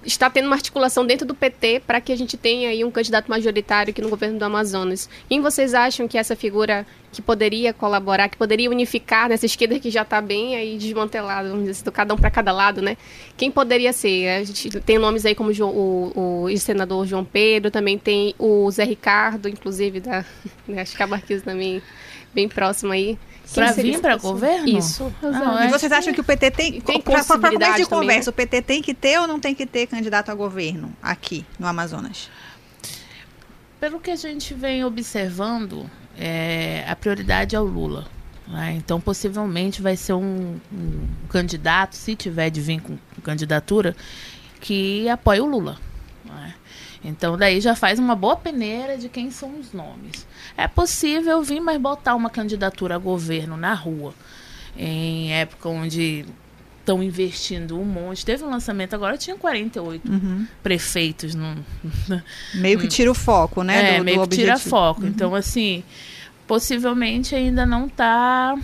está 0.03 0.29
tendo 0.29 0.47
uma 0.47 0.55
articulação 0.55 1.05
dentro 1.05 1.25
do 1.25 1.33
PT 1.33 1.81
para 1.85 2.01
que 2.01 2.11
a 2.11 2.15
gente 2.15 2.35
tenha 2.37 2.69
aí 2.69 2.83
um 2.83 2.91
candidato 2.91 3.29
majoritário 3.29 3.91
aqui 3.91 4.01
no 4.01 4.09
governo 4.09 4.37
do 4.37 4.43
Amazonas. 4.43 5.09
Quem 5.29 5.41
vocês 5.41 5.73
acham 5.73 6.07
que 6.07 6.17
essa 6.17 6.35
figura 6.35 6.85
que 7.11 7.21
poderia 7.21 7.73
colaborar, 7.73 8.29
que 8.29 8.37
poderia 8.37 8.69
unificar 8.69 9.29
nessa 9.29 9.45
esquerda 9.45 9.79
que 9.79 9.91
já 9.91 10.03
está 10.03 10.21
bem 10.21 10.55
aí 10.55 10.77
desmantelada, 10.77 11.49
vamos 11.49 11.63
dizer 11.63 11.71
assim, 11.71 11.83
do 11.83 11.91
cada 11.91 12.13
um 12.13 12.17
para 12.17 12.31
cada 12.31 12.51
lado, 12.51 12.81
né? 12.81 12.97
Quem 13.35 13.51
poderia 13.51 13.91
ser? 13.91 14.29
A 14.29 14.43
gente 14.43 14.69
tem 14.79 14.97
nomes 14.97 15.25
aí 15.25 15.35
como 15.35 15.51
o, 15.51 16.45
o, 16.45 16.57
senador 16.57 17.05
João 17.05 17.25
Pedro, 17.25 17.69
também 17.69 17.97
tem 17.97 18.33
o 18.39 18.69
Zé 18.71 18.85
Ricardo, 18.85 19.49
inclusive, 19.49 19.99
da, 19.99 20.23
né, 20.67 20.81
acho 20.81 20.95
que 20.95 21.03
a 21.03 21.07
Marquise 21.07 21.43
também 21.43 21.81
bem 22.33 22.47
próximo 22.49 22.91
aí. 22.91 23.17
Seria 23.45 23.69
vir 23.73 23.99
pessoa? 24.15 24.33
governo? 24.33 24.67
Isso. 24.77 25.13
É- 25.21 25.65
E 25.65 25.69
vocês 25.69 25.91
acham 25.91 26.13
que 26.13 26.21
o 26.21 26.23
PT 26.23 26.51
tem. 26.51 26.79
Tem 26.81 27.01
pra 27.01 27.23
começo 27.23 27.27
de 27.77 27.85
conversa, 27.89 28.29
o 28.29 28.33
PT 28.33 28.61
tem 28.61 28.81
que 28.81 28.93
ter 28.93 29.19
ou 29.19 29.27
não 29.27 29.39
tem 29.39 29.53
que 29.53 29.65
ter 29.65 29.87
candidato 29.87 30.29
a 30.29 30.33
governo 30.35 30.93
aqui 31.01 31.45
no 31.59 31.67
Amazonas? 31.67 32.29
Pelo 33.79 33.99
que 33.99 34.11
a 34.11 34.15
gente 34.15 34.53
vem 34.53 34.85
observando, 34.85 35.89
é, 36.17 36.85
a 36.87 36.95
prioridade 36.95 37.55
é 37.55 37.59
o 37.59 37.63
Lula. 37.63 38.07
né? 38.47 38.73
Então, 38.77 39.01
possivelmente, 39.01 39.81
vai 39.81 39.95
ser 39.97 40.13
um, 40.13 40.57
um 40.71 41.07
candidato, 41.29 41.95
se 41.95 42.15
tiver 42.15 42.49
de 42.49 42.61
vir 42.61 42.79
com 42.81 42.97
candidatura, 43.23 43.95
que 44.59 45.09
apoie 45.09 45.41
o 45.41 45.45
Lula. 45.45 45.77
Então, 47.03 47.37
daí 47.37 47.59
já 47.59 47.75
faz 47.75 47.97
uma 47.97 48.15
boa 48.15 48.35
peneira 48.35 48.97
de 48.97 49.09
quem 49.09 49.31
são 49.31 49.59
os 49.59 49.73
nomes. 49.73 50.27
É 50.55 50.67
possível 50.67 51.41
vir, 51.41 51.59
mas 51.59 51.79
botar 51.79 52.15
uma 52.15 52.29
candidatura 52.29 52.95
a 52.95 52.97
governo 52.97 53.57
na 53.57 53.73
rua, 53.73 54.13
em 54.77 55.33
época 55.33 55.67
onde 55.67 56.25
estão 56.79 57.01
investindo 57.01 57.79
um 57.79 57.85
monte. 57.85 58.25
Teve 58.25 58.43
um 58.43 58.49
lançamento 58.49 58.93
agora, 58.93 59.17
tinha 59.17 59.35
48 59.35 60.11
prefeitos 60.61 61.33
no, 61.33 61.57
Meio 62.53 62.79
que 62.79 62.87
tira 62.87 63.09
o 63.09 63.15
foco, 63.15 63.63
né? 63.63 63.95
é, 63.95 63.97
do, 63.97 64.03
meio 64.03 64.21
do 64.21 64.27
que 64.27 64.35
tira 64.35 64.53
objetivo. 64.53 64.69
foco. 64.69 65.05
Então, 65.05 65.33
assim, 65.33 65.83
possivelmente 66.45 67.33
ainda 67.33 67.65
não 67.65 67.89
tá 67.89 68.55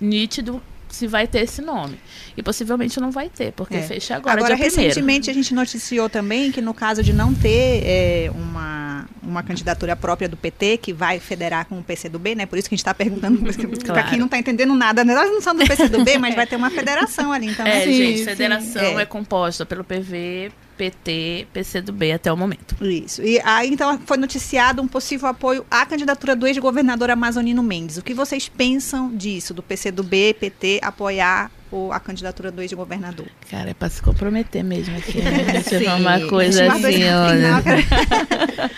nítido 0.00 0.62
se 0.90 1.06
vai 1.06 1.26
ter 1.26 1.40
esse 1.40 1.60
nome. 1.62 1.98
E 2.36 2.42
possivelmente 2.42 2.98
não 3.00 3.10
vai 3.10 3.28
ter, 3.28 3.52
porque 3.52 3.76
É. 3.76 3.82
fecha 3.82 4.16
agora, 4.16 4.38
Agora, 4.38 4.54
dia 4.56 4.64
primeiro. 4.64 4.82
recentemente, 4.88 5.30
a 5.30 5.34
gente 5.34 5.54
noticiou 5.54 6.08
também 6.08 6.50
que 6.52 6.60
no 6.60 6.72
caso 6.74 7.02
de 7.02 7.12
não 7.12 7.34
ter 7.34 7.82
é, 7.84 8.30
uma, 8.34 9.06
uma 9.22 9.42
candidatura 9.42 9.94
própria 9.96 10.28
do 10.28 10.36
PT, 10.36 10.78
que 10.78 10.92
vai 10.92 11.18
federar 11.20 11.66
com 11.66 11.78
o 11.78 11.82
PCdoB, 11.82 12.34
né? 12.34 12.46
Por 12.46 12.58
isso 12.58 12.68
que 12.68 12.74
a 12.74 12.76
gente 12.76 12.80
está 12.82 12.94
perguntando 12.94 13.38
para 13.42 13.94
Claro. 13.94 14.08
quem 14.08 14.18
não 14.18 14.26
está 14.26 14.38
entendendo 14.38 14.74
nada. 14.74 15.04
né? 15.04 15.12
Elas 15.12 15.30
não 15.30 15.40
são 15.40 15.54
do 15.54 15.64
PCdoB, 15.66 16.18
mas 16.18 16.34
vai 16.36 16.46
ter 16.46 16.56
uma 16.56 16.70
federação 16.70 17.32
ali, 17.32 17.46
então. 17.48 17.66
É, 17.66 17.86
né? 17.86 17.92
gente, 17.92 18.24
federação 18.24 18.82
É. 18.98 19.02
é. 19.02 19.06
composta 19.06 19.64
pelo 19.66 19.84
PV, 19.84 20.52
PT, 20.80 21.46
PCdoB 21.52 22.12
até 22.12 22.32
o 22.32 22.36
momento. 22.38 22.74
Isso. 22.82 23.20
E 23.22 23.38
aí, 23.44 23.68
então, 23.70 24.00
foi 24.06 24.16
noticiado 24.16 24.80
um 24.80 24.88
possível 24.88 25.28
apoio 25.28 25.62
à 25.70 25.84
candidatura 25.84 26.34
do 26.34 26.46
ex-governador 26.46 27.10
Amazonino 27.10 27.62
Mendes. 27.62 27.98
O 27.98 28.02
que 28.02 28.14
vocês 28.14 28.48
pensam 28.48 29.14
disso, 29.14 29.52
do 29.52 29.62
PCdoB, 29.62 30.32
PT, 30.40 30.80
apoiar 30.82 31.50
o- 31.70 31.92
a 31.92 32.00
candidatura 32.00 32.50
do 32.50 32.62
ex-governador? 32.62 33.26
Cara, 33.50 33.68
é 33.70 33.74
pra 33.74 33.90
se 33.90 34.00
comprometer 34.00 34.64
mesmo 34.64 34.96
aqui, 34.96 35.20
né? 35.20 35.60
Sim. 35.68 35.84
falar 35.84 35.98
uma 35.98 36.28
coisa 36.30 36.72
assim, 36.72 37.04
olha. 37.04 37.36
final, 37.36 37.62
cara. 37.62 38.70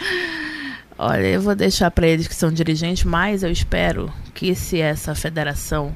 Olha, 0.98 1.26
eu 1.26 1.40
vou 1.40 1.54
deixar 1.54 1.88
para 1.92 2.06
eles 2.08 2.26
que 2.26 2.34
são 2.34 2.52
dirigentes, 2.52 3.04
mas 3.04 3.44
eu 3.44 3.50
espero 3.52 4.12
que 4.34 4.56
se 4.56 4.80
essa 4.80 5.14
federação 5.14 5.94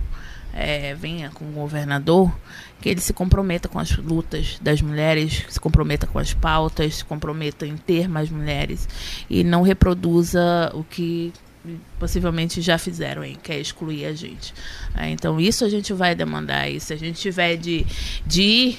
eh, 0.56 0.94
venha 0.94 1.30
com 1.30 1.44
o 1.44 1.52
governador, 1.52 2.34
que 2.80 2.88
ele 2.88 3.00
se 3.00 3.12
comprometa 3.12 3.68
com 3.68 3.78
as 3.78 3.96
lutas 3.96 4.58
das 4.60 4.80
mulheres, 4.80 5.44
se 5.48 5.60
comprometa 5.60 6.06
com 6.06 6.18
as 6.18 6.32
pautas, 6.32 6.96
se 6.96 7.04
comprometa 7.04 7.66
em 7.66 7.76
ter 7.76 8.08
mais 8.08 8.30
mulheres 8.30 8.88
e 9.28 9.44
não 9.44 9.62
reproduza 9.62 10.70
o 10.74 10.82
que 10.82 11.32
possivelmente 11.98 12.60
já 12.60 12.78
fizeram, 12.78 13.24
hein, 13.24 13.36
que 13.42 13.52
é 13.52 13.60
excluir 13.60 14.06
a 14.06 14.12
gente. 14.12 14.54
É, 14.94 15.10
então 15.10 15.40
isso 15.40 15.64
a 15.64 15.68
gente 15.68 15.92
vai 15.92 16.14
demandar 16.14 16.70
e 16.70 16.80
se 16.80 16.92
a 16.92 16.96
gente 16.96 17.20
tiver 17.20 17.56
de, 17.56 17.84
de 18.24 18.42
ir 18.42 18.78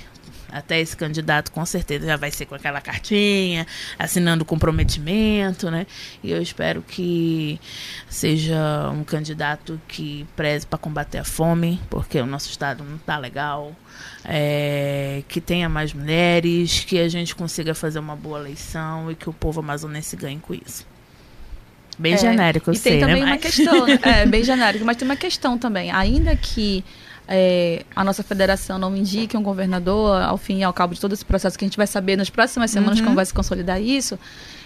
até 0.51 0.79
esse 0.79 0.95
candidato 0.95 1.51
com 1.51 1.65
certeza 1.65 2.05
já 2.07 2.15
vai 2.17 2.31
ser 2.31 2.45
com 2.45 2.55
aquela 2.55 2.79
cartinha, 2.81 3.65
assinando 3.99 4.45
comprometimento, 4.45 5.69
né? 5.69 5.85
E 6.23 6.31
eu 6.31 6.41
espero 6.41 6.81
que 6.81 7.59
seja 8.09 8.89
um 8.93 9.03
candidato 9.03 9.79
que 9.87 10.25
preze 10.35 10.65
para 10.65 10.77
combater 10.79 11.17
a 11.19 11.23
fome, 11.23 11.79
porque 11.89 12.19
o 12.19 12.25
nosso 12.25 12.49
estado 12.49 12.83
não 12.83 12.95
está 12.95 13.17
legal, 13.17 13.75
é, 14.23 15.23
que 15.27 15.39
tenha 15.41 15.67
mais 15.69 15.93
mulheres, 15.93 16.81
que 16.85 16.99
a 16.99 17.09
gente 17.09 17.35
consiga 17.35 17.73
fazer 17.73 17.99
uma 17.99 18.15
boa 18.15 18.39
eleição 18.39 19.11
e 19.11 19.15
que 19.15 19.29
o 19.29 19.33
povo 19.33 19.59
amazonense 19.59 20.15
ganhe 20.15 20.39
com 20.39 20.53
isso. 20.53 20.85
Bem 21.99 22.13
É, 22.13 22.17
genérico, 22.17 22.69
eu 22.69 22.73
e 22.73 22.77
sei, 22.77 22.91
tem 22.93 23.01
também 23.01 23.15
né? 23.21 23.25
uma 23.25 23.31
Mas- 23.31 23.41
questão, 23.41 23.87
né? 23.87 23.99
é 24.21 24.25
bem 24.25 24.43
genérico, 24.43 24.85
mas 24.85 24.97
tem 24.97 25.07
uma 25.07 25.15
questão 25.15 25.57
também. 25.57 25.89
Ainda 25.91 26.35
que 26.35 26.85
é, 27.27 27.83
a 27.95 28.03
nossa 28.03 28.23
federação 28.23 28.79
não 28.79 28.95
indique 28.95 29.35
um 29.35 29.43
governador, 29.43 30.21
ao 30.21 30.37
fim 30.37 30.59
e 30.59 30.63
ao 30.63 30.71
cabo 30.71 30.93
de 30.93 31.01
todo 31.01 31.13
esse 31.13 31.25
processo 31.25 31.57
que 31.57 31.65
a 31.65 31.67
gente 31.67 31.77
vai 31.77 31.87
saber 31.87 32.15
nas 32.15 32.29
próximas 32.29 32.71
semanas 32.71 33.01
como 33.01 33.15
vai 33.15 33.25
se 33.25 33.33
consolidar 33.33 33.81
isso, 33.81 34.17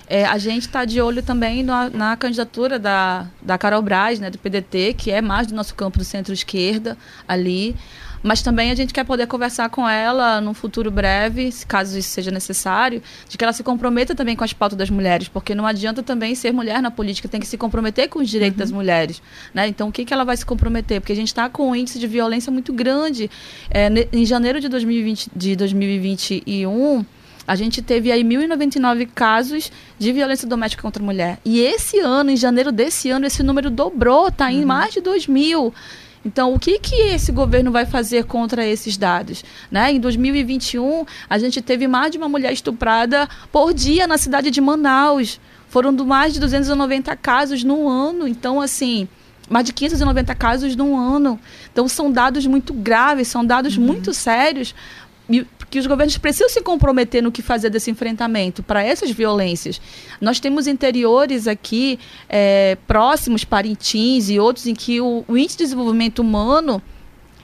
é, 0.08 0.26
a 0.26 0.38
gente 0.38 0.67
está 0.67 0.84
de 0.86 1.02
olho 1.02 1.24
também 1.24 1.63
na, 1.63 1.89
na 1.89 2.17
candidatura 2.17 2.78
da, 2.78 3.28
da 3.41 3.58
Carol 3.58 3.82
Braz, 3.82 4.19
né, 4.19 4.30
do 4.30 4.38
PDT, 4.38 4.93
que 4.97 5.10
é 5.10 5.21
mais 5.21 5.47
do 5.47 5.56
nosso 5.56 5.74
campo 5.74 5.97
do 5.97 6.04
centro-esquerda 6.04 6.97
ali. 7.28 7.76
Mas 8.23 8.41
também 8.41 8.71
a 8.71 8.75
gente 8.75 8.93
quer 8.93 9.03
poder 9.03 9.27
conversar 9.27 9.69
com 9.69 9.88
ela 9.88 10.39
num 10.41 10.53
futuro 10.53 10.91
breve, 10.91 11.51
se 11.51 11.65
caso 11.65 11.97
isso 11.97 12.10
seja 12.10 12.31
necessário, 12.31 13.01
de 13.27 13.38
que 13.38 13.43
ela 13.43 13.53
se 13.53 13.63
comprometa 13.63 14.13
também 14.13 14.36
com 14.36 14.43
as 14.43 14.53
pautas 14.53 14.77
das 14.77 14.89
mulheres, 14.89 15.27
porque 15.27 15.55
não 15.55 15.65
adianta 15.65 16.03
também 16.03 16.36
ser 16.36 16.51
mulher 16.51 16.81
na 16.81 16.91
política, 16.91 17.27
tem 17.27 17.39
que 17.39 17.47
se 17.47 17.57
comprometer 17.57 18.10
com 18.10 18.19
os 18.19 18.29
direitos 18.29 18.57
das 18.57 18.71
mulheres. 18.71 19.21
Né? 19.53 19.67
Então, 19.67 19.89
o 19.89 19.91
que, 19.91 20.05
que 20.05 20.13
ela 20.13 20.23
vai 20.23 20.38
se 20.38 20.45
comprometer? 20.45 21.01
Porque 21.01 21.13
a 21.13 21.15
gente 21.15 21.27
está 21.27 21.49
com 21.49 21.71
um 21.71 21.75
índice 21.75 21.99
de 21.99 22.07
violência 22.07 22.51
muito 22.51 22.71
grande. 22.73 23.29
É, 23.69 23.89
em 24.12 24.25
janeiro 24.25 24.60
de, 24.60 24.67
2020, 24.67 25.31
de 25.36 25.55
2021, 25.55 27.05
a 27.47 27.55
gente 27.55 27.81
teve 27.81 28.12
aí 28.12 28.23
1.099 28.23 29.10
casos 29.13 29.71
de 29.97 30.12
violência 30.12 30.47
doméstica 30.47 30.81
contra 30.81 31.01
a 31.01 31.05
mulher. 31.05 31.39
E 31.43 31.60
esse 31.60 31.99
ano, 31.99 32.31
em 32.31 32.38
janeiro 32.38 32.71
desse 32.71 33.10
ano, 33.10 33.25
esse 33.25 33.43
número 33.43 33.69
dobrou, 33.69 34.27
está 34.27 34.51
em 34.51 34.63
mais 34.63 34.93
de 34.93 35.01
2 35.01 35.27
mil. 35.27 35.73
Então, 36.23 36.53
o 36.53 36.60
que, 36.60 36.77
que 36.77 36.95
esse 36.95 37.31
governo 37.31 37.71
vai 37.71 37.86
fazer 37.86 38.25
contra 38.25 38.65
esses 38.65 38.95
dados? 38.95 39.43
Né? 39.71 39.93
Em 39.93 39.99
2021, 39.99 41.05
a 41.29 41.39
gente 41.39 41.62
teve 41.62 41.88
mais 41.88 42.12
de 42.12 42.17
uma 42.17 42.29
mulher 42.29 42.53
estuprada 42.53 43.27
por 43.51 43.73
dia 43.73 44.05
na 44.05 44.17
cidade 44.17 44.51
de 44.51 44.62
Manaus. 44.62 45.39
Foram 45.67 45.93
do 45.93 46.05
mais 46.05 46.34
de 46.34 46.39
290 46.39 47.15
casos 47.15 47.63
no 47.63 47.89
ano. 47.89 48.27
Então, 48.27 48.62
assim, 48.62 49.07
mais 49.49 49.65
de 49.65 49.73
590 49.73 50.36
casos 50.36 50.75
no 50.75 50.95
ano. 50.95 51.39
Então, 51.71 51.88
são 51.88 52.12
dados 52.12 52.45
muito 52.45 52.71
graves, 52.71 53.27
são 53.27 53.43
dados 53.43 53.75
muito 53.75 54.13
sérios. 54.13 54.75
Que 55.71 55.79
os 55.79 55.88
governos 55.88 56.17
precisam 56.19 56.49
se 56.49 56.62
comprometer 56.62 57.23
no 57.23 57.31
que 57.31 57.41
fazer 57.41 57.71
desse 57.71 57.89
enfrentamento 57.89 58.62
para 58.62 58.84
essas 58.84 59.10
violências. 59.10 59.81
Nós 60.19 60.39
temos 60.39 60.67
interiores 60.67 61.47
aqui 61.47 61.97
é, 62.29 62.77
próximos, 62.86 63.43
Parintins 63.43 64.29
e 64.29 64.38
outros, 64.38 64.67
em 64.67 64.75
que 64.75 65.01
o, 65.01 65.25
o 65.27 65.36
índice 65.36 65.57
de 65.57 65.63
desenvolvimento 65.63 66.19
humano 66.19 66.79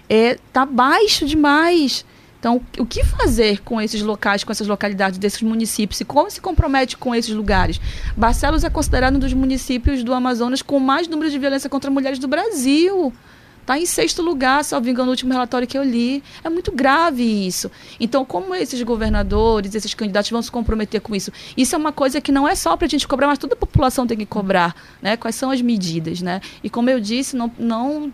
está 0.10 0.66
baixo 0.66 1.26
demais. 1.26 2.06
Então, 2.40 2.62
o 2.78 2.86
que 2.86 3.04
fazer 3.04 3.62
com 3.62 3.82
esses 3.82 4.02
locais, 4.02 4.44
com 4.44 4.52
essas 4.52 4.68
localidades, 4.68 5.18
desses 5.18 5.42
municípios? 5.42 6.00
E 6.02 6.06
como 6.06 6.30
se 6.30 6.40
compromete 6.40 6.96
com 6.96 7.16
esses 7.16 7.34
lugares? 7.34 7.82
Barcelos 8.16 8.64
é 8.64 8.70
considerado 8.70 9.16
um 9.16 9.20
dos 9.20 9.34
municípios 9.34 10.04
do 10.04 10.14
Amazonas 10.14 10.62
com 10.62 10.80
mais 10.80 11.08
número 11.08 11.32
de 11.32 11.40
violência 11.40 11.70
contra 11.70 11.90
mulheres 11.90 12.20
do 12.20 12.28
Brasil. 12.28 13.12
Está 13.68 13.78
em 13.78 13.86
sexto 13.86 14.22
lugar, 14.22 14.64
salvo 14.64 14.90
engano, 14.90 15.08
no 15.08 15.12
último 15.12 15.34
relatório 15.34 15.68
que 15.68 15.78
eu 15.78 15.84
li. 15.84 16.24
É 16.42 16.50
muito 16.50 16.72
grave 16.72 17.22
isso. 17.22 17.70
Então, 18.00 18.24
como 18.24 18.56
esses 18.56 18.82
governadores, 18.82 19.76
esses 19.76 19.94
candidatos 19.94 20.32
vão 20.32 20.42
se 20.42 20.50
comprometer 20.50 21.02
com 21.02 21.14
isso? 21.14 21.34
Isso 21.58 21.76
é 21.76 21.78
uma 21.78 21.92
coisa 21.92 22.22
que 22.22 22.32
não 22.32 22.48
é 22.48 22.56
só 22.56 22.78
para 22.78 22.86
a 22.86 22.90
gente 22.90 23.06
cobrar, 23.06 23.28
mas 23.28 23.38
toda 23.38 23.56
a 23.56 23.58
população 23.58 24.08
tem 24.08 24.18
que 24.18 24.26
cobrar. 24.26 24.74
Né? 25.02 25.18
Quais 25.18 25.36
são 25.36 25.52
as 25.52 25.62
medidas? 25.62 26.22
Né? 26.22 26.40
E 26.64 26.70
como 26.70 26.90
eu 26.90 26.98
disse, 27.02 27.36
não, 27.36 27.52
não, 27.60 28.14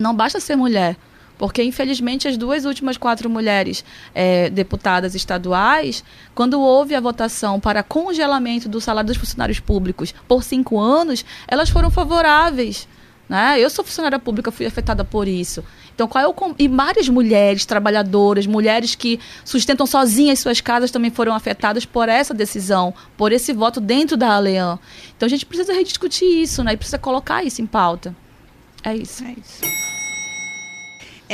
não 0.00 0.12
basta 0.12 0.40
ser 0.40 0.56
mulher. 0.56 0.96
Porque, 1.38 1.62
infelizmente, 1.62 2.26
as 2.26 2.36
duas 2.36 2.64
últimas 2.64 2.96
quatro 2.96 3.30
mulheres 3.30 3.84
eh, 4.12 4.50
deputadas 4.50 5.14
estaduais, 5.14 6.02
quando 6.34 6.60
houve 6.60 6.96
a 6.96 7.00
votação 7.00 7.60
para 7.60 7.84
congelamento 7.84 8.68
do 8.68 8.80
salário 8.80 9.06
dos 9.06 9.16
funcionários 9.16 9.60
públicos 9.60 10.12
por 10.26 10.42
cinco 10.42 10.80
anos, 10.80 11.24
elas 11.46 11.70
foram 11.70 11.88
favoráveis. 11.88 12.88
Né? 13.28 13.58
Eu 13.58 13.70
sou 13.70 13.84
funcionária 13.84 14.18
pública, 14.18 14.50
fui 14.50 14.66
afetada 14.66 15.04
por 15.04 15.26
isso. 15.26 15.64
Então, 15.94 16.08
qual 16.08 16.24
é 16.24 16.28
o. 16.28 16.54
E 16.58 16.68
várias 16.68 17.08
mulheres 17.08 17.64
trabalhadoras, 17.64 18.46
mulheres 18.46 18.94
que 18.94 19.20
sustentam 19.44 19.86
sozinhas 19.86 20.38
suas 20.38 20.60
casas 20.60 20.90
também 20.90 21.10
foram 21.10 21.34
afetadas 21.34 21.84
por 21.84 22.08
essa 22.08 22.34
decisão, 22.34 22.94
por 23.16 23.32
esse 23.32 23.52
voto 23.52 23.80
dentro 23.80 24.16
da 24.16 24.34
Aleã. 24.34 24.78
Então, 25.16 25.26
a 25.26 25.30
gente 25.30 25.46
precisa 25.46 25.72
rediscutir 25.72 26.28
isso, 26.28 26.64
né? 26.64 26.72
E 26.72 26.76
precisa 26.76 26.98
colocar 26.98 27.44
isso 27.44 27.62
em 27.62 27.66
pauta. 27.66 28.14
É 28.82 28.94
isso. 28.94 29.24
É 29.24 29.32
isso. 29.32 29.91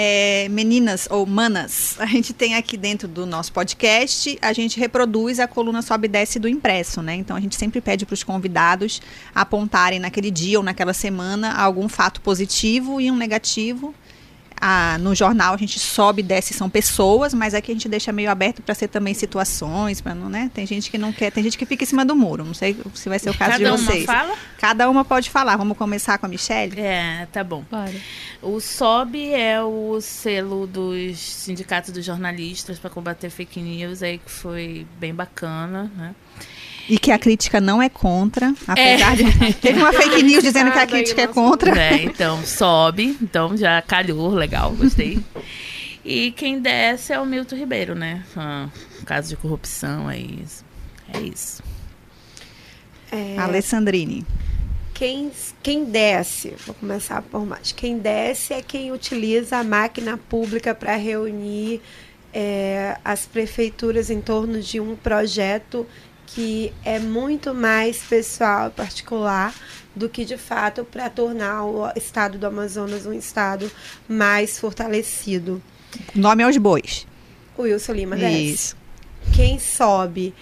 É, 0.00 0.46
meninas 0.48 1.08
ou 1.10 1.26
manas, 1.26 1.96
a 1.98 2.06
gente 2.06 2.32
tem 2.32 2.54
aqui 2.54 2.76
dentro 2.76 3.08
do 3.08 3.26
nosso 3.26 3.52
podcast, 3.52 4.38
a 4.40 4.52
gente 4.52 4.78
reproduz 4.78 5.40
a 5.40 5.48
coluna 5.48 5.82
sobe 5.82 6.06
e 6.06 6.08
desce 6.08 6.38
do 6.38 6.46
impresso, 6.46 7.02
né? 7.02 7.16
Então 7.16 7.36
a 7.36 7.40
gente 7.40 7.56
sempre 7.56 7.80
pede 7.80 8.06
para 8.06 8.14
os 8.14 8.22
convidados 8.22 9.02
apontarem 9.34 9.98
naquele 9.98 10.30
dia 10.30 10.56
ou 10.56 10.64
naquela 10.64 10.94
semana 10.94 11.52
algum 11.52 11.88
fato 11.88 12.20
positivo 12.20 13.00
e 13.00 13.10
um 13.10 13.16
negativo. 13.16 13.92
Ah, 14.60 14.96
no 14.98 15.14
jornal 15.14 15.54
a 15.54 15.56
gente 15.56 15.78
sobe 15.78 16.20
e 16.20 16.24
desce 16.24 16.54
são 16.54 16.68
pessoas, 16.68 17.32
mas 17.34 17.54
aqui 17.54 17.70
a 17.70 17.74
gente 17.74 17.88
deixa 17.88 18.12
meio 18.12 18.30
aberto 18.30 18.62
para 18.62 18.74
ser 18.74 18.88
também 18.88 19.14
situações, 19.14 20.00
para 20.00 20.14
não, 20.14 20.28
né? 20.28 20.50
Tem 20.52 20.66
gente 20.66 20.90
que 20.90 20.98
não 20.98 21.12
quer, 21.12 21.30
tem 21.30 21.42
gente 21.42 21.56
que 21.56 21.66
fica 21.66 21.84
em 21.84 21.86
cima 21.86 22.04
do 22.04 22.14
muro. 22.14 22.44
Não 22.44 22.54
sei 22.54 22.76
se 22.94 23.08
vai 23.08 23.18
ser 23.18 23.30
o 23.30 23.34
caso 23.34 23.52
Cada 23.52 23.64
de 23.64 23.70
uma 23.70 23.76
vocês. 23.78 24.04
fala? 24.04 24.34
Cada 24.58 24.90
uma 24.90 25.04
pode 25.04 25.30
falar. 25.30 25.56
Vamos 25.56 25.76
começar 25.76 26.18
com 26.18 26.26
a 26.26 26.28
Michelle? 26.28 26.78
É, 26.78 27.26
tá 27.32 27.42
bom. 27.44 27.64
O 28.42 28.60
SOB 28.60 29.32
é 29.32 29.62
o 29.62 30.00
selo 30.00 30.66
dos 30.66 31.18
sindicatos 31.18 31.92
dos 31.92 32.04
jornalistas 32.04 32.78
para 32.78 32.90
combater 32.90 33.30
fake 33.30 33.60
news, 33.60 34.02
aí 34.02 34.18
que 34.18 34.30
foi 34.30 34.86
bem 34.98 35.14
bacana, 35.14 35.90
né? 35.96 36.14
E 36.88 36.98
que 36.98 37.10
a 37.10 37.18
crítica 37.18 37.60
não 37.60 37.82
é 37.82 37.88
contra, 37.88 38.54
apesar 38.66 39.14
de. 39.14 39.24
Teve 39.60 39.78
uma 39.78 39.92
fake 39.92 40.22
news 40.22 40.42
dizendo 40.42 40.72
que 40.72 40.78
a 40.78 40.86
crítica 40.86 41.22
é 41.22 41.26
contra. 41.26 41.78
É, 41.78 42.02
então 42.02 42.42
sobe, 42.44 43.16
então 43.20 43.56
já 43.56 43.82
calhou, 43.82 44.30
legal, 44.30 44.72
gostei. 44.72 45.18
E 46.04 46.32
quem 46.32 46.58
desce 46.58 47.12
é 47.12 47.20
o 47.20 47.26
Milton 47.26 47.56
Ribeiro, 47.56 47.94
né? 47.94 48.24
Ah, 48.34 48.70
caso 49.04 49.28
de 49.28 49.36
corrupção, 49.36 50.10
é 50.10 50.16
isso. 50.16 50.64
É 51.12 51.20
isso. 51.20 51.62
É, 53.12 53.36
Alessandrine. 53.38 54.24
quem, 54.94 55.30
quem 55.62 55.84
desce, 55.84 56.54
vou 56.64 56.74
começar 56.74 57.20
por 57.20 57.44
mais. 57.44 57.72
Quem 57.72 57.98
desce 57.98 58.54
é 58.54 58.62
quem 58.62 58.90
utiliza 58.90 59.58
a 59.58 59.64
máquina 59.64 60.16
pública 60.16 60.74
para 60.74 60.96
reunir 60.96 61.82
é, 62.32 62.96
as 63.04 63.26
prefeituras 63.26 64.08
em 64.08 64.20
torno 64.20 64.60
de 64.60 64.80
um 64.80 64.96
projeto 64.96 65.86
que 66.34 66.72
é 66.84 66.98
muito 66.98 67.54
mais 67.54 67.98
pessoal 67.98 68.68
e 68.68 68.70
particular 68.70 69.54
do 69.94 70.08
que 70.08 70.24
de 70.24 70.36
fato 70.36 70.84
para 70.84 71.08
tornar 71.08 71.64
o 71.64 71.90
estado 71.96 72.38
do 72.38 72.46
Amazonas 72.46 73.06
um 73.06 73.12
estado 73.12 73.70
mais 74.08 74.58
fortalecido. 74.58 75.62
Nome 76.14 76.42
aos 76.42 76.56
bois. 76.56 77.06
O 77.56 77.62
Wilson 77.62 77.92
Lima 77.92 78.16
desce. 78.16 78.52
Isso. 78.52 78.76
quem 79.34 79.58
sobe 79.58 80.34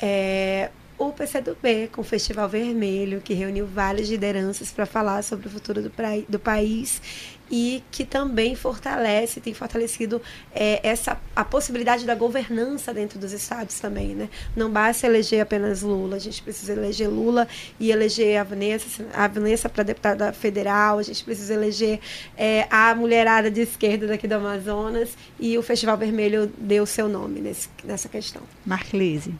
é, 0.00 0.70
o 0.98 1.12
PCdoB, 1.12 1.88
com 1.92 2.00
o 2.00 2.04
Festival 2.04 2.48
Vermelho, 2.48 3.20
que 3.20 3.32
reuniu 3.32 3.66
várias 3.66 4.08
lideranças 4.08 4.72
para 4.72 4.84
falar 4.84 5.22
sobre 5.22 5.46
o 5.46 5.50
futuro 5.50 5.80
do, 5.80 5.92
do 6.28 6.38
país 6.38 7.00
e 7.50 7.82
que 7.90 8.04
também 8.04 8.54
fortalece, 8.54 9.40
tem 9.40 9.54
fortalecido 9.54 10.20
é, 10.54 10.80
essa 10.82 11.18
a 11.34 11.44
possibilidade 11.44 12.04
da 12.04 12.14
governança 12.14 12.92
dentro 12.92 13.18
dos 13.18 13.32
estados 13.32 13.80
também, 13.80 14.08
né? 14.14 14.28
Não 14.54 14.70
basta 14.70 15.06
eleger 15.06 15.40
apenas 15.40 15.82
Lula, 15.82 16.16
a 16.16 16.18
gente 16.18 16.42
precisa 16.42 16.72
eleger 16.72 17.08
Lula 17.08 17.48
e 17.78 17.90
eleger 17.90 18.40
a 18.40 18.44
Vanessa, 18.44 19.06
a 19.14 19.28
Vanessa 19.28 19.68
para 19.68 19.82
deputada 19.82 20.32
federal, 20.32 20.98
a 20.98 21.02
gente 21.02 21.24
precisa 21.24 21.54
eleger 21.54 22.00
é, 22.36 22.66
a 22.70 22.94
mulherada 22.94 23.50
de 23.50 23.60
esquerda 23.60 24.06
daqui 24.06 24.26
do 24.26 24.34
Amazonas 24.34 25.16
e 25.38 25.56
o 25.56 25.62
Festival 25.62 25.96
Vermelho 25.96 26.52
deu 26.58 26.84
seu 26.86 27.08
nome 27.08 27.40
nesse, 27.40 27.68
nessa 27.84 28.08
questão. 28.08 28.42
Marclise. 28.64 29.34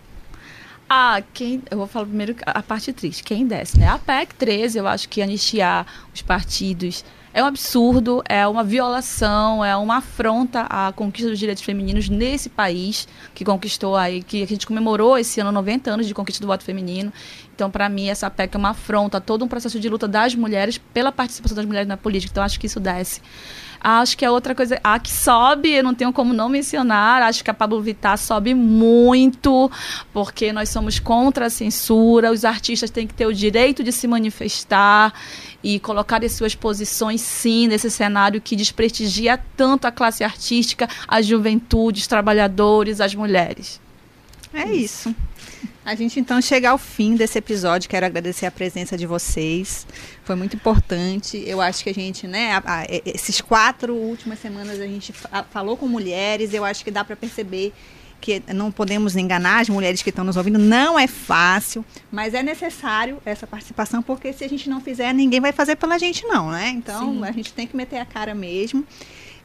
Ah, 0.89 1.22
quem. 1.35 1.62
Eu 1.70 1.76
vou 1.76 1.87
falar 1.87 2.07
primeiro 2.07 2.35
a 2.47 2.62
parte 2.62 2.93
triste. 2.95 3.22
Quem 3.22 3.47
desce, 3.47 3.78
né? 3.78 3.87
A 3.89 3.99
PEC 3.99 4.35
13, 4.35 4.78
eu 4.78 4.87
acho 4.87 5.09
que 5.09 5.20
anistiar 5.20 5.87
os 6.14 6.22
partidos 6.22 7.05
é 7.39 7.45
um 7.45 7.47
absurdo, 7.47 8.20
é 8.28 8.45
uma 8.49 8.64
violação, 8.64 9.64
é 9.64 9.76
uma 9.76 9.99
afronta 9.99 10.62
à 10.62 10.91
conquista 10.93 11.30
dos 11.30 11.39
direitos 11.39 11.62
femininos 11.62 12.09
nesse 12.09 12.49
país 12.49 13.07
que 13.32 13.45
conquistou 13.45 13.95
aí, 13.95 14.24
que 14.24 14.43
a 14.43 14.47
gente 14.47 14.66
comemorou 14.66 15.16
esse 15.16 15.39
ano 15.39 15.53
90 15.53 15.89
anos 15.89 16.09
de 16.09 16.14
conquista 16.14 16.43
do 16.43 16.49
voto 16.49 16.64
feminino. 16.64 17.12
Então, 17.55 17.70
para 17.70 17.89
mim, 17.89 18.09
essa 18.09 18.28
PEC 18.28 18.57
é 18.57 18.59
uma 18.59 18.70
afronta 18.70 19.18
a 19.18 19.20
todo 19.20 19.45
um 19.45 19.49
processo 19.49 19.78
de 19.78 19.89
luta 19.89 20.09
das 20.09 20.34
mulheres 20.34 20.78
pela 20.78 21.12
participação 21.12 21.55
das 21.55 21.64
mulheres 21.64 21.86
na 21.86 21.97
política. 21.97 22.32
Então, 22.32 22.43
acho 22.43 22.59
que 22.59 22.66
isso 22.66 22.80
desce. 22.80 23.20
Acho 23.81 24.16
que 24.16 24.24
a 24.24 24.33
outra 24.33 24.55
coisa, 24.55 24.81
a 24.83 24.99
que 24.99 25.11
sobe, 25.11 25.70
eu 25.70 25.85
não 25.85 25.95
tenho 25.95 26.12
como 26.12 26.33
não 26.33 26.49
mencionar, 26.49 27.22
acho 27.22 27.45
que 27.45 27.51
a 27.51 27.55
Pablo 27.55 27.81
Vittar 27.81 28.18
sobe 28.18 28.55
muito, 28.55 29.70
porque 30.12 30.53
nós 30.53 30.68
somos 30.68 30.99
contra 30.99 31.47
a 31.47 31.51
censura, 31.51 32.33
os 32.33 32.45
artistas 32.45 32.91
têm 32.91 33.07
que 33.07 33.14
ter 33.14 33.26
o 33.26 33.33
direito 33.33 33.83
de 33.83 33.93
se 33.93 34.07
manifestar 34.09 35.12
e 35.62 35.79
colocar 35.79 36.24
as 36.24 36.33
suas 36.33 36.55
posições, 36.55 37.20
sim, 37.20 37.68
nesse 37.68 37.91
cenário 37.91 38.41
que 38.41 38.57
desprestigia 38.57 39.39
tanto 39.57 39.87
a 39.87 39.93
classe 39.93 40.24
artística, 40.24 40.89
a 41.07 41.20
juventude, 41.22 42.01
os 42.01 42.07
trabalhadores, 42.07 43.01
as 43.01 43.14
mulheres. 43.14 43.81
É 44.53 44.72
isso. 44.72 45.14
A 45.89 45.95
gente 45.95 46.20
então 46.20 46.39
chega 46.43 46.68
ao 46.68 46.76
fim 46.76 47.16
desse 47.16 47.39
episódio. 47.39 47.89
Quero 47.89 48.05
agradecer 48.05 48.45
a 48.45 48.51
presença 48.51 48.95
de 48.95 49.07
vocês. 49.07 49.86
Foi 50.22 50.36
muito 50.36 50.55
importante. 50.55 51.43
Eu 51.47 51.62
acho 51.62 51.82
que 51.82 51.89
a 51.89 51.95
gente, 51.95 52.26
né, 52.26 52.53
a, 52.53 52.62
a, 52.66 52.86
esses 53.07 53.41
quatro 53.41 53.95
últimas 53.95 54.39
semanas 54.39 54.78
a 54.80 54.86
gente 54.86 55.14
falou 55.51 55.78
com 55.78 55.89
mulheres. 55.89 56.53
Eu 56.53 56.62
acho 56.62 56.84
que 56.84 56.91
dá 56.91 57.03
para 57.03 57.16
perceber 57.16 57.72
que 58.20 58.43
não 58.55 58.70
podemos 58.70 59.16
enganar 59.16 59.61
as 59.61 59.70
mulheres 59.70 60.03
que 60.03 60.11
estão 60.11 60.26
nos 60.26 60.36
ouvindo. 60.36 60.59
Não 60.59 60.99
é 60.99 61.07
fácil, 61.07 61.82
mas 62.12 62.34
é 62.34 62.43
necessário 62.43 63.18
essa 63.24 63.47
participação 63.47 64.03
porque 64.03 64.30
se 64.34 64.45
a 64.45 64.49
gente 64.49 64.68
não 64.68 64.82
fizer, 64.82 65.14
ninguém 65.14 65.41
vai 65.41 65.53
fazer 65.53 65.76
pela 65.76 65.99
gente 65.99 66.22
não, 66.26 66.51
né? 66.51 66.68
Então 66.68 67.14
Sim. 67.14 67.24
a 67.24 67.32
gente 67.32 67.55
tem 67.55 67.66
que 67.66 67.74
meter 67.74 67.97
a 67.97 68.05
cara 68.05 68.34
mesmo. 68.34 68.86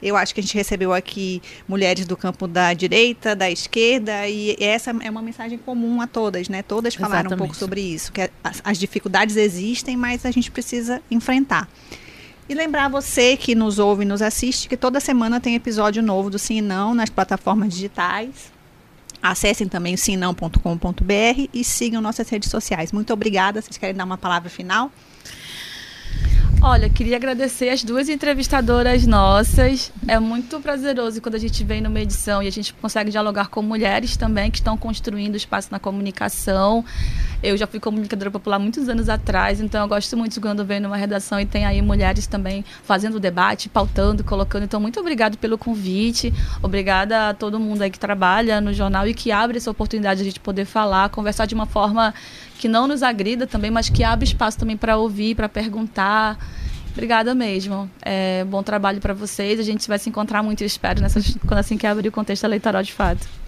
Eu 0.04 0.18
acho 0.18 0.34
que 0.34 0.42
a 0.42 0.44
gente 0.44 0.56
recebeu 0.56 0.94
aqui 0.94 1.42
mulheres 1.68 2.06
do 2.06 2.18
campo 2.18 2.48
da 2.48 2.74
direita, 2.74 3.36
da 3.36 3.50
esquerda, 3.50 4.28
e 4.28 4.56
essa 4.60 4.92
é 5.02 5.10
uma 5.10 5.22
mensagem 5.22 5.58
comum 5.58 6.02
a 6.02 6.08
todas, 6.08 6.50
né? 6.50 6.62
Todas 6.62 6.94
falaram 6.94 7.22
Exatamente. 7.22 7.36
um 7.36 7.38
pouco 7.38 7.56
sobre 7.56 7.82
isso, 7.82 8.12
que 8.12 8.30
as, 8.44 8.62
as 8.64 8.78
dificuldades 8.78 9.38
existem, 9.38 9.96
mas 9.96 10.26
a 10.26 10.32
gente 10.32 10.52
precisa 10.52 11.02
enfrentar. 11.10 11.70
E 12.48 12.54
lembrar 12.54 12.90
você 12.90 13.38
que 13.38 13.56
nos 13.56 13.80
ouve 13.80 14.04
e 14.04 14.06
nos 14.06 14.22
assiste 14.22 14.68
que 14.68 14.76
toda 14.76 15.00
semana 15.00 15.40
tem 15.40 15.56
episódio 15.56 16.04
novo 16.04 16.30
do 16.30 16.38
Sim 16.38 16.58
e 16.58 16.62
Não 16.62 16.94
nas 16.94 17.10
plataformas 17.10 17.74
digitais. 17.74 18.52
Acessem 19.22 19.70
também 19.70 19.94
o 19.94 19.98
sinão.com.br 19.98 21.48
e 21.54 21.64
sigam 21.64 22.02
nossas 22.02 22.28
redes 22.28 22.50
sociais. 22.50 22.92
Muito 22.92 23.14
obrigada. 23.14 23.62
Vocês 23.62 23.78
querem 23.78 23.96
dar 23.96 24.04
uma 24.04 24.18
palavra 24.18 24.50
final? 24.50 24.92
Olha, 26.66 26.88
queria 26.90 27.18
agradecer 27.18 27.68
as 27.68 27.84
duas 27.84 28.08
entrevistadoras 28.08 29.06
nossas. 29.06 29.92
É 30.08 30.18
muito 30.18 30.62
prazeroso 30.62 31.22
quando 31.22 31.36
a 31.36 31.38
gente 31.38 31.62
vem 31.62 31.82
numa 31.82 32.00
edição 32.00 32.42
e 32.42 32.48
a 32.48 32.50
gente 32.50 32.74
consegue 32.76 33.12
dialogar 33.12 33.50
com 33.50 33.62
mulheres 33.62 34.16
também 34.16 34.50
que 34.50 34.60
estão 34.60 34.78
construindo 34.78 35.36
espaço 35.36 35.68
na 35.70 35.78
comunicação. 35.78 36.86
Eu 37.44 37.58
já 37.58 37.68
fui 37.68 37.78
comunicadora 37.78 38.32
popular 38.32 38.58
muitos 38.58 38.88
anos 38.88 39.10
atrás, 39.10 39.60
então 39.60 39.82
eu 39.82 39.88
gosto 39.90 40.16
muito 40.16 40.40
quando 40.40 40.64
venho 40.64 40.84
numa 40.84 40.96
redação 40.96 41.42
e 41.42 41.46
tem 41.46 41.66
aí 41.66 41.82
mulheres 41.82 42.26
também 42.26 42.64
fazendo 42.86 43.20
debate, 43.20 43.68
pautando, 43.68 44.24
colocando. 44.24 44.64
Então, 44.64 44.80
muito 44.80 44.98
obrigado 44.98 45.38
pelo 45.38 45.58
convite. 45.58 46.34
Obrigada 46.62 47.30
a 47.30 47.34
todo 47.34 47.60
mundo 47.60 47.82
aí 47.82 47.92
que 47.92 48.00
trabalha 48.00 48.62
no 48.62 48.72
jornal 48.72 49.06
e 49.10 49.14
que 49.14 49.30
abre 49.30 49.58
essa 49.58 49.70
oportunidade 49.70 50.20
de 50.20 50.22
a 50.22 50.30
gente 50.30 50.40
poder 50.40 50.64
falar, 50.64 51.10
conversar 51.10 51.46
de 51.46 51.54
uma 51.54 51.66
forma 51.66 52.14
que 52.58 52.70
não 52.70 52.88
nos 52.88 53.04
agrida 53.04 53.46
também, 53.46 53.70
mas 53.70 53.90
que 53.90 54.06
abre 54.06 54.26
espaço 54.26 54.58
também 54.58 54.78
para 54.78 54.96
ouvir, 54.96 55.36
para 55.36 55.50
perguntar. 55.50 56.38
Obrigada 56.94 57.36
mesmo. 57.36 57.92
É, 58.02 58.46
bom 58.46 58.64
trabalho 58.64 59.02
para 59.02 59.14
vocês. 59.14 59.60
A 59.60 59.64
gente 59.64 59.86
vai 59.86 60.00
se 60.00 60.08
encontrar 60.08 60.42
muito, 60.42 60.62
eu 60.62 60.68
espero, 60.68 61.02
nessas, 61.02 61.36
quando 61.46 61.60
assim 61.60 61.78
que 61.78 61.86
abrir 61.86 62.08
o 62.08 62.12
contexto 62.12 62.46
eleitoral 62.46 62.82
de 62.82 62.94
fato. 62.94 63.43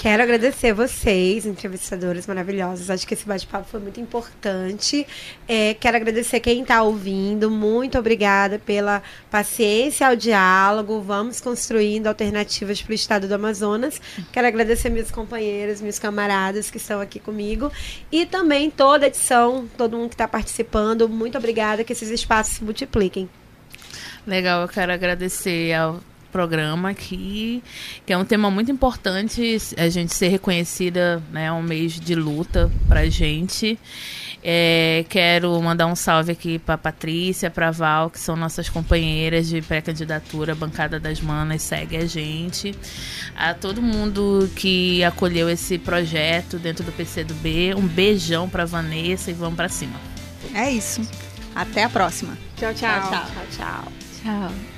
Quero 0.00 0.22
agradecer 0.22 0.72
vocês, 0.72 1.44
entrevistadores 1.44 2.26
maravilhosos. 2.26 2.88
Acho 2.88 3.06
que 3.06 3.12
esse 3.12 3.26
bate-papo 3.26 3.68
foi 3.68 3.80
muito 3.80 4.00
importante. 4.00 5.06
É, 5.46 5.74
quero 5.74 5.98
agradecer 5.98 6.40
quem 6.40 6.62
está 6.62 6.82
ouvindo. 6.82 7.50
Muito 7.50 7.98
obrigada 7.98 8.58
pela 8.58 9.02
paciência 9.30 10.08
ao 10.08 10.16
diálogo. 10.16 11.02
Vamos 11.02 11.38
construindo 11.38 12.06
alternativas 12.06 12.80
para 12.80 12.92
o 12.92 12.94
estado 12.94 13.28
do 13.28 13.34
Amazonas. 13.34 14.00
Quero 14.32 14.46
agradecer 14.48 14.88
meus 14.88 15.10
companheiros, 15.10 15.82
meus 15.82 15.98
camaradas 15.98 16.70
que 16.70 16.78
estão 16.78 16.98
aqui 16.98 17.20
comigo. 17.20 17.70
E 18.10 18.24
também 18.24 18.70
toda 18.70 19.04
a 19.04 19.08
edição, 19.08 19.68
todo 19.76 19.98
mundo 19.98 20.08
que 20.08 20.14
está 20.14 20.26
participando. 20.26 21.10
Muito 21.10 21.36
obrigada. 21.36 21.84
Que 21.84 21.92
esses 21.92 22.08
espaços 22.08 22.54
se 22.54 22.64
multipliquem. 22.64 23.28
Legal, 24.26 24.62
eu 24.62 24.68
quero 24.68 24.94
agradecer 24.94 25.74
ao 25.74 26.00
programa 26.30 26.90
aqui, 26.90 27.62
que 28.06 28.12
é 28.12 28.18
um 28.18 28.24
tema 28.24 28.50
muito 28.50 28.70
importante, 28.70 29.58
a 29.76 29.88
gente 29.88 30.14
ser 30.14 30.28
reconhecida, 30.28 31.22
né, 31.30 31.46
é 31.46 31.52
um 31.52 31.62
mês 31.62 31.98
de 31.98 32.14
luta 32.14 32.70
pra 32.88 33.06
gente. 33.08 33.78
É, 34.42 35.04
quero 35.08 35.60
mandar 35.60 35.86
um 35.86 35.94
salve 35.94 36.32
aqui 36.32 36.58
para 36.58 36.78
Patrícia, 36.78 37.50
para 37.50 37.70
Val, 37.70 38.08
que 38.08 38.18
são 38.18 38.36
nossas 38.36 38.68
companheiras 38.68 39.48
de 39.48 39.60
pré-candidatura, 39.60 40.54
bancada 40.54 40.98
das 40.98 41.20
manas, 41.20 41.62
segue 41.62 41.96
a 41.96 42.06
gente. 42.06 42.74
A 43.36 43.52
todo 43.52 43.82
mundo 43.82 44.50
que 44.56 45.04
acolheu 45.04 45.48
esse 45.48 45.78
projeto 45.78 46.58
dentro 46.58 46.84
do 46.84 46.92
PCdoB, 46.92 47.74
um 47.76 47.86
beijão 47.86 48.48
para 48.48 48.64
Vanessa 48.64 49.30
e 49.30 49.34
vamos 49.34 49.56
para 49.56 49.68
cima. 49.68 49.98
É 50.54 50.70
isso. 50.70 51.02
Até 51.54 51.84
a 51.84 51.88
próxima. 51.88 52.36
tchau. 52.56 52.72
Tchau, 52.72 53.00
tchau. 53.00 53.10
tchau, 53.10 53.46
tchau. 53.50 53.92
tchau. 54.22 54.69